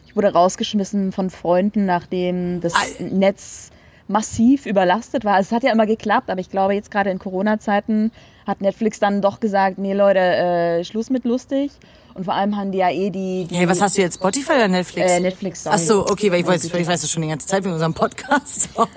Ich 0.07 0.16
wurde 0.16 0.33
rausgeschmissen 0.33 1.12
von 1.12 1.29
Freunden, 1.29 1.85
nachdem 1.85 2.61
das 2.62 2.72
Al- 2.74 3.07
Netz 3.11 3.70
massiv 4.09 4.64
überlastet 4.64 5.24
war. 5.27 5.39
Es 5.39 5.53
hat 5.53 5.62
ja 5.62 5.72
immer 5.72 5.85
geklappt, 5.85 6.31
aber 6.31 6.41
ich 6.41 6.49
glaube, 6.49 6.72
jetzt 6.74 6.91
gerade 6.91 7.11
in 7.11 7.18
Corona-Zeiten 7.18 8.12
hat 8.47 8.61
Netflix 8.62 8.99
dann 8.99 9.20
doch 9.20 9.41
gesagt, 9.41 9.77
nee 9.79 9.93
Leute, 9.93 10.20
äh, 10.20 10.85
Schluss 10.85 11.11
mit 11.11 11.24
lustig. 11.24 11.70
Und 12.14 12.24
vor 12.24 12.33
allem 12.33 12.57
haben 12.57 12.72
die 12.72 12.79
ja 12.79 12.89
eh 12.91 13.11
die... 13.11 13.47
die 13.51 13.55
Hey, 13.55 13.68
was 13.68 13.83
hast 13.83 13.99
du 13.99 14.03
jetzt, 14.03 14.14
Spotify 14.14 14.53
oder 14.53 14.68
Netflix? 14.68 15.11
Äh, 15.11 15.20
Netflix, 15.20 15.64
sorry. 15.64 15.77
Ach 15.77 15.81
so, 15.83 16.07
okay, 16.09 16.33
weil 16.33 16.41
ich 16.41 16.47
weiß, 16.47 16.64
ich 16.64 16.72
weiß 16.72 17.03
das 17.03 17.11
schon 17.11 17.22
die 17.22 17.29
ganze 17.29 17.47
Zeit 17.47 17.62
mit 17.64 17.72
unserem 17.74 17.93
Podcast 17.93 18.70
auch. 18.77 18.89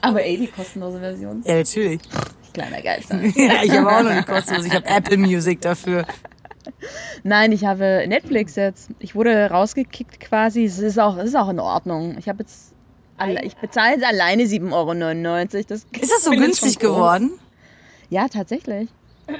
Aber 0.00 0.24
eh 0.24 0.36
die 0.36 0.46
kostenlose 0.46 1.00
Version. 1.00 1.42
Ja, 1.44 1.54
natürlich. 1.56 2.00
Kleiner 2.52 2.82
Geister. 2.82 3.18
Ja, 3.36 3.64
ich 3.64 3.70
habe 3.72 3.88
auch 3.90 4.02
noch 4.02 4.14
nicht 4.14 4.26
kostenlos. 4.28 4.64
Ich 4.66 4.72
habe 4.74 4.86
Apple 4.86 5.16
Music 5.16 5.60
dafür. 5.60 6.04
Nein, 7.22 7.52
ich 7.52 7.64
habe 7.64 8.04
Netflix 8.06 8.56
jetzt. 8.56 8.90
Ich 8.98 9.14
wurde 9.14 9.50
rausgekickt 9.50 10.20
quasi. 10.20 10.64
Es 10.64 10.78
ist 10.78 10.98
auch, 10.98 11.16
es 11.16 11.26
ist 11.28 11.34
auch 11.36 11.48
in 11.48 11.60
Ordnung. 11.60 12.16
Ich 12.18 12.28
habe 12.28 12.40
jetzt, 12.42 12.72
alle, 13.18 13.42
ich 13.44 13.56
bezahle 13.56 13.94
jetzt 13.94 14.04
alleine 14.04 14.44
7,99 14.44 14.72
Euro. 14.72 15.64
Das 15.68 15.84
Ist 16.00 16.12
das 16.12 16.24
so 16.24 16.30
günstig 16.30 16.78
geworden? 16.78 17.30
Ja, 18.10 18.28
tatsächlich. 18.28 18.88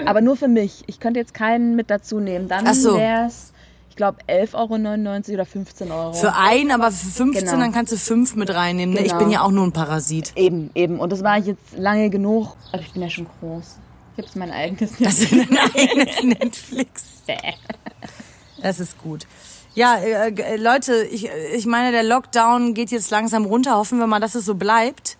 Aber 0.04 0.20
nur 0.20 0.36
für 0.36 0.48
mich. 0.48 0.82
Ich 0.86 0.98
könnte 0.98 1.20
jetzt 1.20 1.34
keinen 1.34 1.76
mit 1.76 1.90
dazu 1.90 2.18
nehmen. 2.18 2.48
Dann 2.48 2.72
so. 2.74 2.96
wäre 2.96 3.26
es, 3.26 3.52
ich 3.88 3.94
glaube, 3.96 4.18
11,99 4.28 5.28
Euro 5.28 5.34
oder 5.34 5.46
15 5.46 5.92
Euro. 5.92 6.12
Für 6.12 6.34
einen, 6.34 6.72
aber 6.72 6.90
für 6.90 7.06
15, 7.06 7.44
Genau. 7.44 7.58
dann 7.60 7.72
kannst 7.72 7.92
du 7.92 7.96
fünf 7.96 8.34
mit 8.34 8.52
reinnehmen. 8.52 8.94
Ne? 8.96 9.02
Ich 9.02 9.08
Genau. 9.12 9.18
bin 9.20 9.30
ja 9.30 9.42
auch 9.42 9.52
nur 9.52 9.64
ein 9.64 9.72
Parasit. 9.72 10.32
eben, 10.34 10.70
eben. 10.74 10.98
Und 10.98 11.12
das 11.12 11.22
war 11.22 11.38
ich 11.38 11.46
jetzt 11.46 11.76
lange 11.78 12.10
genug. 12.10 12.56
Aber 12.72 12.82
ich 12.82 12.92
bin 12.92 13.02
ja 13.02 13.10
schon 13.10 13.26
groß. 13.40 13.76
Ich 14.16 14.22
habe 14.22 14.28
jetzt 14.28 14.36
mein 14.36 14.50
eigenes 14.50 14.92
Das 14.98 15.18
ist 15.18 15.32
ein 15.32 15.58
eigenes 15.58 16.22
Netflix. 16.22 17.22
Das 18.62 18.80
ist 18.80 18.96
gut. 18.96 19.26
Ja, 19.74 19.96
äh, 19.96 20.30
äh, 20.30 20.56
Leute, 20.56 21.04
ich, 21.04 21.28
ich 21.54 21.66
meine, 21.66 21.92
der 21.92 22.02
Lockdown 22.02 22.72
geht 22.72 22.90
jetzt 22.90 23.10
langsam 23.10 23.44
runter. 23.44 23.76
Hoffen 23.76 23.98
wir 23.98 24.06
mal, 24.06 24.18
dass 24.18 24.34
es 24.34 24.46
so 24.46 24.54
bleibt. 24.54 25.18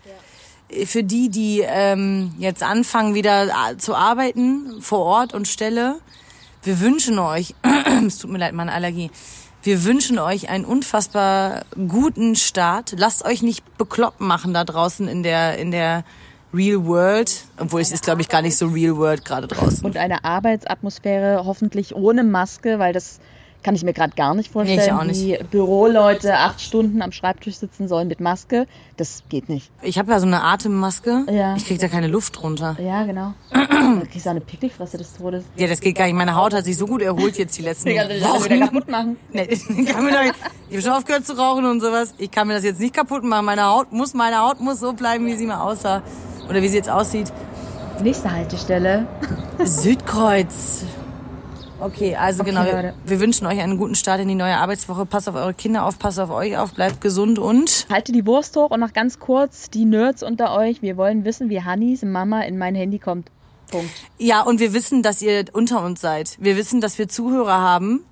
Für 0.87 1.05
die, 1.05 1.29
die 1.29 1.61
ähm, 1.63 2.33
jetzt 2.39 2.63
anfangen, 2.63 3.15
wieder 3.15 3.49
äh, 3.49 3.77
zu 3.77 3.95
arbeiten, 3.95 4.81
vor 4.81 5.01
Ort 5.01 5.35
und 5.35 5.47
Stelle, 5.47 5.97
wir 6.63 6.81
wünschen 6.81 7.19
euch, 7.19 7.55
es 8.07 8.17
tut 8.17 8.31
mir 8.31 8.39
leid, 8.39 8.55
meine 8.55 8.73
Allergie, 8.73 9.11
wir 9.63 9.85
wünschen 9.85 10.19
euch 10.19 10.49
einen 10.49 10.65
unfassbar 10.65 11.67
guten 11.87 12.35
Start. 12.35 12.95
Lasst 12.97 13.27
euch 13.27 13.43
nicht 13.43 13.77
bekloppt 13.77 14.23
machen 14.23 14.55
da 14.55 14.65
draußen 14.65 15.07
in 15.07 15.23
der, 15.23 15.59
in 15.59 15.71
der 15.71 16.03
Real 16.57 16.85
World. 16.87 17.45
Obwohl 17.59 17.81
es 17.81 17.93
ist, 17.93 18.05
glaube 18.05 18.21
ich, 18.23 18.29
gar 18.29 18.43
nicht 18.43 18.57
so 18.57 18.67
Real 18.69 18.97
World 18.97 19.25
gerade 19.25 19.47
draußen. 19.47 19.85
Und 19.85 19.97
eine 19.97 20.25
Arbeitsatmosphäre 20.25 21.45
hoffentlich 21.45 21.95
ohne 21.95 22.25
Maske, 22.25 22.79
weil 22.79 22.93
das 22.93 23.21
kann 23.67 23.75
ich 23.75 23.83
mir 23.83 23.93
gerade 23.93 24.15
gar 24.15 24.35
nicht 24.37 24.53
vorstellen. 24.53 24.79
Nee, 24.79 24.87
ich 24.87 24.93
auch 24.93 25.03
nicht. 25.03 25.21
Die 25.21 25.45
Büroleute 25.51 26.37
acht 26.39 26.61
Stunden 26.61 27.03
am 27.03 27.11
Schreibtisch 27.11 27.57
sitzen 27.57 27.89
sollen 27.89 28.07
mit 28.07 28.21
Maske. 28.21 28.69
Das 28.97 29.25
geht 29.29 29.49
nicht. 29.49 29.73
Ich 29.83 29.99
habe 29.99 30.13
ja 30.13 30.21
so 30.21 30.27
eine 30.27 30.45
Atemmaske. 30.45 31.25
Ja. 31.29 31.57
Ich 31.57 31.67
krieg 31.67 31.81
da 31.81 31.89
keine 31.89 32.07
Luft 32.07 32.41
drunter. 32.41 32.77
Ja, 32.81 33.03
genau. 33.05 33.35
Da 33.51 34.03
kriegst 34.09 34.25
du 34.25 34.31
eine 34.31 34.41
Pickelfresse 34.41 34.99
des 34.99 35.15
Todes. 35.15 35.45
Ja, 35.57 35.67
das 35.67 35.81
geht 35.81 35.97
gar 35.97 36.05
nicht. 36.05 36.15
Meine 36.15 36.37
Haut 36.37 36.55
hat 36.55 36.65
sich 36.65 36.77
so 36.77 36.87
gut 36.87 37.03
erholt 37.03 37.37
jetzt 37.39 37.59
die 37.59 37.63
letzten 37.63 37.89
Ich 37.91 37.97
kann 37.97 38.09
das 38.09 38.45
wieder 38.45 38.59
kaputt 38.67 38.89
machen. 38.89 39.17
Nee, 39.33 39.49
ich 39.51 39.67
kann 39.87 40.05
mir 40.05 40.13
doch, 40.13 40.23
ich 40.23 40.77
habe 40.77 40.83
schon 40.83 40.93
aufgehört 40.93 41.27
zu 41.27 41.37
rauchen 41.37 41.65
und 41.65 41.81
sowas. 41.81 42.15
Ich 42.19 42.31
kann 42.31 42.47
mir 42.47 42.55
das 42.55 42.63
jetzt 42.63 42.79
nicht 42.79 42.95
kaputt 42.95 43.25
machen. 43.25 43.47
Meine 43.47 43.65
Haut 43.65 43.93
muss, 43.93 44.15
meine 44.15 44.39
Haut 44.39 44.61
muss 44.61 44.79
so 44.79 44.93
bleiben, 44.93 45.27
wie 45.27 45.35
sie 45.35 45.47
mal 45.47 45.61
aussah. 45.61 46.03
Oder 46.49 46.63
wie 46.63 46.69
sie 46.69 46.77
jetzt 46.77 46.91
aussieht. 46.91 47.33
Nächste 48.03 48.31
Haltestelle. 48.31 49.07
Südkreuz. 49.65 50.85
Okay, 51.79 52.17
also 52.17 52.43
Okay, 52.43 52.51
genau. 52.51 52.65
Wir, 52.65 52.95
wir 53.05 53.21
wünschen 53.21 53.47
euch 53.47 53.61
einen 53.61 53.77
guten 53.77 53.95
Start 53.95 54.21
in 54.21 54.29
die 54.29 54.35
neue 54.35 54.57
Arbeitswoche. 54.57 55.05
Passt 55.05 55.29
auf 55.29 55.35
eure 55.35 55.53
Kinder 55.53 55.85
auf, 55.85 55.99
passt 55.99 56.19
auf 56.19 56.31
euch 56.31 56.57
auf, 56.57 56.73
bleibt 56.73 57.01
gesund 57.01 57.39
und 57.39 57.87
Halte 57.91 58.13
die 58.13 58.27
Wurst 58.27 58.57
hoch 58.57 58.71
und 58.71 58.81
noch 58.81 58.93
ganz 58.93 59.19
kurz, 59.19 59.69
die 59.69 59.85
Nerds 59.85 60.23
unter 60.23 60.57
euch, 60.57 60.81
wir 60.81 60.97
wollen 60.97 61.25
wissen, 61.25 61.51
wie 61.51 61.63
Hannis 61.63 62.03
Mama 62.03 62.43
in 62.43 62.57
mein 62.57 62.75
Handy 62.75 62.99
kommt. 62.99 63.31
Punkt. 63.71 63.91
Ja, 64.17 64.43
und 64.43 64.61
wir 64.61 64.73
wissen, 64.73 65.03
dass 65.03 65.21
ihr 65.21 65.45
unter 65.53 65.85
uns 65.85 66.01
seid. 66.01 66.37
Wir 66.39 66.57
wissen, 66.57 66.81
dass 66.81 66.99
wir 66.99 67.09
Zuhörer 67.09 67.61
haben. 67.61 68.05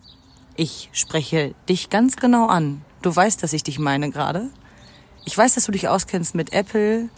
Ich 0.56 0.90
spreche 0.92 1.54
dich 1.68 1.90
ganz 1.90 2.16
genau 2.16 2.46
an. 2.46 2.82
Du 3.02 3.14
weißt, 3.14 3.42
dass 3.42 3.52
ich 3.52 3.62
dich 3.62 3.78
meine 3.78 4.10
gerade. 4.10 4.50
Ich 5.24 5.36
weiß, 5.36 5.54
dass 5.54 5.64
du 5.66 5.72
dich 5.72 5.88
auskennst 5.88 6.34
mit 6.34 6.52
Apple 6.52 7.08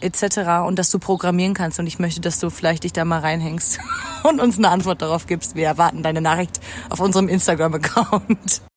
etc. 0.00 0.66
und 0.66 0.78
dass 0.78 0.90
du 0.90 0.98
programmieren 0.98 1.54
kannst 1.54 1.78
und 1.78 1.86
ich 1.86 1.98
möchte, 1.98 2.20
dass 2.20 2.38
du 2.38 2.50
vielleicht 2.50 2.84
dich 2.84 2.92
da 2.92 3.04
mal 3.04 3.20
reinhängst 3.20 3.78
und 4.24 4.40
uns 4.40 4.58
eine 4.58 4.70
Antwort 4.70 5.02
darauf 5.02 5.26
gibst. 5.26 5.54
Wir 5.54 5.66
erwarten 5.66 6.02
deine 6.02 6.20
Nachricht 6.20 6.60
auf 6.90 7.00
unserem 7.00 7.28
Instagram-Account. 7.28 8.60